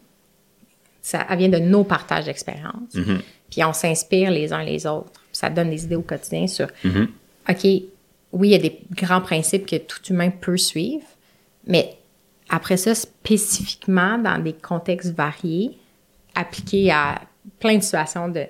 Ça, 1.01 1.24
elle 1.30 1.38
vient 1.38 1.49
de 1.49 1.59
nos 1.61 1.82
partages 1.84 2.26
d'expérience. 2.26 2.93
Puis 3.51 3.64
on 3.64 3.72
s'inspire 3.72 4.30
les 4.30 4.53
uns 4.53 4.62
les 4.62 4.86
autres. 4.86 5.20
Ça 5.33 5.51
donne 5.51 5.70
des 5.70 5.85
idées 5.85 5.97
au 5.97 6.03
quotidien 6.03 6.47
sur, 6.47 6.68
OK, 7.49 7.64
oui, 7.64 8.49
il 8.49 8.51
y 8.51 8.55
a 8.55 8.59
des 8.59 8.81
grands 8.93 9.20
principes 9.20 9.66
que 9.66 9.76
tout 9.76 10.05
humain 10.09 10.31
peut 10.31 10.57
suivre, 10.57 11.05
mais 11.66 11.97
après 12.49 12.76
ça, 12.76 12.95
spécifiquement 12.95 14.18
dans 14.18 14.39
des 14.43 14.53
contextes 14.53 15.14
variés, 15.14 15.78
appliqués 16.35 16.91
à 16.91 17.20
plein 17.59 17.76
de 17.76 17.83
situations 17.83 18.28
de 18.28 18.45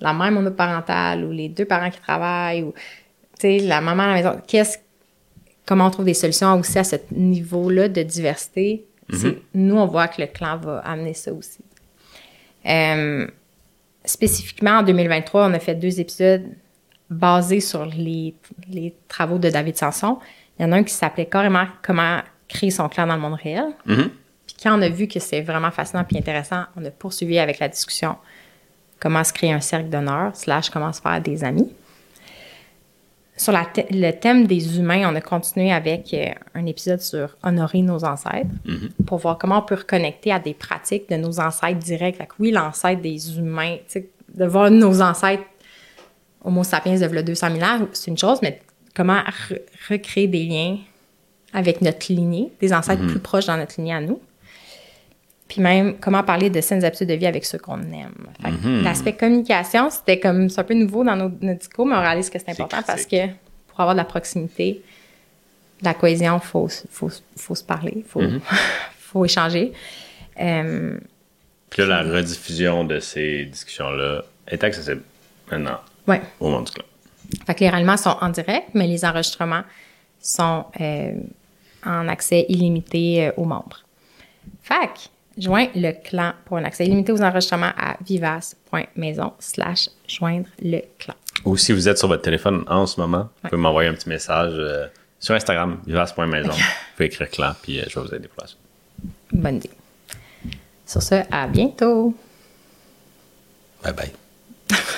la 0.00 0.12
mère 0.12 0.30
monoparentale 0.30 1.24
ou 1.24 1.32
les 1.32 1.48
deux 1.48 1.64
parents 1.64 1.90
qui 1.90 2.00
travaillent 2.00 2.62
ou 2.62 2.72
la 3.42 3.80
maman 3.80 4.04
à 4.04 4.06
la 4.08 4.14
maison, 4.14 4.40
qu'est-ce 4.46 4.78
comment 5.66 5.86
on 5.86 5.90
trouve 5.90 6.06
des 6.06 6.14
solutions 6.14 6.58
aussi 6.58 6.78
à 6.78 6.84
ce 6.84 6.96
niveau-là 7.10 7.88
de 7.88 8.02
diversité? 8.02 8.86
Nous, 9.54 9.76
on 9.76 9.86
voit 9.86 10.08
que 10.08 10.20
le 10.20 10.26
clan 10.26 10.56
va 10.56 10.78
amener 10.78 11.14
ça 11.14 11.32
aussi. 11.32 11.60
Euh, 12.66 13.26
spécifiquement, 14.08 14.78
en 14.78 14.82
2023, 14.82 15.48
on 15.48 15.54
a 15.54 15.58
fait 15.58 15.74
deux 15.74 16.00
épisodes 16.00 16.44
basés 17.10 17.60
sur 17.60 17.86
les, 17.86 18.34
les 18.68 18.94
travaux 19.08 19.38
de 19.38 19.50
David 19.50 19.76
Sanson. 19.76 20.18
Il 20.58 20.62
y 20.62 20.64
en 20.66 20.72
a 20.72 20.76
un 20.76 20.82
qui 20.82 20.92
s'appelait 20.92 21.26
carrément 21.26 21.66
Comment 21.82 22.20
créer 22.48 22.70
son 22.70 22.88
clan 22.88 23.06
dans 23.06 23.14
le 23.14 23.20
monde 23.20 23.34
réel. 23.34 23.66
Puis 24.46 24.56
quand 24.62 24.78
on 24.78 24.82
a 24.82 24.88
vu 24.88 25.06
que 25.06 25.20
c'est 25.20 25.42
vraiment 25.42 25.70
fascinant 25.70 26.04
et 26.10 26.18
intéressant, 26.18 26.64
on 26.76 26.84
a 26.84 26.90
poursuivi 26.90 27.38
avec 27.38 27.58
la 27.58 27.68
discussion 27.68 28.16
comment 28.98 29.22
se 29.22 29.32
créer 29.32 29.52
un 29.52 29.60
cercle 29.60 29.88
d'honneur, 29.90 30.34
slash 30.34 30.70
comment 30.70 30.92
se 30.92 31.00
faire 31.00 31.20
des 31.20 31.44
amis. 31.44 31.70
Sur 33.38 33.52
la 33.52 33.66
le 33.90 34.10
thème 34.10 34.46
des 34.46 34.78
humains, 34.78 35.10
on 35.10 35.14
a 35.14 35.20
continué 35.20 35.72
avec 35.72 36.12
euh, 36.12 36.26
un 36.54 36.66
épisode 36.66 37.00
sur 37.00 37.36
honorer 37.42 37.82
nos 37.82 38.04
ancêtres 38.04 38.50
pour 39.06 39.18
voir 39.18 39.38
comment 39.38 39.60
on 39.60 39.62
peut 39.62 39.76
reconnecter 39.76 40.32
à 40.32 40.38
des 40.38 40.54
pratiques 40.54 41.08
de 41.08 41.16
nos 41.16 41.40
ancêtres 41.40 41.78
directs. 41.78 42.16
Fait 42.16 42.26
que 42.26 42.34
oui, 42.40 42.50
l'ancêtre 42.50 43.00
des 43.00 43.38
humains, 43.38 43.76
de 44.34 44.44
voir 44.44 44.70
nos 44.70 45.00
ancêtres 45.00 45.44
Homo 46.44 46.64
sapiens 46.64 46.98
de 46.98 47.20
200 47.22 47.48
000 47.52 47.62
ans, 47.62 47.88
c'est 47.92 48.10
une 48.10 48.18
chose, 48.18 48.38
mais 48.42 48.60
comment 48.94 49.20
recréer 49.88 50.28
des 50.28 50.44
liens 50.44 50.78
avec 51.52 51.80
notre 51.80 52.12
lignée, 52.12 52.52
des 52.60 52.72
ancêtres 52.72 53.06
plus 53.06 53.18
proches 53.18 53.46
dans 53.46 53.56
notre 53.56 53.74
lignée 53.78 53.94
à 53.94 54.00
nous. 54.00 54.20
Puis 55.48 55.62
même, 55.62 55.98
comment 55.98 56.22
parler 56.22 56.50
de 56.50 56.60
saines 56.60 56.84
habitudes 56.84 57.08
de 57.08 57.14
vie 57.14 57.26
avec 57.26 57.44
ceux 57.46 57.58
qu'on 57.58 57.80
aime. 57.80 58.82
L'aspect 58.82 59.14
communication, 59.14 59.88
c'était 59.90 60.20
comme, 60.20 60.50
c'est 60.50 60.60
un 60.60 60.64
peu 60.64 60.74
nouveau 60.74 61.04
dans 61.04 61.16
nos, 61.16 61.30
notre 61.40 61.60
discours, 61.60 61.86
mais 61.86 61.96
on 61.96 62.00
réalise 62.00 62.28
que 62.28 62.38
c'est 62.38 62.50
important 62.50 62.82
parce 62.86 63.06
que 63.06 63.26
pour 63.68 63.80
avoir 63.80 63.94
de 63.94 63.98
la 63.98 64.04
proximité, 64.04 64.82
de 65.80 65.84
la 65.86 65.94
cohésion, 65.94 66.38
il 66.42 66.46
faut, 66.46 66.68
faut, 66.90 67.10
faut, 67.36 67.54
se 67.54 67.64
parler, 67.64 67.94
il 67.96 68.04
faut, 68.04 68.20
faut 68.98 69.24
échanger. 69.24 69.72
Euh, 70.40 70.98
Puis 71.70 71.82
là, 71.82 72.02
la 72.02 72.12
rediffusion 72.12 72.84
de 72.84 73.00
ces 73.00 73.46
discussions-là 73.46 74.24
est 74.46 74.62
accessible 74.62 75.02
maintenant 75.50 75.80
ouais. 76.06 76.20
au 76.40 76.50
monde 76.50 76.64
du 76.64 76.72
club. 76.72 76.86
Fait 77.46 77.54
que 77.54 77.60
les 77.60 77.70
ralliements 77.70 77.96
sont 77.96 78.16
en 78.20 78.28
direct, 78.30 78.68
mais 78.74 78.86
les 78.86 79.04
enregistrements 79.04 79.62
sont 80.20 80.66
euh, 80.80 81.12
en 81.84 82.08
accès 82.08 82.46
illimité 82.48 83.26
euh, 83.26 83.32
aux 83.36 83.44
membres. 83.44 83.84
Fait 84.62 84.86
que, 84.86 85.00
joins 85.38 85.68
le 85.74 85.92
clan 85.92 86.32
pour 86.44 86.56
un 86.56 86.64
accès 86.64 86.86
illimité 86.86 87.12
aux 87.12 87.22
enregistrements 87.22 87.72
à 87.76 87.96
vivace.maison 88.04 89.32
slash 89.38 89.88
joindre 90.06 90.48
le 90.62 90.80
clan. 90.98 91.14
Ou 91.44 91.56
si 91.56 91.72
vous 91.72 91.88
êtes 91.88 91.98
sur 91.98 92.08
votre 92.08 92.22
téléphone 92.22 92.64
en 92.66 92.86
ce 92.86 93.00
moment, 93.00 93.28
vous 93.42 93.48
pouvez 93.48 93.60
m'envoyer 93.60 93.88
un 93.88 93.94
petit 93.94 94.08
message 94.08 94.54
euh, 94.56 94.86
sur 95.20 95.34
Instagram, 95.34 95.78
vivace.maison. 95.86 96.50
vous 96.52 96.56
pouvez 96.96 97.06
écrire 97.06 97.30
clan, 97.30 97.52
puis 97.62 97.80
je 97.88 97.98
vais 97.98 98.06
vous 98.06 98.14
aider 98.14 98.28
pour 98.28 98.42
la 98.42 98.48
suite. 98.48 98.60
Bonne 99.32 99.56
idée. 99.56 99.70
Sur 100.86 101.02
ce, 101.02 101.16
à 101.30 101.46
bientôt. 101.46 102.14
Bye 103.82 103.92
bye. 103.92 104.12